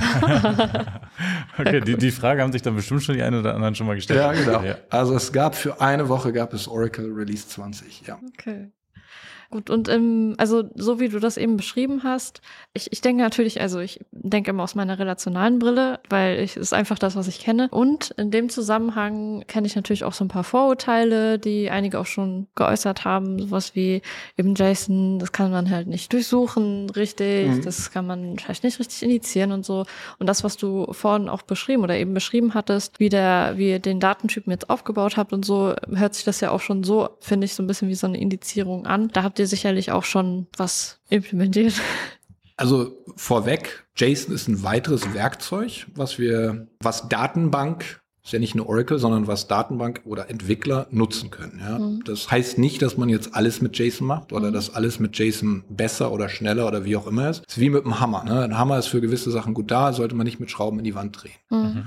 Okay, 1.58 1.80
die, 1.80 1.96
die 1.96 2.10
Frage 2.10 2.40
haben 2.42 2.52
sich 2.52 2.62
dann 2.62 2.74
bestimmt 2.76 3.02
schon 3.02 3.16
die 3.16 3.22
einen 3.22 3.38
oder 3.40 3.54
anderen 3.54 3.74
schon 3.74 3.86
mal 3.86 3.94
gestellt. 3.96 4.18
ja, 4.20 4.32
genau. 4.32 4.62
Ja. 4.62 4.76
Also 4.88 5.14
es 5.14 5.32
gab 5.32 5.54
für 5.54 5.80
eine 5.80 6.08
Woche 6.08 6.32
gab 6.32 6.54
es 6.54 6.68
Oracle 6.68 7.12
Release 7.12 7.46
20, 7.48 8.02
ja. 8.06 8.18
Okay. 8.38 8.70
Gut, 9.50 9.68
und 9.68 9.88
ähm, 9.88 10.34
also 10.38 10.62
so 10.76 11.00
wie 11.00 11.08
du 11.08 11.18
das 11.18 11.36
eben 11.36 11.56
beschrieben 11.56 12.04
hast, 12.04 12.40
ich, 12.72 12.92
ich 12.92 13.00
denke 13.00 13.20
natürlich, 13.20 13.60
also 13.60 13.80
ich 13.80 13.98
denke 14.12 14.50
immer 14.50 14.62
aus 14.62 14.76
meiner 14.76 15.00
relationalen 15.00 15.58
Brille, 15.58 15.98
weil 16.08 16.38
ich 16.38 16.56
ist 16.56 16.72
einfach 16.72 17.00
das, 17.00 17.16
was 17.16 17.26
ich 17.26 17.40
kenne. 17.40 17.66
Und 17.72 18.12
in 18.12 18.30
dem 18.30 18.48
Zusammenhang 18.48 19.42
kenne 19.48 19.66
ich 19.66 19.74
natürlich 19.74 20.04
auch 20.04 20.12
so 20.12 20.24
ein 20.24 20.28
paar 20.28 20.44
Vorurteile, 20.44 21.40
die 21.40 21.68
einige 21.68 21.98
auch 21.98 22.06
schon 22.06 22.46
geäußert 22.54 23.04
haben, 23.04 23.40
sowas 23.40 23.74
wie 23.74 24.02
eben 24.38 24.54
Jason, 24.54 25.18
das 25.18 25.32
kann 25.32 25.50
man 25.50 25.68
halt 25.68 25.88
nicht 25.88 26.12
durchsuchen, 26.12 26.88
richtig, 26.90 27.48
mhm. 27.48 27.62
das 27.62 27.90
kann 27.90 28.06
man 28.06 28.38
vielleicht 28.38 28.62
nicht 28.62 28.78
richtig 28.78 29.02
initiieren 29.02 29.50
und 29.50 29.66
so. 29.66 29.84
Und 30.20 30.28
das, 30.28 30.44
was 30.44 30.58
du 30.58 30.92
vorhin 30.92 31.28
auch 31.28 31.42
beschrieben 31.42 31.82
oder 31.82 31.96
eben 31.96 32.14
beschrieben 32.14 32.54
hattest, 32.54 33.00
wie 33.00 33.08
der, 33.08 33.54
wie 33.56 33.70
ihr 33.70 33.78
den 33.80 33.98
Datentypen 33.98 34.52
jetzt 34.52 34.70
aufgebaut 34.70 35.16
habt 35.16 35.32
und 35.32 35.44
so, 35.44 35.74
hört 35.92 36.14
sich 36.14 36.24
das 36.24 36.40
ja 36.40 36.52
auch 36.52 36.60
schon 36.60 36.84
so, 36.84 37.08
finde 37.18 37.46
ich, 37.46 37.54
so 37.54 37.64
ein 37.64 37.66
bisschen 37.66 37.88
wie 37.88 37.96
so 37.96 38.06
eine 38.06 38.20
Indizierung 38.20 38.86
an. 38.86 39.08
Da 39.08 39.24
habt 39.24 39.39
ihr 39.40 39.46
sicherlich 39.46 39.90
auch 39.90 40.04
schon 40.04 40.46
was 40.56 41.00
implementiert. 41.08 41.74
Also 42.56 43.02
vorweg, 43.16 43.86
JSON 43.96 44.34
ist 44.34 44.46
ein 44.46 44.62
weiteres 44.62 45.14
Werkzeug, 45.14 45.86
was 45.94 46.18
wir, 46.18 46.68
was 46.80 47.08
Datenbank, 47.08 48.00
ist 48.22 48.32
ja 48.32 48.38
nicht 48.38 48.54
nur 48.54 48.68
Oracle, 48.68 48.98
sondern 48.98 49.26
was 49.26 49.48
Datenbank 49.48 50.02
oder 50.04 50.28
Entwickler 50.28 50.86
nutzen 50.90 51.30
können. 51.30 51.58
Ja? 51.58 51.78
Mhm. 51.78 52.04
Das 52.04 52.30
heißt 52.30 52.58
nicht, 52.58 52.82
dass 52.82 52.98
man 52.98 53.08
jetzt 53.08 53.34
alles 53.34 53.62
mit 53.62 53.78
JSON 53.78 54.06
macht 54.06 54.32
oder 54.32 54.50
mhm. 54.50 54.52
dass 54.52 54.74
alles 54.74 55.00
mit 55.00 55.18
JSON 55.18 55.64
besser 55.70 56.12
oder 56.12 56.28
schneller 56.28 56.66
oder 56.66 56.84
wie 56.84 56.96
auch 56.96 57.06
immer 57.06 57.30
ist. 57.30 57.44
Es 57.48 57.56
ist 57.56 57.60
wie 57.60 57.70
mit 57.70 57.84
einem 57.84 57.98
Hammer. 57.98 58.24
Ne? 58.24 58.42
Ein 58.42 58.58
Hammer 58.58 58.78
ist 58.78 58.88
für 58.88 59.00
gewisse 59.00 59.30
Sachen 59.30 59.54
gut 59.54 59.70
da, 59.70 59.94
sollte 59.94 60.14
man 60.14 60.26
nicht 60.26 60.38
mit 60.38 60.50
Schrauben 60.50 60.78
in 60.78 60.84
die 60.84 60.94
Wand 60.94 61.22
drehen. 61.22 61.32
Mhm. 61.48 61.84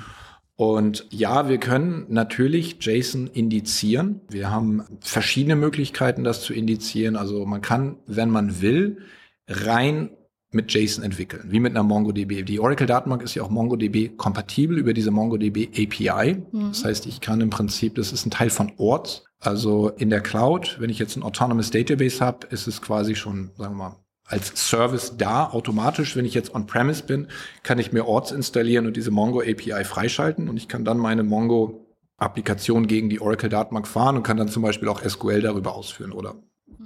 Und 0.55 1.07
ja, 1.09 1.49
wir 1.49 1.57
können 1.57 2.05
natürlich 2.09 2.77
JSON 2.79 3.27
indizieren. 3.27 4.21
Wir 4.29 4.51
haben 4.51 4.83
verschiedene 4.99 5.55
Möglichkeiten, 5.55 6.23
das 6.23 6.41
zu 6.41 6.53
indizieren. 6.53 7.15
Also 7.15 7.45
man 7.45 7.61
kann, 7.61 7.97
wenn 8.05 8.29
man 8.29 8.61
will, 8.61 8.99
rein 9.47 10.11
mit 10.51 10.71
JSON 10.71 11.03
entwickeln, 11.03 11.45
wie 11.47 11.59
mit 11.59 11.71
einer 11.71 11.83
MongoDB. 11.83 12.43
Die 12.43 12.59
Oracle-Datenbank 12.59 13.23
ist 13.23 13.33
ja 13.33 13.41
auch 13.41 13.49
MongoDB-kompatibel 13.49 14.77
über 14.77 14.93
diese 14.93 15.09
MongoDB 15.09 15.69
API. 15.69 16.43
Mhm. 16.51 16.67
Das 16.69 16.85
heißt, 16.85 17.07
ich 17.07 17.21
kann 17.21 17.41
im 17.41 17.49
Prinzip, 17.49 17.95
das 17.95 18.13
ist 18.13 18.25
ein 18.27 18.31
Teil 18.31 18.51
von 18.51 18.71
Orts. 18.77 19.25
Also 19.39 19.89
in 19.89 20.09
der 20.09 20.21
Cloud, 20.21 20.77
wenn 20.79 20.91
ich 20.91 20.99
jetzt 20.99 21.17
ein 21.17 21.23
Autonomous 21.23 21.71
Database 21.71 22.23
habe, 22.23 22.47
ist 22.47 22.67
es 22.67 22.81
quasi 22.81 23.15
schon, 23.15 23.51
sagen 23.57 23.75
wir 23.75 23.89
mal, 23.89 24.02
als 24.25 24.69
Service 24.69 25.15
da 25.17 25.49
automatisch. 25.49 26.15
Wenn 26.15 26.25
ich 26.25 26.33
jetzt 26.33 26.53
on-premise 26.53 27.03
bin, 27.03 27.27
kann 27.61 27.79
ich 27.79 27.91
mir 27.91 28.05
Orts 28.05 28.31
installieren 28.31 28.87
und 28.87 28.95
diese 28.95 29.11
Mongo 29.11 29.41
API 29.41 29.83
freischalten 29.83 30.49
und 30.49 30.57
ich 30.57 30.67
kann 30.67 30.85
dann 30.85 30.97
meine 30.97 31.23
Mongo 31.23 31.85
Applikation 32.17 32.87
gegen 32.87 33.09
die 33.09 33.19
Oracle 33.19 33.49
Datenbank 33.49 33.87
fahren 33.87 34.15
und 34.15 34.23
kann 34.23 34.37
dann 34.37 34.47
zum 34.47 34.63
Beispiel 34.63 34.87
auch 34.87 35.01
SQL 35.01 35.41
darüber 35.41 35.75
ausführen 35.75 36.11
oder 36.11 36.35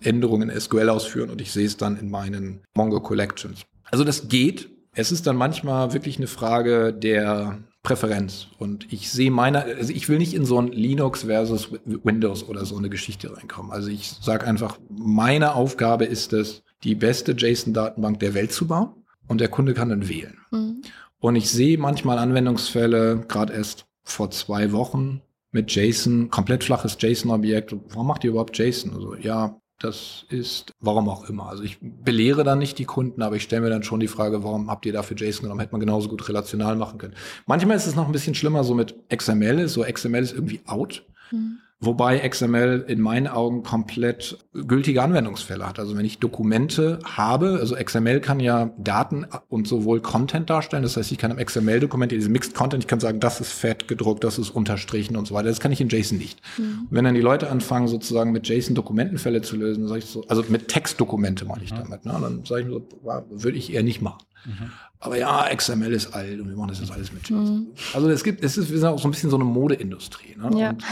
Änderungen 0.01 0.49
in 0.49 0.59
SQL 0.59 0.89
ausführen 0.89 1.29
und 1.29 1.41
ich 1.41 1.51
sehe 1.51 1.65
es 1.65 1.77
dann 1.77 1.97
in 1.97 2.09
meinen 2.09 2.61
Mongo 2.75 2.99
Collections. 2.99 3.61
Also 3.83 4.03
das 4.03 4.29
geht. 4.29 4.69
Es 4.93 5.11
ist 5.11 5.27
dann 5.27 5.35
manchmal 5.35 5.93
wirklich 5.93 6.17
eine 6.17 6.27
Frage 6.27 6.93
der 6.93 7.59
Präferenz. 7.88 8.47
Und 8.59 8.91
ich 8.91 9.09
sehe 9.09 9.31
meine, 9.31 9.63
also 9.63 9.93
ich 9.93 10.09
will 10.09 10.17
nicht 10.17 10.33
in 10.33 10.45
so 10.45 10.59
ein 10.59 10.67
Linux 10.67 11.23
versus 11.23 11.69
Windows 11.85 12.45
oder 12.49 12.65
so 12.65 12.75
eine 12.75 12.89
Geschichte 12.89 13.35
reinkommen. 13.35 13.71
Also 13.71 13.88
ich 13.88 14.11
sage 14.21 14.45
einfach, 14.45 14.77
meine 14.89 15.55
Aufgabe 15.55 16.03
ist 16.03 16.33
es, 16.33 16.63
die 16.83 16.95
beste 16.95 17.31
JSON-Datenbank 17.31 18.19
der 18.19 18.33
Welt 18.33 18.51
zu 18.51 18.67
bauen 18.67 18.89
und 19.29 19.39
der 19.39 19.47
Kunde 19.47 19.73
kann 19.73 19.88
dann 19.88 20.09
wählen. 20.09 20.38
Mhm. 20.51 20.81
Und 21.19 21.38
ich 21.38 21.49
sehe 21.49 21.77
manchmal 21.77 22.17
Anwendungsfälle, 22.17 23.23
gerade 23.25 23.53
erst 23.53 23.85
vor 24.03 24.31
zwei 24.31 24.73
Wochen 24.73 25.21
mit 25.51 25.73
JSON, 25.73 26.29
komplett 26.29 26.65
flaches 26.65 26.97
JSON-Objekt. 26.99 27.73
Warum 27.88 28.07
macht 28.07 28.25
ihr 28.25 28.31
überhaupt 28.31 28.57
JSON? 28.57 28.95
Also 28.95 29.15
ja, 29.15 29.61
das 29.80 30.25
ist, 30.30 30.73
warum 30.80 31.07
auch 31.07 31.30
immer. 31.30 31.47
Also 31.47 31.63
ich 31.63 31.78
belehre 31.82 32.43
dann 32.43 32.57
nicht 32.57 32.80
die 32.80 32.86
Kunden, 32.86 33.21
aber 33.21 33.36
ich 33.36 33.43
stelle 33.43 33.61
mir 33.61 33.69
dann 33.69 33.84
schon 33.84 33.99
die 33.99 34.07
Frage, 34.07 34.43
warum 34.43 34.71
habt 34.71 34.86
ihr 34.86 34.93
dafür 34.93 35.15
JSON 35.15 35.43
genommen? 35.43 35.59
Hätte 35.59 35.73
man 35.73 35.82
genauso 35.82 36.09
gut 36.09 36.28
relational 36.28 36.75
machen 36.75 36.97
können. 36.97 37.13
Manchmal 37.45 37.78
ist 37.78 37.86
es 37.86 37.95
noch 37.95 38.07
ein 38.07 38.11
bisschen 38.11 38.34
schlimmer 38.34 38.63
so 38.63 38.73
mit 38.73 38.95
XML. 39.09 39.67
So 39.67 39.84
XML 39.84 40.23
ist 40.23 40.34
irgendwie 40.34 40.61
out. 40.65 41.03
Mhm. 41.32 41.59
Wobei 41.80 42.28
XML 42.28 42.86
in 42.88 42.99
meinen 42.99 43.28
Augen 43.28 43.61
komplett 43.61 44.39
gültige 44.51 45.03
Anwendungsfälle 45.03 45.67
hat. 45.67 45.78
Also 45.78 45.95
wenn 45.95 46.05
ich 46.05 46.17
Dokumente 46.17 46.97
habe, 47.05 47.57
also 47.59 47.75
XML 47.75 48.19
kann 48.19 48.39
ja 48.39 48.71
Daten 48.80 49.28
und 49.47 49.67
sowohl 49.67 50.01
Content 50.01 50.49
darstellen. 50.49 50.82
Das 50.82 50.97
heißt, 50.97 51.11
ich 51.11 51.19
kann 51.19 51.30
im 51.30 51.38
XML-Dokument, 51.38 52.11
diese 52.11 52.30
Mixed 52.30 52.55
Content, 52.55 52.84
ich 52.84 52.88
kann 52.88 52.99
sagen, 52.99 53.19
das 53.19 53.41
ist 53.41 53.51
fett 53.51 53.88
gedruckt, 53.88 54.23
das 54.23 54.39
ist 54.39 54.49
unterstrichen 54.49 55.15
und 55.17 55.28
so 55.28 55.36
weiter. 55.36 55.49
Das 55.49 55.59
kann 55.59 55.71
ich 55.71 55.80
in 55.80 55.89
JSON 55.89 56.17
nicht. 56.17 56.41
Mhm. 56.57 56.88
Wenn 56.89 57.05
dann 57.05 57.13
die 57.13 57.21
Leute 57.21 57.51
anfangen, 57.51 57.88
sozusagen 57.88 58.32
mit 58.32 58.47
JSON 58.47 58.73
Dokumentenfälle 58.73 59.43
zu 59.43 59.55
lösen, 59.55 59.82
dann 59.82 59.89
sage 59.89 59.99
ich 59.99 60.05
so, 60.05 60.25
also 60.28 60.43
mit 60.49 60.69
Textdokumente 60.69 61.45
meine 61.45 61.63
ich 61.63 61.71
mhm. 61.73 61.78
damit, 61.78 62.05
ne? 62.05 62.17
dann 62.19 62.43
sage 62.43 62.61
ich 62.61 62.67
mir 62.67 62.73
so, 62.73 62.88
würde 63.30 63.57
ich 63.57 63.71
eher 63.71 63.84
nicht 63.84 64.01
machen. 64.01 64.23
Mhm. 64.45 64.71
Aber 64.99 65.17
ja, 65.19 65.47
XML 65.55 65.93
ist 65.93 66.11
alt 66.15 66.39
und 66.39 66.49
wir 66.49 66.55
machen 66.55 66.69
das 66.69 66.80
jetzt 66.80 66.91
alles 66.91 67.13
mit 67.13 67.30
JSON. 67.30 67.55
Mhm. 67.55 67.67
Also 67.93 68.09
es 68.09 68.23
gibt, 68.23 68.43
es 68.43 68.57
ist, 68.57 68.71
wir 68.71 68.80
sind 68.80 68.88
auch 68.88 68.97
so 68.97 69.07
ein 69.07 69.11
bisschen 69.11 69.30
so 69.30 69.38
eine 69.38 69.45
Modeindustrie. 69.45 70.36
Ne? 70.36 70.59
Ja. 70.59 70.69
Und 70.71 70.84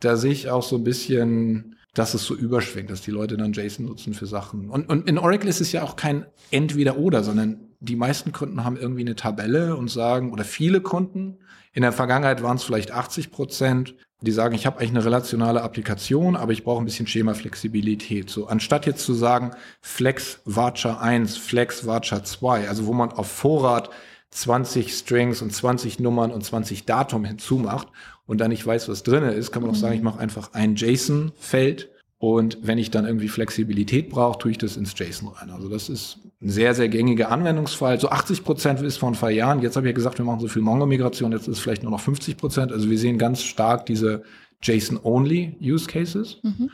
da 0.00 0.16
sehe 0.16 0.32
ich 0.32 0.50
auch 0.50 0.62
so 0.62 0.76
ein 0.76 0.84
bisschen, 0.84 1.76
dass 1.94 2.14
es 2.14 2.24
so 2.24 2.34
überschwingt, 2.34 2.90
dass 2.90 3.02
die 3.02 3.10
Leute 3.10 3.36
dann 3.36 3.52
JSON 3.52 3.86
nutzen 3.86 4.14
für 4.14 4.26
Sachen. 4.26 4.68
Und, 4.68 4.88
und 4.88 5.08
in 5.08 5.18
Oracle 5.18 5.48
ist 5.48 5.60
es 5.60 5.72
ja 5.72 5.82
auch 5.82 5.96
kein 5.96 6.26
Entweder-Oder, 6.50 7.22
sondern 7.22 7.60
die 7.80 7.96
meisten 7.96 8.32
Kunden 8.32 8.64
haben 8.64 8.76
irgendwie 8.76 9.02
eine 9.02 9.16
Tabelle 9.16 9.76
und 9.76 9.90
sagen, 9.90 10.32
oder 10.32 10.44
viele 10.44 10.80
Kunden, 10.80 11.38
in 11.72 11.82
der 11.82 11.92
Vergangenheit 11.92 12.42
waren 12.42 12.56
es 12.56 12.64
vielleicht 12.64 12.92
80 12.92 13.30
Prozent, 13.30 13.94
die 14.20 14.30
sagen, 14.30 14.54
ich 14.54 14.64
habe 14.64 14.78
eigentlich 14.78 14.90
eine 14.90 15.04
relationale 15.04 15.62
Applikation, 15.62 16.36
aber 16.36 16.52
ich 16.52 16.64
brauche 16.64 16.82
ein 16.82 16.86
bisschen 16.86 17.06
Schema-Flexibilität. 17.06 18.30
So, 18.30 18.46
anstatt 18.46 18.86
jetzt 18.86 19.04
zu 19.04 19.12
sagen, 19.12 19.50
Flex 19.80 20.40
Varchar 20.44 21.00
1, 21.02 21.36
Flex 21.36 21.86
Varchar 21.86 22.24
2, 22.24 22.68
also 22.68 22.86
wo 22.86 22.92
man 22.92 23.12
auf 23.12 23.30
Vorrat 23.30 23.90
20 24.30 24.92
Strings 24.92 25.42
und 25.42 25.52
20 25.52 26.00
Nummern 26.00 26.30
und 26.30 26.44
20 26.44 26.86
Datum 26.86 27.24
hinzumacht 27.24 27.88
und 28.26 28.40
dann 28.40 28.50
nicht 28.50 28.66
weiß, 28.66 28.88
was 28.88 29.02
drinne 29.02 29.32
ist, 29.32 29.52
kann 29.52 29.62
man 29.62 29.70
auch 29.70 29.76
sagen, 29.76 29.94
ich 29.94 30.02
mache 30.02 30.18
einfach 30.18 30.52
ein 30.52 30.76
JSON-Feld 30.76 31.90
und 32.18 32.58
wenn 32.62 32.78
ich 32.78 32.90
dann 32.90 33.04
irgendwie 33.04 33.28
Flexibilität 33.28 34.08
brauche, 34.08 34.38
tue 34.38 34.52
ich 34.52 34.58
das 34.58 34.76
ins 34.76 34.98
JSON 34.98 35.28
rein. 35.28 35.50
Also 35.50 35.68
das 35.68 35.88
ist 35.88 36.20
ein 36.40 36.48
sehr, 36.48 36.74
sehr 36.74 36.88
gängiger 36.88 37.30
Anwendungsfall. 37.30 38.00
So 38.00 38.08
80 38.08 38.44
Prozent 38.44 38.80
ist 38.80 38.96
vor 38.96 39.10
ein 39.10 39.14
paar 39.14 39.30
Jahren. 39.30 39.60
Jetzt 39.60 39.76
habe 39.76 39.86
ich 39.86 39.90
ja 39.90 39.94
gesagt, 39.94 40.18
wir 40.18 40.24
machen 40.24 40.40
so 40.40 40.48
viel 40.48 40.62
Mongo-Migration, 40.62 41.32
jetzt 41.32 41.48
ist 41.48 41.56
es 41.56 41.58
vielleicht 41.58 41.82
nur 41.82 41.92
noch 41.92 42.00
50 42.00 42.36
Prozent. 42.36 42.72
Also 42.72 42.88
wir 42.88 42.98
sehen 42.98 43.18
ganz 43.18 43.42
stark 43.42 43.86
diese 43.86 44.22
JSON-Only-Use-Cases. 44.62 46.40
Mhm. 46.42 46.70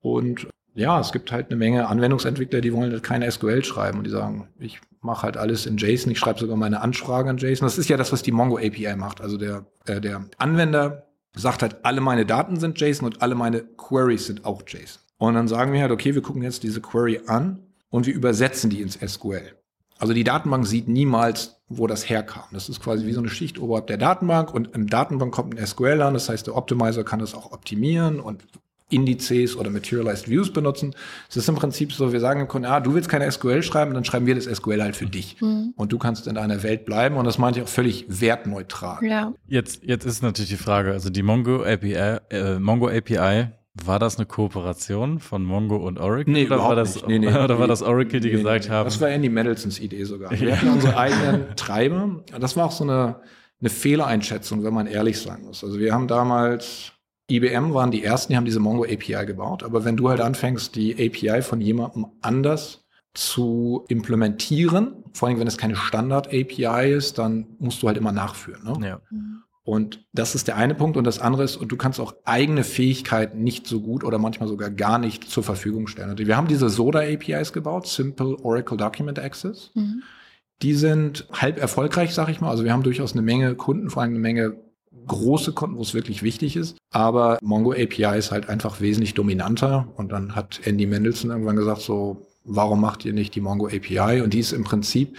Und 0.00 0.48
ja, 0.78 1.00
es 1.00 1.12
gibt 1.12 1.32
halt 1.32 1.46
eine 1.48 1.56
Menge 1.56 1.88
Anwendungsentwickler, 1.88 2.60
die 2.60 2.72
wollen 2.72 3.02
keine 3.02 3.30
SQL 3.30 3.64
schreiben 3.64 3.98
und 3.98 4.04
die 4.04 4.10
sagen, 4.10 4.48
ich 4.58 4.80
mache 5.00 5.22
halt 5.22 5.36
alles 5.36 5.66
in 5.66 5.76
JSON, 5.76 6.12
ich 6.12 6.18
schreibe 6.18 6.38
sogar 6.38 6.56
meine 6.56 6.80
Anfrage 6.80 7.30
in 7.30 7.36
JSON. 7.36 7.66
Das 7.66 7.78
ist 7.78 7.88
ja 7.88 7.96
das, 7.96 8.12
was 8.12 8.22
die 8.22 8.32
Mongo 8.32 8.58
API 8.58 8.94
macht. 8.96 9.20
Also 9.20 9.36
der, 9.36 9.66
äh, 9.86 10.00
der 10.00 10.24
Anwender 10.38 11.08
sagt 11.34 11.62
halt, 11.62 11.84
alle 11.84 12.00
meine 12.00 12.26
Daten 12.26 12.58
sind 12.60 12.80
JSON 12.80 13.06
und 13.06 13.22
alle 13.22 13.34
meine 13.34 13.62
Queries 13.62 14.26
sind 14.26 14.44
auch 14.44 14.62
JSON. 14.66 15.02
Und 15.18 15.34
dann 15.34 15.48
sagen 15.48 15.72
wir 15.72 15.80
halt, 15.80 15.90
okay, 15.90 16.14
wir 16.14 16.22
gucken 16.22 16.42
jetzt 16.42 16.62
diese 16.62 16.80
Query 16.80 17.22
an 17.26 17.58
und 17.90 18.06
wir 18.06 18.14
übersetzen 18.14 18.70
die 18.70 18.80
ins 18.80 18.94
SQL. 18.94 19.54
Also 19.98 20.14
die 20.14 20.22
Datenbank 20.22 20.64
sieht 20.64 20.86
niemals, 20.86 21.60
wo 21.68 21.88
das 21.88 22.08
herkam. 22.08 22.44
Das 22.52 22.68
ist 22.68 22.80
quasi 22.80 23.04
wie 23.04 23.12
so 23.12 23.20
eine 23.20 23.30
Schicht 23.30 23.58
oberhalb 23.58 23.88
der 23.88 23.98
Datenbank 23.98 24.54
und 24.54 24.74
im 24.76 24.86
Datenbank 24.86 25.34
kommt 25.34 25.58
ein 25.58 25.66
SQL 25.66 26.02
an. 26.02 26.14
Das 26.14 26.28
heißt, 26.28 26.46
der 26.46 26.56
Optimizer 26.56 27.02
kann 27.02 27.18
das 27.18 27.34
auch 27.34 27.50
optimieren 27.50 28.20
und 28.20 28.44
Indizes 28.90 29.56
oder 29.56 29.70
Materialized 29.70 30.28
Views 30.28 30.52
benutzen. 30.52 30.94
Es 31.28 31.36
ist 31.36 31.48
im 31.48 31.54
Prinzip 31.54 31.92
so, 31.92 32.12
wir 32.12 32.20
sagen 32.20 32.40
dem 32.40 32.48
Kunden, 32.48 32.66
ah, 32.66 32.80
du 32.80 32.94
willst 32.94 33.08
keine 33.08 33.30
SQL 33.30 33.62
schreiben, 33.62 33.92
dann 33.94 34.04
schreiben 34.04 34.26
wir 34.26 34.34
das 34.34 34.44
SQL 34.44 34.82
halt 34.82 34.96
für 34.96 35.06
dich. 35.06 35.40
Mhm. 35.40 35.74
Und 35.76 35.92
du 35.92 35.98
kannst 35.98 36.26
in 36.26 36.34
deiner 36.34 36.62
Welt 36.62 36.84
bleiben. 36.84 37.16
Und 37.16 37.24
das 37.24 37.38
meinte 37.38 37.60
ich 37.60 37.64
auch 37.64 37.70
völlig 37.70 38.06
wertneutral. 38.08 39.04
Ja. 39.04 39.34
Jetzt, 39.46 39.84
jetzt 39.84 40.06
ist 40.06 40.22
natürlich 40.22 40.50
die 40.50 40.56
Frage, 40.56 40.92
also 40.92 41.10
die 41.10 41.22
Mongo 41.22 41.62
API, 41.62 42.18
äh, 42.30 42.58
Mongo 42.58 42.88
API, 42.88 43.48
war 43.84 43.98
das 43.98 44.16
eine 44.16 44.26
Kooperation 44.26 45.20
von 45.20 45.44
Mongo 45.44 45.76
und 45.76 45.98
Oracle? 45.98 46.32
Nee, 46.32 46.46
oder 46.46 46.58
war 46.58 46.74
das, 46.74 46.96
nicht. 46.96 47.08
Nee, 47.08 47.18
nee, 47.18 47.28
oder 47.28 47.54
nee, 47.54 47.60
war 47.60 47.68
das 47.68 47.82
Oracle, 47.82 48.20
die 48.20 48.30
gesagt 48.30 48.70
haben? 48.70 48.86
Das 48.86 49.00
war 49.00 49.08
Andy 49.08 49.28
Mendelsons 49.28 49.78
Idee 49.78 50.04
sogar. 50.04 50.30
Wir 50.32 50.56
hatten 50.56 50.70
unsere 50.70 50.96
eigenen 50.96 51.56
Treiber. 51.56 52.24
Das 52.40 52.56
war 52.56 52.66
auch 52.66 52.72
so 52.72 52.84
eine, 52.84 53.16
eine 53.60 53.70
Fehlereinschätzung, 53.70 54.64
wenn 54.64 54.74
man 54.74 54.86
ehrlich 54.86 55.20
sein 55.20 55.42
muss. 55.42 55.62
Also 55.62 55.78
wir 55.78 55.92
haben 55.92 56.08
damals 56.08 56.92
IBM 57.30 57.74
waren 57.74 57.90
die 57.90 58.02
ersten, 58.02 58.32
die 58.32 58.36
haben 58.36 58.44
diese 58.44 58.60
Mongo 58.60 58.84
API 58.84 59.26
gebaut. 59.26 59.62
Aber 59.62 59.84
wenn 59.84 59.96
du 59.96 60.08
halt 60.08 60.20
anfängst, 60.20 60.74
die 60.74 60.94
API 60.94 61.42
von 61.42 61.60
jemandem 61.60 62.06
anders 62.22 62.86
zu 63.14 63.84
implementieren, 63.88 65.04
vor 65.12 65.28
allem 65.28 65.40
wenn 65.40 65.46
es 65.46 65.58
keine 65.58 65.76
Standard-API 65.76 66.92
ist, 66.92 67.18
dann 67.18 67.46
musst 67.58 67.82
du 67.82 67.88
halt 67.88 67.96
immer 67.96 68.12
nachführen. 68.12 68.64
Ne? 68.64 68.88
Ja. 68.88 69.00
Und 69.64 70.06
das 70.14 70.34
ist 70.34 70.48
der 70.48 70.56
eine 70.56 70.74
Punkt. 70.74 70.96
Und 70.96 71.04
das 71.04 71.18
andere 71.18 71.42
ist, 71.42 71.56
und 71.56 71.70
du 71.70 71.76
kannst 71.76 72.00
auch 72.00 72.14
eigene 72.24 72.64
Fähigkeiten 72.64 73.42
nicht 73.44 73.66
so 73.66 73.82
gut 73.82 74.02
oder 74.02 74.18
manchmal 74.18 74.48
sogar 74.48 74.70
gar 74.70 74.98
nicht 74.98 75.28
zur 75.28 75.42
Verfügung 75.42 75.88
stellen. 75.88 76.10
Und 76.10 76.18
wir 76.26 76.36
haben 76.36 76.48
diese 76.48 76.70
SODA-APIs 76.70 77.52
gebaut, 77.52 77.86
Simple 77.86 78.36
Oracle 78.42 78.78
Document 78.78 79.18
Access. 79.18 79.70
Mhm. 79.74 80.02
Die 80.62 80.72
sind 80.72 81.28
halb 81.32 81.60
erfolgreich, 81.60 82.14
sag 82.14 82.30
ich 82.30 82.40
mal. 82.40 82.48
Also 82.48 82.64
wir 82.64 82.72
haben 82.72 82.82
durchaus 82.82 83.12
eine 83.12 83.20
Menge 83.20 83.54
Kunden, 83.56 83.90
vor 83.90 84.02
allem 84.02 84.12
eine 84.12 84.20
Menge 84.20 84.56
große 85.06 85.52
Kunden, 85.52 85.76
wo 85.76 85.82
es 85.82 85.94
wirklich 85.94 86.22
wichtig 86.22 86.56
ist. 86.56 86.76
Aber 86.90 87.38
Mongo 87.42 87.72
API 87.72 88.18
ist 88.18 88.30
halt 88.30 88.48
einfach 88.48 88.80
wesentlich 88.80 89.14
dominanter. 89.14 89.88
Und 89.96 90.12
dann 90.12 90.34
hat 90.34 90.60
Andy 90.64 90.86
Mendelssohn 90.86 91.30
irgendwann 91.30 91.56
gesagt, 91.56 91.80
so, 91.80 92.26
warum 92.44 92.80
macht 92.80 93.04
ihr 93.04 93.12
nicht 93.12 93.34
die 93.34 93.40
Mongo 93.40 93.66
API? 93.66 94.20
Und 94.22 94.34
die 94.34 94.40
ist 94.40 94.52
im 94.52 94.64
Prinzip 94.64 95.16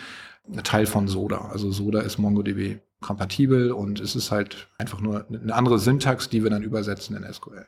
Teil 0.63 0.85
von 0.85 1.07
Soda. 1.07 1.49
Also 1.51 1.71
Soda 1.71 2.01
ist 2.01 2.17
MongoDB 2.17 2.79
kompatibel 3.01 3.71
und 3.71 3.99
es 3.99 4.15
ist 4.15 4.31
halt 4.31 4.67
einfach 4.77 4.99
nur 4.99 5.25
eine 5.29 5.53
andere 5.53 5.79
Syntax, 5.79 6.29
die 6.29 6.43
wir 6.43 6.49
dann 6.49 6.63
übersetzen 6.63 7.15
in 7.15 7.31
SQL. 7.31 7.65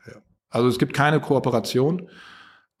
Also 0.50 0.68
es 0.68 0.78
gibt 0.78 0.92
keine 0.92 1.20
Kooperation. 1.20 2.08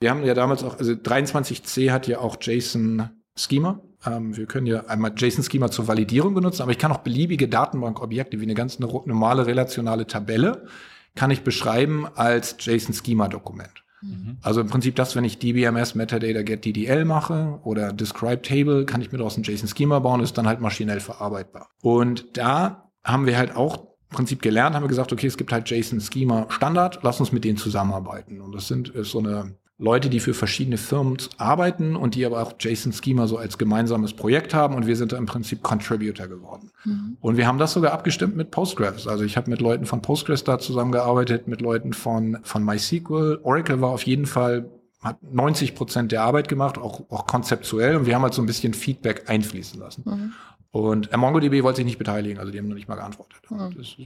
Wir 0.00 0.10
haben 0.10 0.24
ja 0.24 0.34
damals 0.34 0.62
auch, 0.64 0.78
also 0.78 0.92
23c 0.92 1.90
hat 1.90 2.06
ja 2.08 2.18
auch 2.18 2.36
JSON 2.40 3.08
Schema. 3.36 3.80
Ähm, 4.06 4.36
wir 4.36 4.46
können 4.46 4.66
ja 4.66 4.86
einmal 4.86 5.12
JSON 5.16 5.44
Schema 5.44 5.70
zur 5.70 5.88
Validierung 5.88 6.34
benutzen, 6.34 6.62
aber 6.62 6.72
ich 6.72 6.78
kann 6.78 6.92
auch 6.92 6.98
beliebige 6.98 7.48
Datenbankobjekte 7.48 8.40
wie 8.40 8.44
eine 8.44 8.54
ganz 8.54 8.78
normale 8.78 9.46
relationale 9.46 10.06
Tabelle 10.06 10.66
kann 11.14 11.30
ich 11.30 11.42
beschreiben 11.42 12.06
als 12.14 12.56
JSON 12.58 12.94
Schema 12.94 13.28
Dokument. 13.28 13.84
Mhm. 14.00 14.38
Also 14.42 14.60
im 14.60 14.68
Prinzip 14.68 14.96
das, 14.96 15.14
wenn 15.14 15.24
ich 15.24 15.38
DBMS 15.38 15.94
Metadata 15.94 16.42
Get 16.42 16.64
DDL 16.64 17.04
mache 17.04 17.60
oder 17.62 17.92
Describe 17.92 18.42
Table, 18.42 18.84
kann 18.84 19.00
ich 19.00 19.12
mir 19.12 19.18
daraus 19.18 19.36
ein 19.36 19.42
JSON 19.42 19.68
Schema 19.68 19.98
bauen, 19.98 20.20
ist 20.20 20.36
dann 20.38 20.46
halt 20.46 20.60
maschinell 20.60 21.00
verarbeitbar. 21.00 21.68
Und 21.82 22.36
da 22.36 22.90
haben 23.04 23.26
wir 23.26 23.36
halt 23.36 23.54
auch 23.56 23.78
im 24.10 24.16
Prinzip 24.16 24.42
gelernt, 24.42 24.74
haben 24.74 24.84
wir 24.84 24.88
gesagt, 24.88 25.12
okay, 25.12 25.26
es 25.26 25.36
gibt 25.36 25.52
halt 25.52 25.70
JSON 25.70 26.00
Schema 26.00 26.46
Standard, 26.50 27.00
lass 27.02 27.20
uns 27.20 27.32
mit 27.32 27.44
denen 27.44 27.56
zusammenarbeiten. 27.56 28.40
Und 28.40 28.54
das 28.54 28.68
sind 28.68 28.88
ist 28.88 29.10
so 29.10 29.18
eine 29.18 29.54
Leute, 29.82 30.08
die 30.08 30.20
für 30.20 30.32
verschiedene 30.32 30.76
Firmen 30.76 31.16
arbeiten 31.38 31.96
und 31.96 32.14
die 32.14 32.24
aber 32.24 32.40
auch 32.40 32.52
JSON 32.58 32.92
Schema 32.92 33.26
so 33.26 33.36
als 33.36 33.58
gemeinsames 33.58 34.14
Projekt 34.14 34.54
haben 34.54 34.76
und 34.76 34.86
wir 34.86 34.94
sind 34.94 35.10
da 35.10 35.16
im 35.16 35.26
Prinzip 35.26 35.64
Contributor 35.64 36.28
geworden. 36.28 36.70
Mhm. 36.84 37.16
Und 37.20 37.36
wir 37.36 37.48
haben 37.48 37.58
das 37.58 37.72
sogar 37.72 37.92
abgestimmt 37.92 38.36
mit 38.36 38.52
Postgres. 38.52 39.08
Also 39.08 39.24
ich 39.24 39.36
habe 39.36 39.50
mit 39.50 39.60
Leuten 39.60 39.84
von 39.84 40.00
Postgres 40.00 40.44
da 40.44 40.60
zusammengearbeitet, 40.60 41.48
mit 41.48 41.60
Leuten 41.60 41.94
von, 41.94 42.38
von 42.44 42.64
MySQL. 42.64 43.40
Oracle 43.42 43.80
war 43.80 43.90
auf 43.90 44.04
jeden 44.04 44.26
Fall 44.26 44.70
hat 45.02 45.20
90 45.20 45.74
Prozent 45.74 46.12
der 46.12 46.22
Arbeit 46.22 46.46
gemacht, 46.46 46.78
auch, 46.78 47.02
auch 47.10 47.26
konzeptuell. 47.26 47.96
Und 47.96 48.06
wir 48.06 48.14
haben 48.14 48.22
halt 48.22 48.34
so 48.34 48.42
ein 48.42 48.46
bisschen 48.46 48.74
Feedback 48.74 49.28
einfließen 49.28 49.80
lassen. 49.80 50.04
Mhm. 50.06 50.32
Und 50.70 51.14
MongoDB 51.14 51.64
wollte 51.64 51.78
sich 51.78 51.84
nicht 51.84 51.98
beteiligen, 51.98 52.38
also 52.38 52.52
die 52.52 52.58
haben 52.58 52.68
noch 52.68 52.76
nicht 52.76 52.86
mal 52.86 52.94
geantwortet. 52.94 53.40
Mhm. 53.50 53.74
Das 53.76 53.96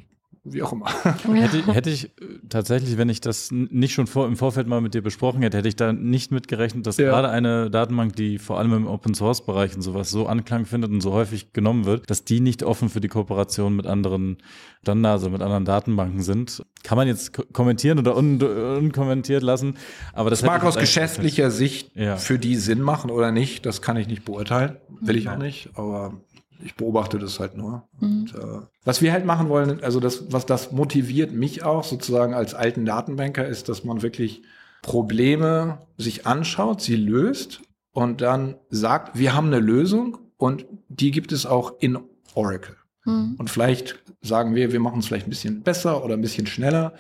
wie 0.53 0.63
auch 0.63 0.73
immer. 0.73 0.87
Hätte, 1.03 1.73
hätte 1.73 1.91
ich 1.91 2.05
äh, 2.05 2.39
tatsächlich, 2.49 2.97
wenn 2.97 3.09
ich 3.09 3.21
das 3.21 3.51
nicht 3.51 3.95
schon 3.95 4.07
vor, 4.07 4.27
im 4.27 4.37
Vorfeld 4.37 4.67
mal 4.67 4.81
mit 4.81 4.95
dir 4.95 5.03
besprochen 5.03 5.43
hätte, 5.43 5.59
hätte 5.59 5.69
ich 5.69 5.77
da 5.77 5.93
nicht 5.93 6.31
mitgerechnet, 6.31 6.87
dass 6.87 6.97
ja. 6.97 7.11
gerade 7.11 7.29
eine 7.31 7.71
Datenbank, 7.71 8.17
die 8.17 8.39
vor 8.39 8.59
allem 8.59 8.73
im 8.73 8.87
Open 8.87 9.15
Source 9.15 9.45
Bereich 9.45 9.75
und 9.75 9.83
sowas 9.83 10.11
so 10.11 10.27
Anklang 10.27 10.65
findet 10.65 10.91
und 10.91 11.01
so 11.01 11.13
häufig 11.13 11.53
genommen 11.53 11.85
wird, 11.85 12.09
dass 12.09 12.25
die 12.25 12.41
nicht 12.41 12.63
offen 12.63 12.89
für 12.89 13.01
die 13.01 13.09
Kooperation 13.09 13.77
mit 13.77 13.87
anderen 13.87 14.39
Standards 14.83 15.25
oder 15.25 15.33
mit 15.33 15.43
anderen 15.43 15.65
Datenbanken 15.65 16.23
sind. 16.23 16.65
Kann 16.83 16.97
man 16.97 17.09
jetzt 17.09 17.33
kommentieren 17.53 17.99
oder 17.99 18.17
un 18.17 18.41
unkommentiert 18.41 19.43
lassen, 19.43 19.77
aber 20.13 20.31
das, 20.31 20.41
das 20.41 20.47
mag 20.47 20.65
aus 20.65 20.77
geschäftlicher 20.77 21.51
Sicht 21.51 21.91
ja. 21.97 22.17
für 22.17 22.39
die 22.39 22.57
Sinn 22.57 22.81
machen 22.81 23.11
oder 23.11 23.33
nicht, 23.33 23.67
das 23.67 23.83
kann 23.83 23.97
ich 23.97 24.07
nicht 24.07 24.25
beurteilen, 24.25 24.77
will 25.01 25.17
ich 25.17 25.29
auch 25.29 25.39
nicht, 25.39 25.71
aber 25.75 26.13
ich 26.65 26.75
beobachte 26.75 27.19
das 27.19 27.41
halt 27.41 27.57
nur. 27.57 27.89
Mhm. 28.01 28.21
Und, 28.21 28.35
äh, 28.35 28.61
was 28.85 29.03
wir 29.03 29.13
halt 29.13 29.25
machen 29.25 29.49
wollen, 29.49 29.83
also 29.83 30.01
das, 30.01 30.33
was 30.33 30.47
das 30.47 30.73
motiviert 30.73 31.33
mich 31.33 31.63
auch 31.63 31.85
sozusagen 31.85 32.35
als 32.35 32.55
alten 32.55 32.85
Datenbanker, 32.85 33.47
ist, 33.47 33.69
dass 33.69 33.85
man 33.85 34.03
wirklich 34.03 34.43
Probleme 34.83 35.79
sich 35.97 36.27
anschaut, 36.27 36.81
sie 36.81 36.97
löst 36.97 37.63
und 37.93 38.21
dann 38.21 38.57
sagt, 38.71 39.19
wir 39.19 39.35
haben 39.35 39.49
eine 39.49 39.59
Lösung 39.59 40.19
und 40.37 40.67
die 40.89 41.11
gibt 41.11 41.33
es 41.33 41.47
auch 41.47 41.75
in 41.81 41.99
Oracle. 42.35 42.77
Mhm. 43.05 43.37
Und 43.39 43.51
vielleicht 43.51 44.03
sagen 44.23 44.55
wir, 44.55 44.73
wir 44.73 44.81
machen 44.81 45.01
es 45.01 45.07
vielleicht 45.07 45.27
ein 45.27 45.31
bisschen 45.31 45.63
besser 45.63 46.05
oder 46.05 46.15
ein 46.15 46.21
bisschen 46.21 46.47
schneller, 46.47 46.95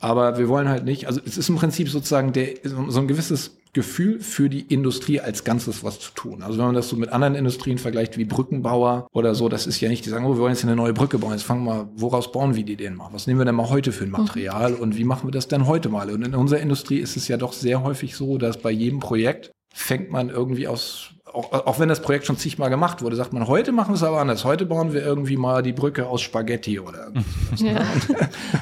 aber 0.00 0.38
wir 0.38 0.48
wollen 0.48 0.68
halt 0.68 0.84
nicht, 0.84 1.06
also 1.06 1.20
es 1.24 1.36
ist 1.36 1.48
im 1.48 1.56
Prinzip 1.56 1.88
sozusagen 1.88 2.32
der, 2.32 2.54
so 2.62 3.00
ein 3.00 3.08
gewisses 3.08 3.57
Gefühl 3.72 4.20
für 4.20 4.48
die 4.48 4.60
Industrie 4.60 5.20
als 5.20 5.44
Ganzes 5.44 5.84
was 5.84 6.00
zu 6.00 6.12
tun. 6.12 6.42
Also 6.42 6.58
wenn 6.58 6.66
man 6.66 6.74
das 6.74 6.88
so 6.88 6.96
mit 6.96 7.10
anderen 7.10 7.34
Industrien 7.34 7.78
vergleicht, 7.78 8.18
wie 8.18 8.24
Brückenbauer 8.24 9.08
oder 9.12 9.34
so, 9.34 9.48
das 9.48 9.66
ist 9.66 9.80
ja 9.80 9.88
nicht, 9.88 10.04
die 10.04 10.10
sagen, 10.10 10.24
oh, 10.24 10.34
wir 10.34 10.40
wollen 10.40 10.54
jetzt 10.54 10.64
eine 10.64 10.76
neue 10.76 10.92
Brücke 10.92 11.18
bauen, 11.18 11.32
jetzt 11.32 11.42
fangen 11.42 11.64
wir 11.64 11.74
mal, 11.74 11.88
woraus 11.96 12.32
bauen 12.32 12.54
wir 12.54 12.64
die 12.64 12.76
denn 12.76 12.94
mal? 12.94 13.08
Was 13.12 13.26
nehmen 13.26 13.40
wir 13.40 13.44
denn 13.44 13.54
mal 13.54 13.68
heute 13.68 13.92
für 13.92 14.04
ein 14.04 14.10
Material 14.10 14.74
und 14.74 14.96
wie 14.96 15.04
machen 15.04 15.28
wir 15.28 15.32
das 15.32 15.48
denn 15.48 15.66
heute 15.66 15.88
mal? 15.88 16.10
Und 16.10 16.24
in 16.24 16.34
unserer 16.34 16.60
Industrie 16.60 16.98
ist 16.98 17.16
es 17.16 17.28
ja 17.28 17.36
doch 17.36 17.52
sehr 17.52 17.82
häufig 17.82 18.16
so, 18.16 18.38
dass 18.38 18.58
bei 18.58 18.70
jedem 18.70 19.00
Projekt 19.00 19.52
fängt 19.72 20.10
man 20.10 20.30
irgendwie 20.30 20.66
aus 20.66 21.10
auch, 21.32 21.52
auch 21.52 21.78
wenn 21.78 21.88
das 21.88 22.00
Projekt 22.00 22.26
schon 22.26 22.36
zigmal 22.36 22.70
gemacht 22.70 23.02
wurde, 23.02 23.16
sagt 23.16 23.32
man, 23.32 23.46
heute 23.46 23.72
machen 23.72 23.90
wir 23.90 23.96
es 23.96 24.02
aber 24.02 24.20
anders. 24.20 24.44
Heute 24.44 24.66
bauen 24.66 24.92
wir 24.92 25.04
irgendwie 25.04 25.36
mal 25.36 25.62
die 25.62 25.72
Brücke 25.72 26.06
aus 26.06 26.22
Spaghetti 26.22 26.80
oder 26.80 27.12
ja. 27.56 27.80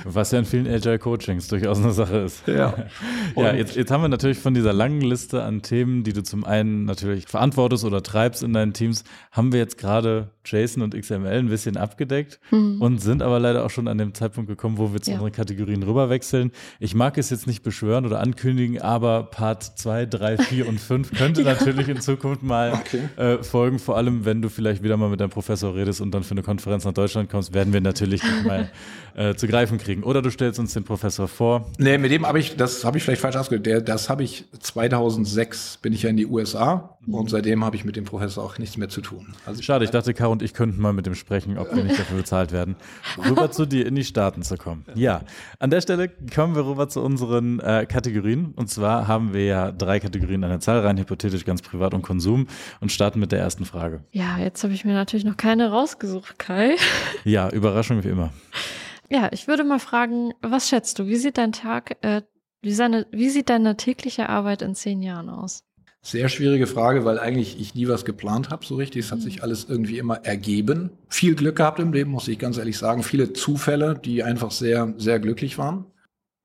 Was 0.05 0.33
ja 0.33 0.39
in 0.39 0.45
vielen 0.45 0.67
Agile 0.67 0.99
Coachings 0.99 1.49
durchaus 1.49 1.79
eine 1.79 1.93
Sache 1.93 2.19
ist. 2.19 2.47
Ja, 2.47 2.75
ja 3.37 3.55
jetzt, 3.55 3.77
jetzt 3.77 3.91
haben 3.91 4.03
wir 4.03 4.09
natürlich 4.09 4.39
von 4.39 4.55
dieser 4.55 4.73
langen 4.73 5.01
Liste 5.01 5.43
an 5.43 5.63
Themen, 5.63 6.05
die 6.05 6.13
du 6.13 6.23
zum 6.23 6.45
einen 6.45 6.85
natürlich 6.85 7.27
verantwortest 7.27 7.85
oder 7.85 8.03
treibst 8.03 8.43
in 8.43 8.53
deinen 8.53 8.73
Teams, 8.73 9.05
haben 9.31 9.53
wir 9.53 9.61
jetzt 9.61 9.79
gerade 9.79 10.31
JSON 10.45 10.83
und 10.83 10.95
XML 10.95 11.27
ein 11.27 11.49
bisschen 11.49 11.77
abgedeckt 11.77 12.41
mhm. 12.51 12.81
und 12.81 12.99
sind 12.99 13.23
aber 13.23 13.39
leider 13.39 13.65
auch 13.65 13.71
schon 13.71 13.89
an 13.89 13.99
dem 13.99 14.15
Zeitpunkt 14.15 14.49
gekommen, 14.49 14.79
wo 14.79 14.93
wir 14.93 15.01
zu 15.01 15.11
ja. 15.11 15.17
unseren 15.17 15.33
Kategorien 15.33 15.83
rüberwechseln. 15.83 16.53
Ich 16.81 16.95
mag 16.95 17.19
es 17.19 17.31
jetzt 17.31 17.47
nicht 17.47 17.63
beschwören 17.63 18.07
oder 18.07 18.21
ankündigen, 18.21 18.81
aber 18.81 19.25
Part 19.25 19.63
2, 19.63 20.07
3, 20.07 20.39
4 20.39 20.69
und 20.69 20.81
5 20.81 21.13
könnte 21.13 21.43
ja. 21.43 21.53
natürlich 21.53 21.89
in 21.89 22.01
Zukunft 22.01 22.43
mal 22.43 22.56
okay. 22.73 23.09
äh, 23.17 23.43
folgen. 23.43 23.79
Vor 23.79 23.97
allem, 23.97 24.25
wenn 24.25 24.43
du 24.43 24.49
vielleicht 24.49 24.83
wieder 24.83 24.97
mal 24.97 25.09
mit 25.09 25.21
deinem 25.21 25.31
Professor 25.31 25.75
redest 25.75 26.01
und 26.01 26.13
dann 26.13 26.23
für 26.23 26.33
eine 26.33 26.43
Konferenz 26.43 26.85
nach 26.85 26.93
Deutschland 26.93 27.31
kommst, 27.31 27.55
werden 27.55 27.73
wir 27.73 27.81
natürlich 27.81 28.23
mal 28.45 28.71
äh, 29.17 29.35
zu 29.35 29.49
greifen 29.49 29.79
kriegen. 29.79 30.03
Oder 30.03 30.21
du 30.21 30.31
stellst 30.31 30.61
uns 30.61 30.75
den 30.75 30.85
Professor 30.85 31.27
vor. 31.27 31.71
Nee, 31.79 31.97
mit 31.97 32.11
dem 32.11 32.27
habe 32.27 32.39
ich, 32.39 32.57
das 32.57 32.85
habe 32.85 32.99
ich 32.99 33.05
vielleicht 33.05 33.23
falsch 33.23 33.37
ausgedrückt. 33.37 33.89
Das 33.89 34.11
habe 34.11 34.23
ich 34.23 34.45
2006 34.61 35.79
bin 35.79 35.95
ich 35.95 36.03
ja 36.03 36.11
in 36.11 36.19
die 36.19 36.27
USA 36.27 36.97
mhm. 37.07 37.15
und 37.15 37.31
seitdem 37.31 37.65
habe 37.65 37.77
ich 37.77 37.85
mit 37.87 37.97
dem 37.97 38.05
Professor 38.05 38.45
auch 38.45 38.59
nichts 38.59 38.77
mehr 38.77 38.91
zu 38.91 39.01
tun. 39.01 39.35
Also 39.47 39.63
Schade, 39.63 39.85
ich 39.87 39.91
dachte, 39.91 40.13
Caro 40.13 40.33
und 40.33 40.43
ich 40.43 40.53
könnten 40.53 40.81
mal 40.81 40.93
mit 40.93 41.07
dem 41.07 41.15
sprechen, 41.15 41.57
ob 41.57 41.75
wir 41.75 41.83
nicht 41.83 41.99
dafür 41.99 42.19
bezahlt 42.19 42.53
werden, 42.53 42.77
rüber 43.27 43.51
zu 43.51 43.65
dir 43.65 43.87
in 43.87 43.95
die 43.95 44.05
Staaten 44.05 44.43
zu 44.43 44.57
kommen. 44.57 44.85
Ja, 44.95 45.23
an 45.59 45.71
der 45.71 45.81
Stelle 45.81 46.11
kommen 46.35 46.55
wir 46.55 46.67
rüber 46.67 46.89
zu 46.89 47.01
unseren 47.01 47.61
äh, 47.61 47.87
Kategorien. 47.87 48.53
Und 48.55 48.69
zwar 48.69 49.09
haben 49.09 49.33
wir 49.33 49.47
ja 49.47 49.73
drei 49.73 49.99
Kategorien 49.99 50.45
an 50.45 50.51
der 50.51 50.61
Zahl, 50.61 50.81
rein 50.81 50.99
hypothetisch, 50.99 51.47
ganz 51.47 51.63
privat 51.63 51.95
und 51.95 52.03
Konsum 52.03 52.49
und 52.81 52.93
starten 52.93 53.21
mit 53.21 53.33
der 53.33 53.39
ersten 53.39 53.65
Frage. 53.65 54.01
Ja, 54.13 54.37
jetzt 54.39 54.63
habe 54.63 54.75
ich 54.75 54.85
mir 54.85 54.93
natürlich 54.93 55.25
noch 55.25 55.39
keine 55.39 55.71
rausgesucht, 55.71 56.39
Kai. 56.39 56.77
Ja, 57.25 57.49
Überraschung 57.49 58.05
wie 58.05 58.09
immer. 58.09 58.33
Ja, 59.11 59.29
ich 59.33 59.49
würde 59.49 59.65
mal 59.65 59.79
fragen, 59.79 60.33
was 60.43 60.69
schätzt 60.69 60.99
du? 60.99 61.07
Wie 61.07 61.17
sieht 61.17 61.39
dein 61.39 61.53
Tag, 61.53 61.97
äh, 62.03 62.23
wie, 62.63 62.73
seine, 62.73 63.07
wie 63.13 63.31
sieht 63.31 63.49
deine 63.49 63.77
tägliche 63.77 64.29
Arbeit 64.29 64.63
in 64.63 64.75
zehn 64.75 65.03
Jahren 65.03 65.29
aus? 65.29 65.63
Sehr 66.03 66.29
schwierige 66.29 66.69
Frage, 66.69 67.05
weil 67.05 67.19
eigentlich 67.19 67.61
ich 67.61 67.75
nie 67.75 67.89
was 67.89 68.05
geplant 68.05 68.51
habe, 68.51 68.65
so 68.65 68.77
richtig. 68.77 69.07
Es 69.07 69.11
hat 69.11 69.19
mhm. 69.19 69.25
sich 69.25 69.43
alles 69.43 69.67
irgendwie 69.69 69.99
immer 69.99 70.25
ergeben. 70.25 70.91
Viel 71.09 71.35
Glück 71.35 71.57
gehabt 71.57 71.81
im 71.81 71.93
Leben, 71.93 72.13
muss 72.13 72.29
ich 72.29 72.39
ganz 72.39 72.59
ehrlich 72.59 72.79
sagen. 72.79 73.03
Viele 73.03 73.33
Zufälle, 73.33 73.99
die 73.99 74.23
einfach 74.23 74.53
sehr, 74.53 74.95
sehr 74.99 75.19
glücklich 75.19 75.59
waren. 75.59 75.87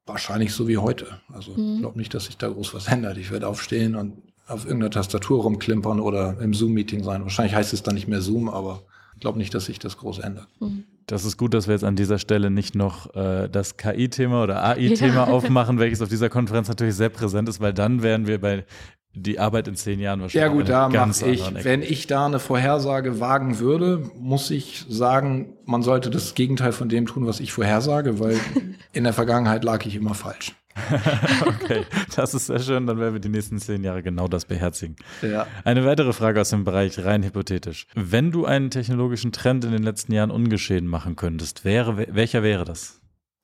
Wahrscheinlich 0.08 0.54
so 0.54 0.68
wie 0.68 0.78
heute. 0.78 1.22
Also 1.32 1.54
mhm. 1.54 1.76
ich 1.76 1.80
glaube 1.82 2.00
nicht, 2.00 2.14
dass 2.14 2.26
sich 2.26 2.38
da 2.38 2.50
groß 2.50 2.74
was 2.74 2.88
ändert. 2.88 3.18
Ich 3.18 3.32
werde 3.32 3.48
aufstehen 3.48 3.96
und 3.96 4.24
auf 4.48 4.66
irgendeiner 4.66 4.92
Tastatur 4.92 5.44
rumklimpern 5.44 6.00
oder 6.00 6.40
im 6.42 6.54
Zoom-Meeting 6.54 7.04
sein. 7.04 7.22
Wahrscheinlich 7.22 7.56
heißt 7.56 7.74
es 7.74 7.84
dann 7.84 7.96
nicht 7.96 8.08
mehr 8.08 8.22
Zoom, 8.22 8.50
aber 8.50 8.84
glaube 9.22 9.38
nicht, 9.38 9.54
dass 9.54 9.66
sich 9.66 9.80
das 9.80 9.98
groß 9.98 10.20
ändert. 10.20 10.48
Mhm. 10.60 10.84
Das 11.08 11.26
ist 11.26 11.38
gut, 11.38 11.54
dass 11.54 11.68
wir 11.68 11.74
jetzt 11.74 11.84
an 11.84 11.96
dieser 11.96 12.20
Stelle 12.20 12.50
nicht 12.50 12.76
noch 12.76 13.14
äh, 13.16 13.48
das 13.50 13.78
KI-Thema 13.78 14.44
oder 14.44 14.64
AI-Thema 14.64 15.14
ja. 15.14 15.24
aufmachen, 15.28 15.80
welches 15.80 16.02
auf 16.02 16.10
dieser 16.10 16.30
Konferenz 16.30 16.68
natürlich 16.68 16.96
sehr 16.96 17.10
präsent 17.10 17.48
ist, 17.50 17.60
weil 17.60 17.74
dann 17.74 18.04
wären 18.04 18.28
wir 18.28 18.40
bei 18.40 18.66
die 19.14 19.40
Arbeit 19.40 19.68
in 19.68 19.76
zehn 19.76 20.00
Jahren 20.00 20.22
wahrscheinlich. 20.22 20.50
Ja 20.50 20.54
gut, 20.54 20.70
da 20.70 20.88
mache 20.88 21.30
ich, 21.30 21.64
wenn 21.64 21.82
ich 21.82 22.08
da 22.08 22.26
eine 22.26 22.40
Vorhersage 22.40 23.20
wagen 23.20 23.60
würde, 23.60 24.10
muss 24.18 24.52
ich 24.52 24.86
sagen, 24.88 25.58
man 25.66 25.84
sollte 25.84 26.10
das 26.10 26.34
Gegenteil 26.34 26.72
von 26.72 26.88
dem 26.88 27.06
tun, 27.06 27.28
was 27.28 27.40
ich 27.40 27.52
vorhersage, 27.52 28.20
weil 28.20 28.40
in 28.94 29.04
der 29.04 29.14
Vergangenheit 29.14 29.64
lag 29.64 29.86
ich 29.86 29.96
immer 29.96 30.14
falsch. 30.14 30.56
okay, 31.46 31.86
das 32.16 32.34
ist 32.34 32.48
sehr 32.48 32.60
schön. 32.60 32.88
Dann 32.88 33.00
werden 33.00 33.14
wir 33.14 33.20
die 33.20 33.30
nächsten 33.30 33.60
zehn 33.60 33.84
Jahre 33.84 34.04
genau 34.04 34.28
das 34.28 34.46
beherzigen. 34.46 34.96
Ja. 35.22 35.48
Eine 35.64 35.86
weitere 35.86 36.14
Frage 36.14 36.42
aus 36.42 36.50
dem 36.50 36.64
Bereich 36.64 37.04
rein 37.04 37.24
hypothetisch. 37.24 37.88
Wenn 37.96 38.32
du 38.32 38.46
einen 38.46 38.70
technologischen 38.70 39.32
Trend 39.32 39.66
in 39.66 39.72
den 39.72 39.84
letzten 39.84 40.14
Jahren 40.14 40.32
ungeschehen 40.32 40.88
machen 40.88 41.16
könntest, 41.16 41.66
wäre, 41.66 42.08
welcher 42.14 42.44
wäre 42.44 42.66
das? 42.66 43.00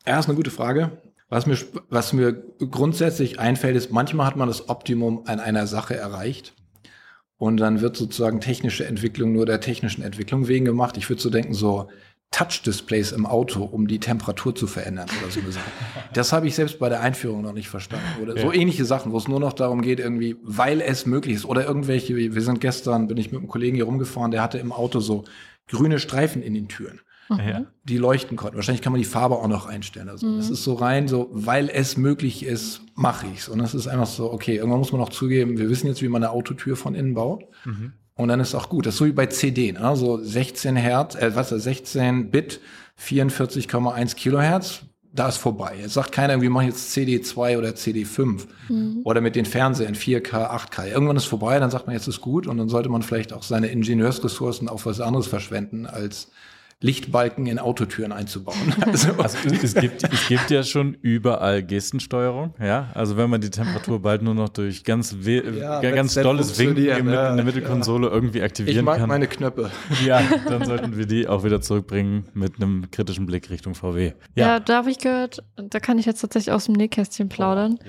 Ja, 0.06 0.20
ist 0.20 0.28
eine 0.28 0.36
gute 0.36 0.52
Frage. 0.52 0.92
Was 1.30 1.46
mir, 1.46 1.58
was 1.90 2.14
mir 2.14 2.34
grundsätzlich 2.60 3.40
einfällt, 3.40 3.76
ist, 3.76 3.92
manchmal 3.92 4.28
hat 4.28 4.38
man 4.38 4.48
das 4.48 4.70
Optimum 4.70 5.24
an 5.26 5.40
einer 5.42 5.68
Sache 5.68 5.96
erreicht. 5.96 6.54
Und 7.38 7.58
dann 7.58 7.82
wird 7.82 7.96
sozusagen 7.96 8.40
technische 8.40 8.86
Entwicklung 8.86 9.34
nur 9.34 9.46
der 9.46 9.60
technischen 9.60 10.02
Entwicklung 10.02 10.48
wegen 10.48 10.66
gemacht. 10.66 10.98
Ich 10.98 11.10
würde 11.10 11.22
so 11.22 11.30
denken, 11.30 11.54
so 11.54 11.90
Touch-Displays 12.32 13.14
im 13.14 13.26
Auto, 13.26 13.64
um 13.64 13.88
die 13.88 14.00
Temperatur 14.00 14.54
zu 14.54 14.68
verändern 14.68 15.08
oder 15.22 15.32
so 15.32 15.40
eine 15.40 15.52
Sache. 15.52 15.72
Das 16.14 16.34
habe 16.34 16.48
ich 16.48 16.56
selbst 16.56 16.78
bei 16.78 16.90
der 16.90 17.02
Einführung 17.02 17.42
noch 17.42 17.54
nicht 17.54 17.70
verstanden. 17.70 18.06
Oder 18.22 18.36
ja. 18.36 18.42
so 18.42 18.54
ähnliche 18.54 18.86
Sachen, 18.86 19.12
wo 19.12 19.18
es 19.18 19.28
nur 19.28 19.40
noch 19.40 19.54
darum 19.54 19.82
geht, 19.82 20.00
irgendwie, 20.00 20.36
weil 20.44 20.82
es 20.82 21.06
möglich 21.06 21.36
ist. 21.36 21.46
Oder 21.46 21.66
irgendwelche, 21.66 22.16
wir 22.16 22.42
sind 22.42 22.62
gestern, 22.62 23.08
bin 23.08 23.18
ich 23.18 23.32
mit 23.32 23.40
einem 23.40 23.48
Kollegen 23.48 23.76
hier 23.76 23.86
rumgefahren, 23.86 24.32
der 24.32 24.42
hatte 24.42 24.58
im 24.58 24.72
Auto 24.72 25.00
so 25.00 25.24
grüne 25.68 26.00
Streifen 26.00 26.42
in 26.42 26.54
den 26.54 26.68
Türen. 26.68 27.02
Ja. 27.30 27.66
die 27.84 27.98
leuchten 27.98 28.38
konnten. 28.38 28.56
Wahrscheinlich 28.56 28.82
kann 28.82 28.94
man 28.94 29.02
die 29.02 29.06
Farbe 29.06 29.36
auch 29.36 29.50
noch 29.50 29.66
einstellen. 29.66 30.08
Also 30.08 30.38
das 30.38 30.50
ist 30.50 30.64
so 30.64 30.76
rein, 30.76 31.10
so 31.10 31.30
weil 31.34 31.70
es 31.70 31.98
möglich 31.98 32.46
ist, 32.46 32.84
mache 32.96 33.28
ich's. 33.28 33.50
Und 33.50 33.60
das 33.60 33.76
ist 33.76 33.86
einfach 33.88 34.06
so, 34.06 34.32
okay, 34.32 34.56
irgendwann 34.56 34.80
muss 34.80 34.94
man 34.94 35.02
noch 35.02 35.10
zugeben, 35.10 35.58
wir 35.58 35.70
wissen 35.70 35.88
jetzt, 35.88 36.02
wie 36.02 36.08
man 36.08 36.24
eine 36.24 36.32
Autotür 36.32 36.78
von 36.78 36.96
innen 36.96 37.16
baut. 37.16 37.44
Und 38.18 38.30
dann 38.30 38.40
ist 38.40 38.56
auch 38.56 38.68
gut. 38.68 38.86
Das 38.86 38.96
ist 38.96 38.98
so 38.98 39.06
wie 39.06 39.12
bei 39.12 39.28
CD, 39.28 39.78
also 39.78 40.22
16 40.22 40.76
Hertz, 40.76 41.16
äh, 41.16 41.36
was 41.36 41.52
ist 41.52 41.58
das, 41.60 41.64
16 41.64 42.32
Bit, 42.32 42.60
44,1 43.00 44.16
Kilohertz. 44.16 44.82
Da 45.14 45.30
ist 45.30 45.38
vorbei. 45.38 45.78
Jetzt 45.80 45.94
sagt 45.94 46.12
keiner, 46.12 46.34
irgendwie 46.34 46.50
mache 46.50 46.66
ich 46.66 46.72
jetzt 46.72 46.96
CD2 46.96 47.58
oder 47.58 47.70
CD5 47.70 48.46
oder 49.04 49.22
mit 49.22 49.36
den 49.36 49.46
Fernsehern 49.46 49.96
4K, 49.96 50.52
8K. 50.52 50.88
Irgendwann 50.90 51.16
ist 51.16 51.26
vorbei, 51.26 51.58
dann 51.60 51.72
sagt 51.72 51.88
man, 51.88 51.96
jetzt 51.96 52.08
ist 52.08 52.22
gut 52.22 52.46
und 52.46 52.58
dann 52.58 52.70
sollte 52.70 52.90
man 52.90 53.02
vielleicht 53.02 53.34
auch 53.34 53.42
seine 53.42 53.68
Ingenieursressourcen 53.68 54.68
auf 54.68 54.86
was 54.86 55.00
anderes 55.00 55.26
verschwenden, 55.26 55.88
als 55.88 56.30
Lichtbalken 56.80 57.48
in 57.48 57.58
Autotüren 57.58 58.12
einzubauen. 58.12 58.58
Also, 58.86 59.10
Also 59.18 59.38
es, 59.50 59.74
gibt, 59.74 60.04
es 60.04 60.28
gibt 60.28 60.50
ja 60.52 60.62
schon 60.64 60.94
überall 61.02 61.64
Gestensteuerung, 61.64 62.54
ja. 62.62 62.90
Also 62.94 63.18
wenn 63.18 63.30
man 63.32 63.42
die 63.42 63.50
Temperatur 63.50 64.00
bald 64.02 64.22
nur 64.22 64.36
noch 64.36 64.50
durch 64.50 64.84
ganz, 64.84 65.16
Ja, 65.24 65.82
ga- 65.82 65.92
ganz 65.92 66.14
dolles 66.14 66.58
Winken 66.60 66.78
in, 66.78 66.86
ja, 66.88 67.30
in 67.32 67.36
der 67.38 67.44
Mittelkonsole 67.46 68.08
irgendwie 68.10 68.38
ich 68.40 68.44
aktivieren 68.44 68.86
mag 68.86 69.00
kann. 69.00 69.10
meine 69.10 69.26
Knöpfe. 69.28 69.72
ja, 70.06 70.22
dann 70.50 70.66
sollten 70.66 70.98
wir 70.98 71.08
die 71.08 71.28
auch 71.28 71.44
wieder 71.44 71.62
zurückbringen 71.62 72.26
mit 72.36 72.58
einem 72.62 72.90
kritischen 72.92 73.26
Blick 73.26 73.50
Richtung 73.50 73.74
VW. 73.74 74.14
Ja, 74.36 74.60
da 74.60 74.78
habe 74.78 74.92
ich 74.92 75.00
gehört, 75.00 75.44
da 75.56 75.80
kann 75.80 75.98
ich 75.98 76.06
jetzt 76.06 76.22
tatsächlich 76.22 76.52
aus 76.54 76.66
dem 76.66 76.76
Nähkästchen 76.76 77.28
plaudern. 77.28 77.80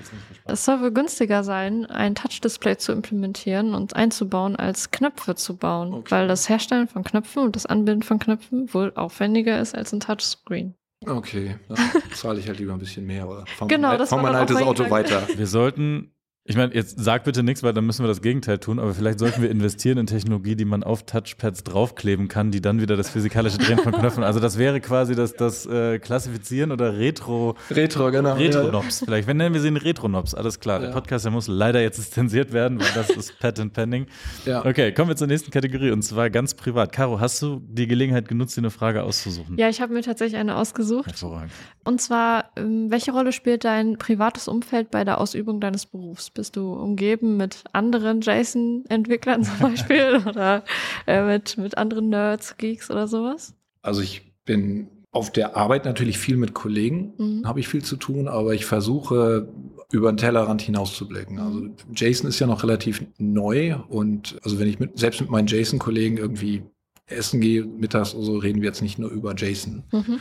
Es 0.51 0.65
soll 0.65 0.81
wohl 0.81 0.91
günstiger 0.91 1.43
sein, 1.43 1.85
ein 1.85 2.15
Touch-Display 2.15 2.77
zu 2.77 2.91
implementieren 2.91 3.73
und 3.73 3.95
einzubauen, 3.95 4.55
als 4.55 4.91
Knöpfe 4.91 5.35
zu 5.35 5.55
bauen, 5.57 5.93
Okay. 5.93 6.11
weil 6.11 6.27
das 6.27 6.49
Herstellen 6.49 6.87
von 6.87 7.03
Knöpfen 7.03 7.43
und 7.43 7.55
das 7.55 7.65
Anbinden 7.65 8.03
von 8.03 8.19
Knöpfen 8.19 8.73
wohl 8.73 8.91
aufwendiger 8.95 9.59
ist 9.59 9.75
als 9.75 9.93
ein 9.93 9.99
Touchscreen. 9.99 10.75
Okay, 11.05 11.55
dann 11.69 11.77
zahle 12.13 12.39
ich 12.39 12.47
halt 12.47 12.59
lieber 12.59 12.73
ein 12.73 12.79
bisschen 12.79 13.05
mehr. 13.05 13.27
Oder 13.29 13.45
fahr 13.45 13.67
Genau, 13.67 13.89
mein, 13.89 13.97
das 13.99 14.09
fahr 14.09 14.21
mein 14.21 14.35
altes 14.35 14.55
mein 14.55 14.63
Auto 14.65 14.83
Gedanke. 14.83 15.11
weiter. 15.11 15.27
Wir 15.37 15.47
sollten, 15.47 16.13
ich 16.49 16.57
meine, 16.57 16.73
jetzt 16.73 16.99
sag 16.99 17.25
bitte 17.25 17.43
nichts, 17.43 17.61
weil 17.61 17.73
dann 17.73 17.85
müssen 17.85 18.03
wir 18.03 18.07
das 18.07 18.23
Gegenteil 18.23 18.57
tun, 18.57 18.79
aber 18.79 18.95
vielleicht 18.95 19.19
sollten 19.19 19.43
wir 19.43 19.51
investieren 19.51 19.99
in 19.99 20.07
Technologie, 20.07 20.55
die 20.55 20.65
man 20.65 20.83
auf 20.83 21.03
Touchpads 21.03 21.63
draufkleben 21.63 22.27
kann, 22.27 22.49
die 22.49 22.59
dann 22.59 22.81
wieder 22.81 22.97
das 22.97 23.11
physikalische 23.11 23.59
Drehen 23.59 23.77
von 23.77 23.91
Knöpfen. 23.93 24.23
Also 24.23 24.39
das 24.39 24.57
wäre 24.57 24.81
quasi 24.81 25.13
das, 25.13 25.35
das 25.35 25.67
äh, 25.67 25.99
Klassifizieren 25.99 26.71
oder 26.71 26.97
Retro. 26.97 27.55
Retro, 27.69 28.09
genau. 28.09 28.33
Retronobs 28.33 29.03
vielleicht. 29.05 29.27
Wenn 29.27 29.37
nennen 29.37 29.53
wir 29.53 29.61
sie 29.61 29.67
einen 29.67 29.77
Retronobs, 29.77 30.33
alles 30.33 30.59
klar. 30.59 30.79
Der 30.79 30.89
Ja. 30.89 30.95
Podcast, 30.95 31.23
der 31.23 31.31
muss 31.31 31.47
leider 31.47 31.81
jetzt 31.81 32.13
zensiert 32.13 32.51
werden, 32.51 32.79
weil 32.79 32.87
das 32.95 33.11
ist 33.11 33.37
Patent 33.39 33.73
Pending. 33.73 34.07
Ja. 34.45 34.65
Okay, 34.65 34.91
kommen 34.91 35.09
wir 35.09 35.15
zur 35.15 35.27
nächsten 35.27 35.51
Kategorie 35.51 35.91
und 35.91 36.01
zwar 36.01 36.31
ganz 36.31 36.55
privat. 36.55 36.91
Caro, 36.91 37.19
hast 37.19 37.39
du 37.43 37.61
die 37.63 37.85
Gelegenheit 37.85 38.27
genutzt, 38.27 38.57
dir 38.57 38.61
eine 38.61 38.71
Frage 38.71 39.03
auszusuchen? 39.03 39.55
Ja, 39.59 39.69
ich 39.69 39.81
habe 39.81 39.93
mir 39.93 40.01
tatsächlich 40.01 40.39
eine 40.39 40.55
ausgesucht. 40.55 41.05
Hervorragend. 41.09 41.51
Und 41.83 42.01
zwar, 42.01 42.45
ähm, 42.55 42.89
welche 42.89 43.11
Rolle 43.11 43.33
spielt 43.33 43.65
dein 43.65 43.99
privates 43.99 44.47
Umfeld 44.47 44.89
bei 44.89 45.03
der 45.03 45.21
Ausübung 45.21 45.59
deines 45.61 45.85
Berufs? 45.85 46.31
Bist 46.39 46.55
du 46.55 46.71
umgeben 46.71 47.35
mit 47.35 47.65
anderen 47.73 48.21
JSON-Entwicklern 48.21 49.43
zum 49.43 49.59
Beispiel 49.59 50.21
oder 50.25 50.63
äh, 51.05 51.21
mit, 51.25 51.57
mit 51.57 51.77
anderen 51.77 52.07
Nerds, 52.07 52.55
Geeks 52.55 52.89
oder 52.89 53.09
sowas? 53.09 53.53
Also 53.81 53.99
ich 53.99 54.31
bin 54.45 54.87
auf 55.11 55.33
der 55.33 55.57
Arbeit 55.57 55.83
natürlich 55.83 56.17
viel 56.17 56.37
mit 56.37 56.53
Kollegen, 56.53 57.11
Mhm. 57.17 57.45
habe 57.45 57.59
ich 57.59 57.67
viel 57.67 57.83
zu 57.83 57.97
tun, 57.97 58.29
aber 58.29 58.53
ich 58.53 58.65
versuche 58.65 59.49
über 59.91 60.13
den 60.13 60.15
Tellerrand 60.17 60.61
hinauszublicken. 60.61 61.35
Mhm. 61.35 61.41
Also 61.41 61.61
Jason 61.93 62.29
ist 62.29 62.39
ja 62.39 62.47
noch 62.47 62.63
relativ 62.63 63.03
neu 63.17 63.75
und 63.89 64.37
also 64.41 64.59
wenn 64.59 64.69
ich 64.69 64.79
mit, 64.79 64.97
selbst 64.97 65.19
mit 65.19 65.29
meinen 65.29 65.47
Jason-Kollegen 65.47 66.15
irgendwie 66.15 66.63
essen 67.07 67.41
gehe, 67.41 67.65
mittags 67.65 68.15
oder 68.15 68.23
so, 68.23 68.37
reden 68.37 68.61
wir 68.61 68.69
jetzt 68.69 68.81
nicht 68.81 68.97
nur 68.97 69.09
über 69.11 69.35
Jason. 69.35 69.83
Mhm. 69.91 70.19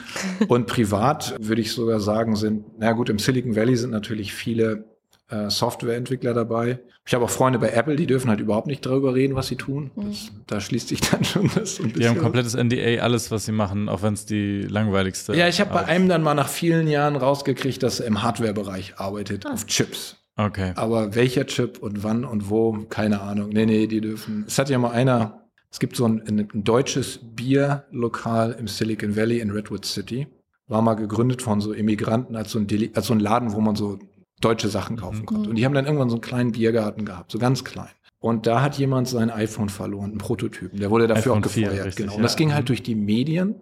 Und 0.49 0.67
privat 0.67 1.37
würde 1.39 1.61
ich 1.61 1.71
sogar 1.71 2.01
sagen, 2.01 2.35
sind, 2.35 2.65
na 2.77 2.91
gut, 2.91 3.09
im 3.09 3.21
Silicon 3.21 3.55
Valley 3.55 3.77
sind 3.77 3.91
natürlich 3.91 4.33
viele 4.33 4.98
äh, 5.31 5.51
Softwareentwickler 5.51 6.35
dabei. 6.35 6.79
Ich 7.07 7.15
habe 7.15 7.25
auch 7.25 7.31
Freunde 7.31 7.59
bei 7.59 7.71
Apple, 7.71 7.97
die 7.97 8.07
dürfen 8.07 8.31
halt 8.31 8.41
überhaupt 8.41 8.67
nicht 8.67 8.85
darüber 8.85 9.15
reden, 9.15 9.35
was 9.35 9.49
sie 9.49 9.57
tun. 9.57 9.91
Das, 9.97 10.31
da 10.47 10.61
schließt 10.61 10.89
sich 10.89 11.01
dann 11.11 11.25
schon 11.25 11.51
das 11.55 11.77
so 11.77 11.83
ein 11.83 11.89
bisschen. 11.89 12.01
Die 12.01 12.09
haben 12.09 12.17
ein 12.17 12.23
komplettes 12.23 12.55
NDA, 12.55 13.03
alles, 13.03 13.31
was 13.31 13.45
sie 13.45 13.53
machen, 13.53 13.89
auch 13.89 14.03
wenn 14.03 14.15
es 14.15 14.27
die 14.27 14.63
langweiligste. 14.63 15.35
Ja, 15.35 15.49
ich 15.49 15.61
habe 15.61 15.73
bei 15.73 15.85
einem 15.85 16.09
dann 16.09 16.23
mal 16.23 16.35
nach 16.35 16.49
vielen 16.49 16.89
Jahren 16.89 17.17
rausgekriegt, 17.17 17.83
dass 17.83 18.01
er 18.01 18.07
im 18.07 18.23
Hardware-Bereich 18.23 18.99
arbeitet, 18.99 19.47
auf 19.47 19.67
Chips. 19.67 20.17
Okay. 20.37 20.73
Aber 20.77 21.15
welcher 21.15 21.47
Chip 21.47 21.79
und 21.79 22.05
wann 22.05 22.25
und 22.25 22.49
wo, 22.49 22.73
keine 22.89 23.21
Ahnung. 23.21 23.51
Nee, 23.51 23.67
nee, 23.67 23.87
die 23.89 24.01
dürfen. 24.01 24.45
Es 24.47 24.59
hat 24.59 24.71
ja 24.71 24.79
mal 24.79 24.93
einer, 24.93 25.43
es 25.71 25.81
gibt 25.81 25.97
so 25.97 26.07
ein, 26.07 26.23
ein, 26.29 26.49
ein 26.55 26.65
deutsches 26.65 27.19
Bierlokal 27.23 28.53
im 28.59 28.69
Silicon 28.69 29.17
Valley 29.17 29.41
in 29.41 29.51
Redwood 29.51 29.85
City. 29.85 30.29
War 30.69 30.81
mal 30.81 30.95
gegründet 30.95 31.43
von 31.43 31.61
so 31.61 31.73
Immigranten 31.73 32.37
als 32.37 32.53
so 32.53 32.61
ein, 32.61 32.69
Deli 32.69 32.93
als 32.95 33.09
so 33.09 33.15
ein 33.15 33.21
Laden, 33.21 33.53
wo 33.53 33.61
man 33.61 33.75
so 33.75 33.99
deutsche 34.41 34.69
Sachen 34.69 34.97
kaufen 34.97 35.21
Mhm. 35.23 35.27
konnte. 35.27 35.51
Und 35.51 35.57
die 35.57 35.65
haben 35.65 35.75
dann 35.75 35.85
irgendwann 35.87 36.11
so 36.11 36.17
einen 36.17 36.23
kleinen 36.23 36.53
Biergarten 36.53 37.05
gehabt, 37.05 37.31
so 37.33 37.39
ganz 37.39 37.65
klein. 37.65 37.89
Und 38.21 38.47
da 38.47 38.63
hat 38.63 38.77
jemand 38.79 39.07
sein 39.09 39.31
iPhone 39.31 39.69
verloren, 39.69 40.11
einen 40.11 40.19
Prototypen. 40.19 40.81
Der 40.81 40.91
wurde 40.91 41.07
dafür 41.07 41.33
iPhone 41.33 41.45
auch 41.45 41.49
4, 41.51 41.69
gefeuert. 41.69 41.87
richtig, 41.87 42.05
genau. 42.07 42.17
Und 42.17 42.23
das 42.23 42.33
ja. 42.33 42.39
ging 42.39 42.49
Mhm. 42.49 42.55
halt 42.55 42.69
durch 42.69 42.83
die 42.83 42.95
Medien. 42.97 43.55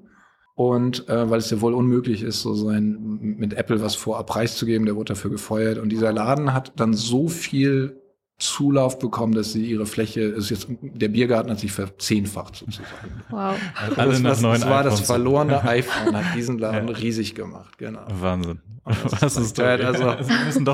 Und 0.55 1.07
äh, 1.11 1.29
weil 1.29 1.39
es 1.39 1.51
ja 1.51 1.61
wohl 1.61 1.75
unmöglich 1.75 2.23
ist, 2.23 2.41
so 2.41 2.55
sein 2.55 2.97
mit 3.21 3.53
Apple 3.53 3.83
was 3.83 3.95
vorab 3.95 4.27
preiszugeben, 4.29 4.87
der 4.87 4.97
wurde 4.97 5.13
dafür 5.13 5.31
gefeuert. 5.31 5.77
Und 5.79 5.91
dieser 5.91 6.13
Laden 6.15 6.55
hat 6.55 6.73
dann 6.77 6.95
so 6.95 7.29
viel 7.29 8.01
Zulauf 8.39 8.99
bekommen, 8.99 9.35
dass 9.35 9.53
sie 9.53 9.65
ihre 9.65 9.87
Fläche, 9.87 10.21
ist 10.21 10.51
jetzt 10.51 10.67
der 10.83 11.09
Biergarten 11.09 11.51
hat 11.51 11.59
sich 11.59 11.73
verzehnfacht 11.73 12.57
sozusagen. 12.57 13.23
Wow. 13.31 13.57
Alle 13.97 14.13
das, 14.13 14.21
nach 14.21 14.31
das, 14.31 14.41
neuen 14.43 14.61
das 14.61 14.69
war 14.71 14.83
das 14.83 15.01
verlorene 15.01 15.63
iPhone, 15.65 16.15
hat 16.15 16.35
diesen 16.35 16.59
Laden 16.59 16.89
Ja. 16.89 16.95
riesig 16.95 17.35
gemacht, 17.35 17.79
genau. 17.79 18.05
Wahnsinn. 18.09 18.61
Was 18.85 19.37
ist 19.37 19.59
da? 19.59 19.75
also, 19.77 20.05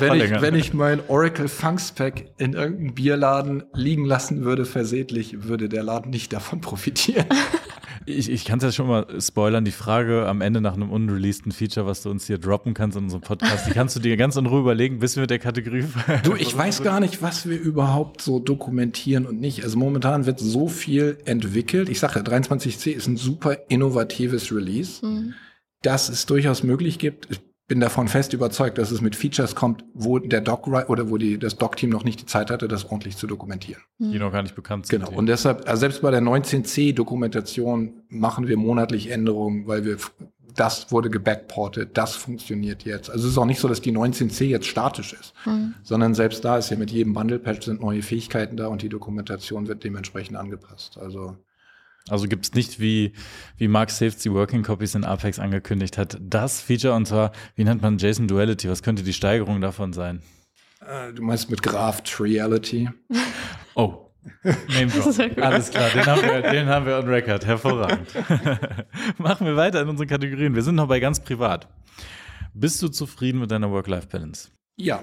wenn, 0.00 0.14
ich, 0.20 0.40
wenn 0.42 0.54
ich 0.54 0.74
mein 0.74 1.00
Oracle 1.08 1.48
Funkspack 1.48 2.32
in 2.36 2.52
irgendeinem 2.52 2.94
Bierladen 2.94 3.62
liegen 3.72 4.04
lassen 4.04 4.44
würde, 4.44 4.66
versehentlich, 4.66 5.44
würde 5.44 5.68
der 5.68 5.82
Laden 5.82 6.10
nicht 6.10 6.32
davon 6.32 6.60
profitieren. 6.60 7.26
Ich, 8.06 8.30
ich 8.30 8.44
kann 8.44 8.58
es 8.58 8.64
ja 8.64 8.72
schon 8.72 8.86
mal 8.88 9.06
spoilern. 9.20 9.64
Die 9.64 9.70
Frage 9.72 10.26
am 10.26 10.40
Ende 10.40 10.60
nach 10.60 10.74
einem 10.74 10.90
unreleaseden 10.90 11.52
Feature, 11.52 11.86
was 11.86 12.02
du 12.02 12.10
uns 12.10 12.26
hier 12.26 12.38
droppen 12.38 12.74
kannst 12.74 12.96
in 12.96 13.04
unserem 13.04 13.22
Podcast, 13.22 13.66
die 13.66 13.70
kannst 13.70 13.94
du 13.96 14.00
dir 14.00 14.16
ganz 14.16 14.36
in 14.36 14.46
Ruhe 14.46 14.60
überlegen, 14.60 14.98
bis 14.98 15.16
wir 15.16 15.22
mit 15.22 15.30
der 15.30 15.38
Kategorie. 15.38 15.84
Du, 16.24 16.34
ich 16.34 16.56
weiß 16.56 16.82
gar 16.82 17.00
nicht, 17.00 17.22
was 17.22 17.48
wir 17.48 17.58
überhaupt 17.60 18.22
so 18.22 18.38
dokumentieren 18.38 19.26
und 19.26 19.40
nicht. 19.40 19.62
Also 19.64 19.78
momentan 19.78 20.26
wird 20.26 20.40
so 20.40 20.68
viel 20.68 21.18
entwickelt. 21.24 21.88
Ich 21.88 22.00
sage 22.00 22.20
ja, 22.20 22.24
23C 22.24 22.90
ist 22.92 23.06
ein 23.06 23.16
super 23.16 23.56
innovatives 23.68 24.52
Release, 24.52 25.04
Mhm. 25.04 25.34
dass 25.82 26.08
es 26.08 26.26
durchaus 26.26 26.62
möglich 26.62 26.98
gibt. 26.98 27.28
Ich 27.62 27.68
bin 27.68 27.80
davon 27.80 28.08
fest 28.08 28.32
überzeugt, 28.34 28.76
dass 28.76 28.90
es 28.90 29.00
mit 29.00 29.16
Features 29.16 29.54
kommt, 29.54 29.84
wo 29.94 30.18
der 30.18 30.40
Doc 30.42 30.66
oder 30.66 31.08
wo 31.10 31.16
die, 31.16 31.38
das 31.38 31.56
Doc-Team 31.56 31.88
noch 31.90 32.04
nicht 32.04 32.20
die 32.20 32.26
Zeit 32.26 32.50
hatte, 32.50 32.68
das 32.68 32.84
ordentlich 32.84 33.16
zu 33.16 33.26
dokumentieren. 33.26 33.80
die 33.98 34.18
noch 34.18 34.32
gar 34.32 34.42
nicht 34.42 34.54
bekannt 34.54 34.86
sind. 34.86 35.04
Genau. 35.04 35.16
Und 35.16 35.26
deshalb, 35.26 35.66
also 35.68 35.80
selbst 35.80 36.02
bei 36.02 36.10
der 36.10 36.20
19C-Dokumentation 36.20 38.02
machen 38.08 38.46
wir 38.48 38.56
monatlich 38.56 39.10
Änderungen, 39.10 39.66
weil 39.66 39.84
wir 39.84 39.96
das 40.54 40.92
wurde 40.92 41.08
gebackportet, 41.08 41.96
das 41.96 42.14
funktioniert 42.14 42.84
jetzt. 42.84 43.08
Also 43.08 43.24
es 43.26 43.32
ist 43.32 43.38
auch 43.38 43.46
nicht 43.46 43.58
so, 43.60 43.68
dass 43.68 43.80
die 43.80 43.92
19C 43.92 44.44
jetzt 44.44 44.66
statisch 44.66 45.14
ist, 45.14 45.32
Mhm. 45.46 45.74
sondern 45.82 46.14
selbst 46.14 46.44
da 46.44 46.58
ist 46.58 46.68
ja 46.68 46.76
mit 46.76 46.90
jedem 46.90 47.14
Bundle-Patch 47.14 47.64
sind 47.64 47.80
neue 47.80 48.02
Fähigkeiten 48.02 48.58
da 48.58 48.66
und 48.66 48.82
die 48.82 48.90
Dokumentation 48.90 49.66
wird 49.66 49.82
dementsprechend 49.82 50.36
angepasst. 50.36 50.98
Also 50.98 51.36
Also 52.08 52.26
gibt 52.26 52.44
es 52.46 52.54
nicht, 52.54 52.80
wie, 52.80 53.12
wie 53.56 53.68
Mark 53.68 53.90
Saves 53.90 54.18
die 54.18 54.32
Working 54.32 54.62
Copies 54.62 54.94
in 54.94 55.04
Apex 55.04 55.38
angekündigt 55.38 55.98
hat, 55.98 56.18
das 56.20 56.60
Feature 56.60 56.94
und 56.94 57.06
zwar, 57.06 57.32
wie 57.54 57.64
nennt 57.64 57.80
man 57.82 57.98
JSON 57.98 58.26
Duality? 58.28 58.68
Was 58.68 58.82
könnte 58.82 59.02
die 59.02 59.12
Steigerung 59.12 59.60
davon 59.60 59.92
sein? 59.92 60.20
äh, 60.86 61.12
du 61.12 61.22
meinst 61.22 61.50
mit 61.50 61.62
Graph 61.62 62.02
Reality? 62.20 62.88
Oh. 63.74 64.10
Name 64.42 64.88
drop. 64.88 65.42
Alles 65.42 65.70
klar, 65.70 65.88
den 65.88 66.04
haben, 66.04 66.22
wir, 66.22 66.42
den 66.42 66.66
haben 66.68 66.84
wir 66.84 66.98
on 66.98 67.08
record. 67.08 67.46
Hervorragend. 67.46 68.06
Machen 69.18 69.46
wir 69.46 69.56
weiter 69.56 69.80
in 69.80 69.88
unseren 69.88 70.08
Kategorien. 70.08 70.54
Wir 70.54 70.62
sind 70.62 70.74
noch 70.74 70.88
bei 70.88 71.00
ganz 71.00 71.20
privat. 71.20 71.68
Bist 72.52 72.82
du 72.82 72.88
zufrieden 72.88 73.40
mit 73.40 73.50
deiner 73.50 73.70
Work-Life-Balance? 73.70 74.50
Ja. 74.76 75.02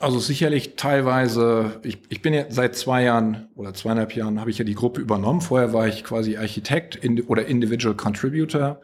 Also 0.00 0.18
sicherlich 0.18 0.76
teilweise, 0.76 1.78
ich, 1.82 1.98
ich 2.08 2.22
bin 2.22 2.32
ja 2.32 2.46
seit 2.48 2.74
zwei 2.74 3.02
Jahren 3.02 3.48
oder 3.54 3.74
zweieinhalb 3.74 4.16
Jahren 4.16 4.40
habe 4.40 4.48
ich 4.48 4.56
ja 4.56 4.64
die 4.64 4.74
Gruppe 4.74 4.98
übernommen. 5.02 5.42
Vorher 5.42 5.74
war 5.74 5.86
ich 5.86 6.04
quasi 6.04 6.38
Architekt 6.38 6.96
in, 6.96 7.20
oder 7.24 7.44
Individual 7.44 7.94
Contributor. 7.94 8.80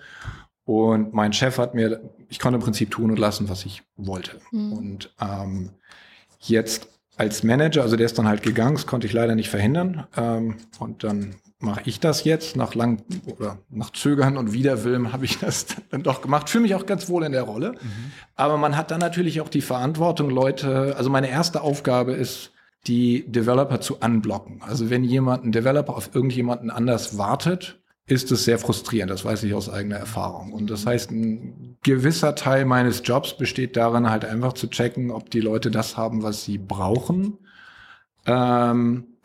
Und 0.66 1.14
mein 1.14 1.32
Chef 1.32 1.56
hat 1.56 1.74
mir, 1.74 2.02
ich 2.28 2.38
konnte 2.38 2.56
im 2.56 2.62
Prinzip 2.62 2.90
tun 2.90 3.10
und 3.10 3.18
lassen, 3.18 3.48
was 3.48 3.64
ich 3.64 3.82
wollte. 3.96 4.32
Mhm. 4.50 4.72
Und 4.74 5.14
ähm, 5.18 5.70
jetzt 6.40 6.88
als 7.16 7.42
Manager, 7.42 7.80
also 7.80 7.96
der 7.96 8.04
ist 8.04 8.18
dann 8.18 8.28
halt 8.28 8.42
gegangen, 8.42 8.74
das 8.74 8.86
konnte 8.86 9.06
ich 9.06 9.14
leider 9.14 9.34
nicht 9.34 9.48
verhindern. 9.48 10.06
Ähm, 10.18 10.56
und 10.78 11.02
dann 11.02 11.36
mache 11.66 11.82
ich 11.84 12.00
das 12.00 12.24
jetzt. 12.24 12.56
Nach 12.56 12.74
lang 12.74 13.02
oder 13.26 13.58
nach 13.68 13.90
Zögern 13.90 14.38
und 14.38 14.54
Widerwillen 14.54 15.12
habe 15.12 15.26
ich 15.26 15.38
das 15.38 15.66
dann 15.90 16.02
doch 16.02 16.22
gemacht. 16.22 16.48
Fühle 16.48 16.62
mich 16.62 16.74
auch 16.74 16.86
ganz 16.86 17.10
wohl 17.10 17.24
in 17.24 17.32
der 17.32 17.42
Rolle. 17.42 17.74
Aber 18.36 18.56
man 18.56 18.76
hat 18.76 18.90
dann 18.90 19.00
natürlich 19.00 19.42
auch 19.42 19.50
die 19.50 19.60
Verantwortung, 19.60 20.30
Leute, 20.30 20.94
also 20.96 21.10
meine 21.10 21.28
erste 21.28 21.60
Aufgabe 21.60 22.12
ist, 22.12 22.52
die 22.86 23.30
Developer 23.30 23.80
zu 23.80 23.98
unblocken. 23.98 24.62
Also 24.62 24.88
wenn 24.88 25.04
jemand, 25.04 25.44
ein 25.44 25.52
Developer 25.52 25.94
auf 25.94 26.14
irgendjemanden 26.14 26.70
anders 26.70 27.18
wartet, 27.18 27.80
ist 28.06 28.30
es 28.30 28.44
sehr 28.44 28.58
frustrierend. 28.58 29.10
Das 29.10 29.24
weiß 29.24 29.42
ich 29.42 29.52
aus 29.52 29.68
eigener 29.68 29.96
Erfahrung. 29.96 30.52
Und 30.52 30.70
das 30.70 30.86
heißt, 30.86 31.10
ein 31.10 31.76
gewisser 31.82 32.36
Teil 32.36 32.64
meines 32.64 33.02
Jobs 33.04 33.36
besteht 33.36 33.76
darin, 33.76 34.08
halt 34.08 34.24
einfach 34.24 34.52
zu 34.52 34.68
checken, 34.68 35.10
ob 35.10 35.30
die 35.30 35.40
Leute 35.40 35.72
das 35.72 35.96
haben, 35.96 36.22
was 36.22 36.44
sie 36.44 36.58
brauchen. 36.58 37.38
Ähm, 38.24 39.15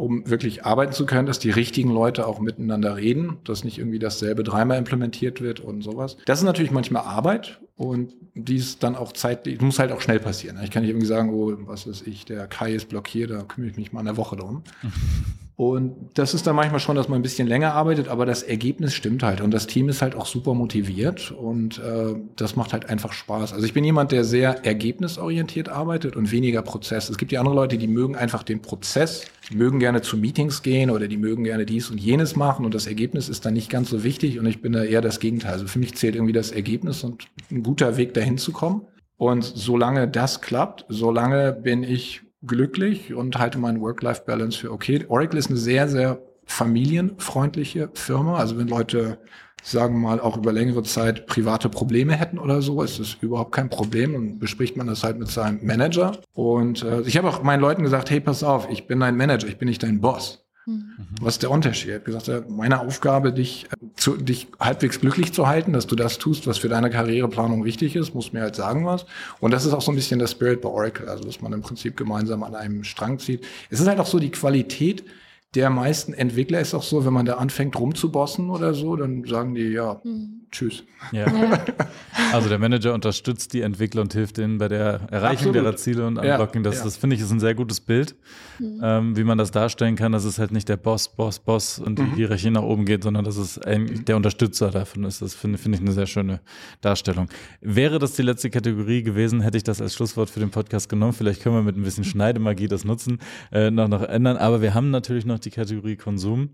um 0.00 0.28
wirklich 0.28 0.64
arbeiten 0.64 0.92
zu 0.92 1.04
können, 1.04 1.26
dass 1.26 1.38
die 1.38 1.50
richtigen 1.50 1.90
Leute 1.90 2.26
auch 2.26 2.40
miteinander 2.40 2.96
reden, 2.96 3.36
dass 3.44 3.64
nicht 3.64 3.78
irgendwie 3.78 3.98
dasselbe 3.98 4.42
dreimal 4.42 4.78
implementiert 4.78 5.42
wird 5.42 5.60
und 5.60 5.82
sowas. 5.82 6.16
Das 6.24 6.38
ist 6.38 6.44
natürlich 6.44 6.70
manchmal 6.70 7.02
Arbeit 7.02 7.60
und 7.76 8.14
die 8.34 8.56
ist 8.56 8.82
dann 8.82 8.96
auch 8.96 9.12
zeitlich, 9.12 9.60
muss 9.60 9.78
halt 9.78 9.92
auch 9.92 10.00
schnell 10.00 10.18
passieren. 10.18 10.58
Ich 10.64 10.70
kann 10.70 10.82
nicht 10.82 10.90
irgendwie 10.90 11.06
sagen, 11.06 11.34
oh, 11.34 11.52
was 11.66 11.86
weiß 11.86 12.02
ich, 12.06 12.24
der 12.24 12.46
Kai 12.46 12.72
ist 12.72 12.88
blockiert, 12.88 13.30
da 13.30 13.42
kümmere 13.42 13.70
ich 13.72 13.76
mich 13.76 13.92
mal 13.92 14.00
eine 14.00 14.16
Woche 14.16 14.36
drum. 14.36 14.62
Und 15.60 16.12
das 16.14 16.32
ist 16.32 16.46
dann 16.46 16.56
manchmal 16.56 16.80
schon, 16.80 16.96
dass 16.96 17.10
man 17.10 17.18
ein 17.18 17.22
bisschen 17.22 17.46
länger 17.46 17.74
arbeitet, 17.74 18.08
aber 18.08 18.24
das 18.24 18.42
Ergebnis 18.42 18.94
stimmt 18.94 19.22
halt. 19.22 19.42
Und 19.42 19.52
das 19.52 19.66
Team 19.66 19.90
ist 19.90 20.00
halt 20.00 20.14
auch 20.14 20.24
super 20.24 20.54
motiviert 20.54 21.32
und 21.32 21.78
äh, 21.80 22.14
das 22.34 22.56
macht 22.56 22.72
halt 22.72 22.88
einfach 22.88 23.12
Spaß. 23.12 23.52
Also 23.52 23.66
ich 23.66 23.74
bin 23.74 23.84
jemand, 23.84 24.10
der 24.10 24.24
sehr 24.24 24.64
ergebnisorientiert 24.64 25.68
arbeitet 25.68 26.16
und 26.16 26.32
weniger 26.32 26.62
Prozess. 26.62 27.10
Es 27.10 27.18
gibt 27.18 27.30
ja 27.30 27.40
andere 27.40 27.54
Leute, 27.54 27.76
die 27.76 27.88
mögen 27.88 28.16
einfach 28.16 28.42
den 28.42 28.62
Prozess, 28.62 29.26
die 29.50 29.54
mögen 29.54 29.80
gerne 29.80 30.00
zu 30.00 30.16
Meetings 30.16 30.62
gehen 30.62 30.88
oder 30.88 31.08
die 31.08 31.18
mögen 31.18 31.44
gerne 31.44 31.66
dies 31.66 31.90
und 31.90 31.98
jenes 31.98 32.36
machen 32.36 32.64
und 32.64 32.74
das 32.74 32.86
Ergebnis 32.86 33.28
ist 33.28 33.44
dann 33.44 33.52
nicht 33.52 33.68
ganz 33.68 33.90
so 33.90 34.02
wichtig 34.02 34.38
und 34.38 34.46
ich 34.46 34.62
bin 34.62 34.72
da 34.72 34.82
eher 34.82 35.02
das 35.02 35.20
Gegenteil. 35.20 35.52
Also 35.52 35.66
für 35.66 35.78
mich 35.78 35.94
zählt 35.94 36.14
irgendwie 36.14 36.32
das 36.32 36.52
Ergebnis 36.52 37.04
und 37.04 37.26
ein 37.50 37.62
guter 37.62 37.98
Weg 37.98 38.14
dahin 38.14 38.38
zu 38.38 38.52
kommen. 38.52 38.86
Und 39.18 39.44
solange 39.44 40.08
das 40.08 40.40
klappt, 40.40 40.86
solange 40.88 41.52
bin 41.52 41.82
ich 41.82 42.22
glücklich 42.42 43.14
und 43.14 43.38
halte 43.38 43.58
meinen 43.58 43.80
Work-Life-Balance 43.80 44.58
für 44.58 44.72
okay. 44.72 45.04
Oracle 45.08 45.38
ist 45.38 45.50
eine 45.50 45.58
sehr, 45.58 45.88
sehr 45.88 46.20
familienfreundliche 46.46 47.90
Firma. 47.94 48.36
Also 48.36 48.58
wenn 48.58 48.68
Leute, 48.68 49.18
sagen 49.62 49.94
wir 49.94 50.08
mal, 50.08 50.20
auch 50.20 50.36
über 50.36 50.52
längere 50.52 50.82
Zeit 50.82 51.26
private 51.26 51.68
Probleme 51.68 52.14
hätten 52.14 52.38
oder 52.38 52.62
so, 52.62 52.82
ist 52.82 52.98
das 52.98 53.16
überhaupt 53.20 53.52
kein 53.52 53.70
Problem. 53.70 54.14
Und 54.14 54.38
bespricht 54.38 54.76
man 54.76 54.86
das 54.86 55.04
halt 55.04 55.18
mit 55.18 55.28
seinem 55.28 55.64
Manager. 55.64 56.18
Und 56.32 56.82
äh, 56.82 57.02
ich 57.02 57.16
habe 57.16 57.28
auch 57.28 57.42
meinen 57.42 57.60
Leuten 57.60 57.82
gesagt, 57.82 58.10
hey, 58.10 58.20
pass 58.20 58.42
auf, 58.42 58.68
ich 58.70 58.86
bin 58.86 59.00
dein 59.00 59.16
Manager, 59.16 59.46
ich 59.46 59.58
bin 59.58 59.68
nicht 59.68 59.82
dein 59.82 60.00
Boss. 60.00 60.44
Mhm. 60.70 61.06
Was 61.20 61.34
ist 61.34 61.42
der 61.42 61.50
Unterschied? 61.50 61.88
Ich 61.88 61.94
habe 61.94 62.04
gesagt, 62.04 62.50
meine 62.50 62.80
Aufgabe, 62.80 63.32
dich, 63.32 63.66
äh, 63.72 63.86
zu, 63.96 64.16
dich 64.16 64.48
halbwegs 64.58 65.00
glücklich 65.00 65.32
zu 65.32 65.46
halten, 65.46 65.72
dass 65.72 65.86
du 65.86 65.96
das 65.96 66.18
tust, 66.18 66.46
was 66.46 66.58
für 66.58 66.68
deine 66.68 66.90
Karriereplanung 66.90 67.64
wichtig 67.64 67.96
ist, 67.96 68.14
muss 68.14 68.32
mir 68.32 68.42
halt 68.42 68.56
sagen 68.56 68.86
was. 68.86 69.06
Und 69.40 69.52
das 69.52 69.66
ist 69.66 69.72
auch 69.72 69.82
so 69.82 69.92
ein 69.92 69.96
bisschen 69.96 70.18
der 70.18 70.26
Spirit 70.26 70.60
bei 70.60 70.68
Oracle, 70.68 71.08
also 71.08 71.24
dass 71.24 71.40
man 71.40 71.52
im 71.52 71.62
Prinzip 71.62 71.96
gemeinsam 71.96 72.42
an 72.42 72.54
einem 72.54 72.84
Strang 72.84 73.18
zieht. 73.18 73.44
Es 73.70 73.80
ist 73.80 73.88
halt 73.88 74.00
auch 74.00 74.06
so 74.06 74.18
die 74.18 74.30
Qualität 74.30 75.04
der 75.54 75.70
meisten 75.70 76.12
Entwickler 76.12 76.60
ist 76.60 76.74
auch 76.74 76.82
so, 76.82 77.04
wenn 77.04 77.12
man 77.12 77.26
da 77.26 77.34
anfängt 77.34 77.78
rumzubossen 77.78 78.50
oder 78.50 78.72
so, 78.74 78.94
dann 78.96 79.24
sagen 79.24 79.54
die 79.54 79.62
ja, 79.62 80.00
mhm. 80.04 80.39
Tschüss. 80.50 80.84
Ja. 81.12 81.26
Also 82.32 82.48
der 82.48 82.58
Manager 82.58 82.94
unterstützt 82.94 83.52
die 83.54 83.62
Entwickler 83.62 84.02
und 84.02 84.12
hilft 84.12 84.38
ihnen 84.38 84.58
bei 84.58 84.68
der 84.68 85.00
Erreichung 85.10 85.48
Absolut. 85.48 85.56
ihrer 85.56 85.76
Ziele 85.76 86.06
und 86.06 86.16
Unlocking. 86.16 86.62
Das, 86.62 86.78
ja. 86.78 86.84
das 86.84 86.96
finde 86.96 87.16
ich 87.16 87.22
ist 87.22 87.32
ein 87.32 87.40
sehr 87.40 87.54
gutes 87.56 87.80
Bild, 87.80 88.14
mhm. 88.60 88.80
ähm, 88.82 89.16
wie 89.16 89.24
man 89.24 89.36
das 89.36 89.50
darstellen 89.50 89.96
kann, 89.96 90.12
dass 90.12 90.24
es 90.24 90.38
halt 90.38 90.52
nicht 90.52 90.68
der 90.68 90.76
Boss, 90.76 91.08
Boss, 91.08 91.40
Boss 91.40 91.80
und 91.80 91.98
die 91.98 92.02
mhm. 92.02 92.14
Hierarchie 92.14 92.50
nach 92.50 92.62
oben 92.62 92.84
geht, 92.84 93.02
sondern 93.02 93.24
dass 93.24 93.36
es 93.36 93.58
eigentlich 93.58 94.04
der 94.04 94.16
Unterstützer 94.16 94.70
davon 94.70 95.04
ist. 95.04 95.22
Das 95.22 95.34
finde 95.34 95.58
find 95.58 95.74
ich 95.74 95.80
eine 95.80 95.92
sehr 95.92 96.06
schöne 96.06 96.40
Darstellung. 96.82 97.28
Wäre 97.60 97.98
das 97.98 98.12
die 98.12 98.22
letzte 98.22 98.50
Kategorie 98.50 99.02
gewesen, 99.02 99.40
hätte 99.40 99.56
ich 99.56 99.64
das 99.64 99.80
als 99.80 99.94
Schlusswort 99.94 100.30
für 100.30 100.40
den 100.40 100.50
Podcast 100.50 100.88
genommen. 100.88 101.12
Vielleicht 101.12 101.42
können 101.42 101.56
wir 101.56 101.62
mit 101.62 101.76
ein 101.76 101.82
bisschen 101.82 102.04
Schneidemagie 102.04 102.68
das 102.68 102.84
nutzen, 102.84 103.18
äh, 103.50 103.70
noch, 103.70 103.88
noch 103.88 104.02
ändern. 104.02 104.36
Aber 104.36 104.62
wir 104.62 104.74
haben 104.74 104.90
natürlich 104.90 105.24
noch 105.24 105.40
die 105.40 105.50
Kategorie 105.50 105.96
Konsum. 105.96 106.50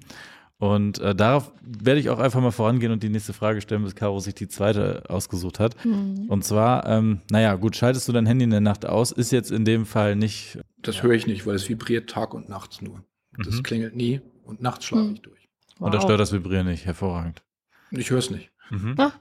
Und 0.58 0.98
äh, 1.00 1.14
darauf 1.14 1.52
werde 1.62 2.00
ich 2.00 2.08
auch 2.08 2.18
einfach 2.18 2.40
mal 2.40 2.50
vorangehen 2.50 2.90
und 2.90 3.02
die 3.02 3.10
nächste 3.10 3.34
Frage 3.34 3.60
stellen, 3.60 3.84
bis 3.84 3.94
Caro 3.94 4.20
sich 4.20 4.34
die 4.34 4.48
zweite 4.48 5.04
ausgesucht 5.08 5.60
hat. 5.60 5.84
Mhm. 5.84 6.26
Und 6.28 6.44
zwar, 6.44 6.86
ähm, 6.86 7.20
naja, 7.30 7.54
gut, 7.56 7.76
schaltest 7.76 8.08
du 8.08 8.12
dein 8.12 8.24
Handy 8.24 8.44
in 8.44 8.50
der 8.50 8.62
Nacht 8.62 8.86
aus? 8.86 9.12
Ist 9.12 9.32
jetzt 9.32 9.50
in 9.50 9.66
dem 9.66 9.84
Fall 9.84 10.16
nicht. 10.16 10.58
Das 10.78 11.02
höre 11.02 11.12
ich 11.12 11.26
nicht, 11.26 11.46
weil 11.46 11.56
es 11.56 11.68
vibriert 11.68 12.08
Tag 12.08 12.32
und 12.32 12.48
nachts 12.48 12.80
nur. 12.80 13.04
Das 13.36 13.56
mhm. 13.56 13.62
klingelt 13.64 13.96
nie 13.96 14.22
und 14.44 14.62
nachts 14.62 14.86
schlafe 14.86 15.08
mhm. 15.08 15.14
ich 15.14 15.22
durch. 15.22 15.48
Wow. 15.78 15.86
Und 15.86 15.94
da 15.94 16.00
stört 16.00 16.20
das 16.20 16.32
Vibrieren 16.32 16.66
nicht, 16.66 16.86
hervorragend. 16.86 17.42
Ich 17.90 18.10
höre 18.10 18.18
es 18.18 18.30
nicht. 18.30 18.50
Mhm. 18.70 18.94
Ah. 18.96 19.12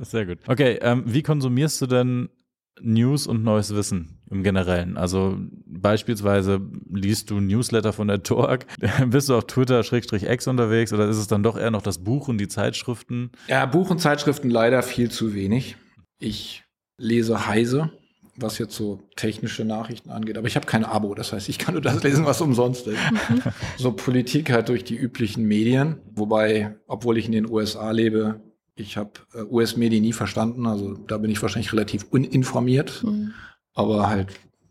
Sehr 0.02 0.24
gut. 0.24 0.38
Okay, 0.46 0.78
ähm, 0.80 1.02
wie 1.06 1.22
konsumierst 1.22 1.82
du 1.82 1.86
denn 1.86 2.30
News 2.80 3.26
und 3.26 3.44
neues 3.44 3.74
Wissen 3.74 4.19
im 4.30 4.42
Generellen. 4.42 4.96
Also 4.96 5.36
beispielsweise 5.66 6.60
liest 6.92 7.30
du 7.30 7.40
Newsletter 7.40 7.92
von 7.92 8.08
der 8.08 8.22
Torg, 8.22 8.66
bist 9.06 9.28
du 9.28 9.34
auf 9.34 9.46
Twitter-X 9.46 10.46
unterwegs 10.46 10.92
oder 10.92 11.08
ist 11.08 11.16
es 11.16 11.26
dann 11.26 11.42
doch 11.42 11.58
eher 11.58 11.70
noch 11.70 11.82
das 11.82 11.98
Buch 11.98 12.28
und 12.28 12.38
die 12.38 12.48
Zeitschriften? 12.48 13.30
Ja, 13.48 13.66
Buch 13.66 13.90
und 13.90 14.00
Zeitschriften 14.00 14.48
leider 14.48 14.82
viel 14.82 15.10
zu 15.10 15.34
wenig. 15.34 15.76
Ich 16.18 16.64
lese 16.96 17.46
Heise, 17.46 17.90
was 18.36 18.58
jetzt 18.58 18.76
so 18.76 19.00
technische 19.16 19.64
Nachrichten 19.64 20.10
angeht, 20.10 20.38
aber 20.38 20.46
ich 20.46 20.56
habe 20.56 20.66
kein 20.66 20.84
Abo, 20.84 21.14
das 21.14 21.32
heißt, 21.32 21.48
ich 21.48 21.58
kann 21.58 21.74
nur 21.74 21.82
das 21.82 22.02
lesen, 22.04 22.24
was 22.24 22.40
umsonst 22.40 22.86
ist. 22.86 22.98
so 23.78 23.92
Politik 23.92 24.52
halt 24.52 24.68
durch 24.68 24.84
die 24.84 24.96
üblichen 24.96 25.44
Medien, 25.44 25.96
wobei, 26.14 26.76
obwohl 26.86 27.18
ich 27.18 27.26
in 27.26 27.32
den 27.32 27.50
USA 27.50 27.90
lebe, 27.90 28.40
ich 28.76 28.96
habe 28.96 29.12
äh, 29.34 29.42
US-Medien 29.42 30.02
nie 30.02 30.12
verstanden, 30.12 30.66
also 30.66 30.94
da 30.94 31.18
bin 31.18 31.30
ich 31.30 31.42
wahrscheinlich 31.42 31.72
relativ 31.72 32.06
uninformiert, 32.10 33.02
mhm. 33.04 33.32
Aber 33.74 34.08
halt 34.08 34.28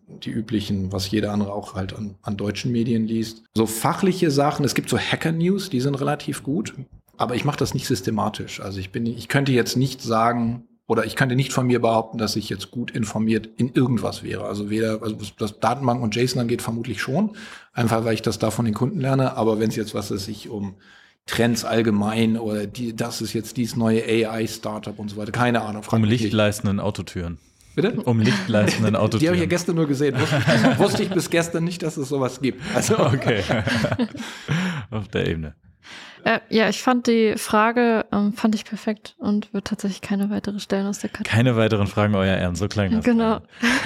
die 0.08 0.32
üblichen, 0.32 0.92
was 0.92 1.12
jeder 1.12 1.32
andere 1.32 1.54
auch 1.54 1.76
halt 1.76 1.96
an, 1.96 2.16
an 2.24 2.36
deutschen 2.36 2.72
Medien 2.72 3.06
liest. 3.06 3.44
So 3.54 3.66
fachliche 3.66 4.32
Sachen, 4.32 4.66
es 4.66 4.74
gibt 4.74 4.90
so 4.90 4.98
Hacker-News, 4.98 5.70
die 5.70 5.82
sind 5.82 5.96
relativ 5.96 6.44
gut, 6.44 6.74
aber 7.18 7.36
ich 7.36 7.46
mache 7.46 7.58
das 7.58 7.74
nicht 7.74 7.86
systematisch. 7.86 8.60
Also 8.60 8.80
ich 8.80 8.92
bin, 8.92 9.06
ich 9.06 9.28
könnte 9.28 9.52
jetzt 9.52 9.78
nicht 9.78 10.02
sagen, 10.02 10.68
oder 10.90 11.06
ich 11.06 11.16
könnte 11.16 11.36
nicht 11.36 11.54
von 11.54 11.68
mir 11.68 11.80
behaupten, 11.80 12.18
dass 12.18 12.36
ich 12.36 12.50
jetzt 12.50 12.72
gut 12.72 12.90
informiert 12.90 13.48
in 13.58 13.72
irgendwas 13.74 14.24
wäre. 14.24 14.46
Also 14.46 14.72
weder, 14.72 15.04
also 15.04 15.18
was 15.38 15.60
Datenbank 15.60 16.02
und 16.02 16.16
JSON 16.16 16.42
angeht, 16.42 16.64
vermutlich 16.64 17.00
schon. 17.00 17.36
Einfach 17.74 18.06
weil 18.06 18.16
ich 18.16 18.24
das 18.24 18.40
da 18.40 18.50
von 18.50 18.66
den 18.66 18.74
Kunden 18.74 19.00
lerne. 19.00 19.38
Aber 19.38 19.60
wenn 19.60 19.70
es 19.70 19.76
jetzt 19.76 19.94
was 19.94 20.10
ist, 20.10 20.26
sich 20.26 20.50
um 20.50 20.78
Trends 21.28 21.64
allgemein 21.64 22.38
oder 22.38 22.66
die, 22.66 22.96
das 22.96 23.22
ist 23.22 23.34
jetzt 23.34 23.58
dieses 23.58 23.76
neue 23.76 24.04
AI-Startup 24.04 24.98
und 24.98 25.10
so 25.10 25.18
weiter. 25.18 25.32
Keine 25.32 25.62
Ahnung. 25.62 25.84
Um 25.92 26.04
lichtleistenden 26.04 26.80
Autotüren. 26.80 27.38
Bitte? 27.82 28.02
Um 28.02 28.20
lichtleistenden 28.20 28.96
Autotüren. 28.96 29.20
Die 29.20 29.28
habe 29.28 29.36
ich 29.38 29.42
ja 29.44 29.48
gestern 29.48 29.76
nur 29.76 29.88
gesehen. 29.88 30.16
Wusste, 30.20 30.80
wusste 30.80 31.04
ich 31.04 31.10
bis 31.10 31.30
gestern 31.30 31.64
nicht, 31.64 31.82
dass 31.84 31.98
es 31.98 32.10
sowas 32.10 32.42
gibt. 32.42 32.62
Also 32.76 33.00
okay. 33.06 33.44
Auf 34.92 35.08
der 35.08 35.28
Ebene. 35.28 35.56
Äh, 36.26 36.40
ja, 36.50 36.68
ich 36.68 36.82
fand 36.82 37.08
die 37.08 37.36
Frage, 37.38 38.06
ähm, 38.12 38.34
fand 38.34 38.54
ich 38.54 38.66
perfekt 38.66 39.16
und 39.20 39.54
würde 39.54 39.64
tatsächlich 39.64 40.02
keine 40.02 40.30
weitere 40.30 40.60
stellen 40.60 40.86
aus 40.86 41.00
der 41.00 41.10
Kategorie. 41.10 41.34
Keine 41.34 41.56
weiteren 41.56 41.88
Fragen, 41.88 42.14
euer 42.16 42.36
Ehren, 42.36 42.56
so 42.56 42.68
klang 42.68 42.92
das. 42.92 43.06
Genau. 43.06 43.40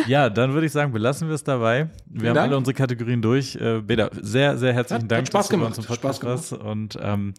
Ja, 0.07 0.31
dann 0.31 0.53
würde 0.53 0.65
ich 0.65 0.71
sagen, 0.71 0.91
belassen 0.91 1.27
wir 1.27 1.35
es 1.35 1.43
dabei. 1.43 1.89
Wir 2.07 2.21
Vielen 2.21 2.29
haben 2.29 2.35
Dank. 2.35 2.47
alle 2.47 2.57
unsere 2.57 2.73
Kategorien 2.73 3.21
durch. 3.21 3.55
Äh, 3.55 3.81
Beda, 3.81 4.09
sehr, 4.19 4.57
sehr 4.57 4.73
herzlichen 4.73 5.03
hat, 5.03 5.11
Dank, 5.11 5.21
hat 5.21 5.27
Spaß 5.27 5.47
dass 5.47 5.49
gemacht. 5.49 5.87
Podcast 5.87 6.23
warst. 6.23 6.53
Und 6.53 6.97
ähm, 6.99 7.35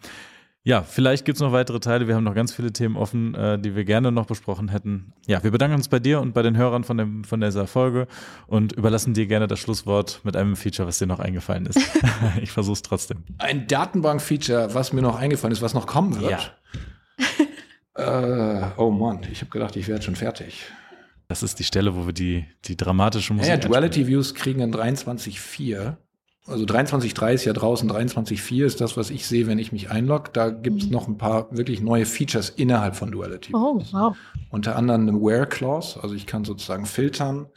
ja, 0.67 0.81
vielleicht 0.81 1.25
gibt 1.25 1.35
es 1.35 1.41
noch 1.43 1.51
weitere 1.51 1.79
Teile. 1.79 2.07
Wir 2.07 2.15
haben 2.15 2.23
noch 2.23 2.33
ganz 2.33 2.51
viele 2.51 2.73
Themen 2.73 2.97
offen, 2.97 3.35
äh, 3.35 3.59
die 3.59 3.75
wir 3.75 3.85
gerne 3.85 4.11
noch 4.11 4.25
besprochen 4.25 4.69
hätten. 4.69 5.13
Ja, 5.27 5.43
wir 5.43 5.51
bedanken 5.51 5.75
uns 5.75 5.89
bei 5.89 5.99
dir 5.99 6.19
und 6.19 6.33
bei 6.33 6.41
den 6.41 6.57
Hörern 6.57 6.83
von, 6.83 6.97
dem, 6.97 7.23
von 7.23 7.39
dieser 7.39 7.67
Folge 7.67 8.07
und 8.47 8.73
überlassen 8.73 9.13
dir 9.13 9.27
gerne 9.27 9.45
das 9.45 9.59
Schlusswort 9.59 10.21
mit 10.23 10.35
einem 10.35 10.55
Feature, 10.55 10.87
was 10.87 10.97
dir 10.97 11.05
noch 11.05 11.19
eingefallen 11.19 11.67
ist. 11.67 11.79
ich 12.41 12.51
versuche 12.51 12.73
es 12.73 12.81
trotzdem. 12.81 13.19
Ein 13.37 13.67
Datenbank-Feature, 13.67 14.73
was 14.73 14.91
mir 14.91 15.03
noch 15.03 15.19
eingefallen 15.19 15.51
ist, 15.51 15.61
was 15.61 15.75
noch 15.75 15.85
kommen 15.85 16.19
wird. 16.19 16.55
Ja. 17.95 18.63
äh, 18.63 18.71
oh 18.77 18.89
Mann, 18.89 19.19
ich 19.31 19.41
habe 19.41 19.51
gedacht, 19.51 19.75
ich 19.75 19.87
werde 19.87 20.01
schon 20.01 20.15
fertig. 20.15 20.65
Das 21.27 21.43
ist 21.43 21.59
die 21.59 21.63
Stelle, 21.63 21.95
wo 21.95 22.07
wir 22.07 22.13
die, 22.13 22.45
die 22.65 22.75
dramatische 22.75 23.33
Musik. 23.33 23.49
Ja, 23.49 23.55
ja 23.55 23.61
Duality 23.61 24.07
Views 24.07 24.33
kriegen 24.33 24.61
in 24.61 24.73
23.4 24.73 25.97
also 26.47 26.63
23.3 26.65 27.33
ist 27.33 27.45
ja 27.45 27.53
draußen, 27.53 27.89
23.4 27.89 28.65
ist 28.65 28.81
das, 28.81 28.97
was 28.97 29.09
ich 29.09 29.25
sehe, 29.25 29.47
wenn 29.47 29.57
ich 29.57 29.71
mich 29.71 29.89
einlogge. 29.89 30.29
Da 30.31 30.49
gibt 30.49 30.81
es 30.81 30.87
mhm. 30.87 30.93
noch 30.93 31.07
ein 31.07 31.17
paar 31.17 31.47
wirklich 31.55 31.81
neue 31.81 32.05
Features 32.05 32.49
innerhalb 32.49 32.95
von 32.95 33.11
Duality. 33.11 33.53
Oh, 33.55 33.81
wow. 33.91 34.15
Unter 34.51 34.75
anderem 34.75 35.09
eine 35.09 35.19
Where 35.19 35.47
Clause, 35.47 36.01
also 36.01 36.13
ich 36.13 36.27
kann 36.27 36.45
sozusagen 36.45 36.85
filtern. 36.85 37.47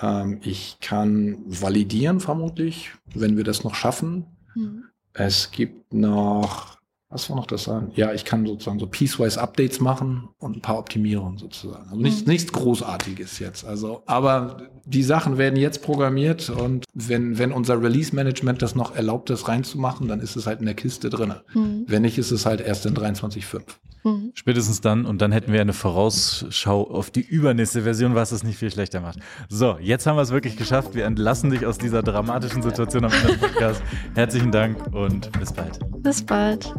Ähm, 0.00 0.40
ich 0.42 0.78
kann 0.80 1.38
validieren 1.46 2.20
vermutlich, 2.20 2.90
wenn 3.14 3.36
wir 3.36 3.44
das 3.44 3.62
noch 3.62 3.74
schaffen. 3.74 4.26
Mhm. 4.54 4.84
Es 5.12 5.52
gibt 5.52 5.94
noch 5.94 6.80
was 7.10 7.28
war 7.28 7.36
noch 7.36 7.46
das 7.46 7.64
sagen? 7.64 7.90
Ja, 7.96 8.12
ich 8.12 8.24
kann 8.24 8.46
sozusagen 8.46 8.78
so 8.78 8.86
piecewise 8.86 9.40
Updates 9.40 9.80
machen 9.80 10.28
und 10.38 10.56
ein 10.56 10.60
paar 10.60 10.78
Optimierungen 10.78 11.38
sozusagen. 11.38 11.88
Also 11.90 12.00
nichts, 12.00 12.20
mhm. 12.20 12.28
nichts 12.28 12.52
Großartiges 12.52 13.40
jetzt. 13.40 13.64
Also, 13.64 14.04
aber 14.06 14.68
die 14.84 15.02
Sachen 15.02 15.38
werden 15.38 15.58
jetzt 15.58 15.82
programmiert 15.82 16.50
und 16.50 16.84
wenn, 16.94 17.38
wenn 17.38 17.52
unser 17.52 17.82
Release-Management 17.82 18.62
das 18.62 18.74
noch 18.74 18.94
erlaubt, 18.94 19.30
das 19.30 19.48
reinzumachen, 19.48 20.08
dann 20.08 20.20
ist 20.20 20.36
es 20.36 20.46
halt 20.46 20.60
in 20.60 20.66
der 20.66 20.74
Kiste 20.74 21.10
drin. 21.10 21.34
Mhm. 21.54 21.84
Wenn 21.86 22.02
nicht, 22.02 22.18
ist 22.18 22.30
es 22.30 22.46
halt 22.46 22.60
erst 22.60 22.86
in 22.86 22.94
23.5. 22.94 23.60
Mhm. 24.04 24.32
Spätestens 24.34 24.80
dann 24.80 25.04
und 25.04 25.20
dann 25.20 25.32
hätten 25.32 25.52
wir 25.52 25.60
eine 25.60 25.72
Vorausschau 25.72 26.90
auf 26.90 27.10
die 27.10 27.20
übernächste 27.20 27.82
Version, 27.82 28.14
was 28.14 28.32
es 28.32 28.42
nicht 28.42 28.58
viel 28.58 28.70
schlechter 28.70 29.00
macht. 29.00 29.18
So, 29.48 29.76
jetzt 29.80 30.06
haben 30.06 30.16
wir 30.16 30.22
es 30.22 30.30
wirklich 30.30 30.56
geschafft. 30.56 30.94
Wir 30.94 31.04
entlassen 31.04 31.50
dich 31.50 31.66
aus 31.66 31.78
dieser 31.78 32.02
dramatischen 32.02 32.62
Situation 32.62 33.04
am 33.04 33.12
Ende 33.12 33.28
des 33.28 33.38
Podcasts. 33.38 33.82
Herzlichen 34.14 34.52
Dank 34.52 34.78
und 34.94 35.30
bis 35.38 35.52
bald. 35.52 35.78
Bis 36.02 36.22
bald. 36.22 36.74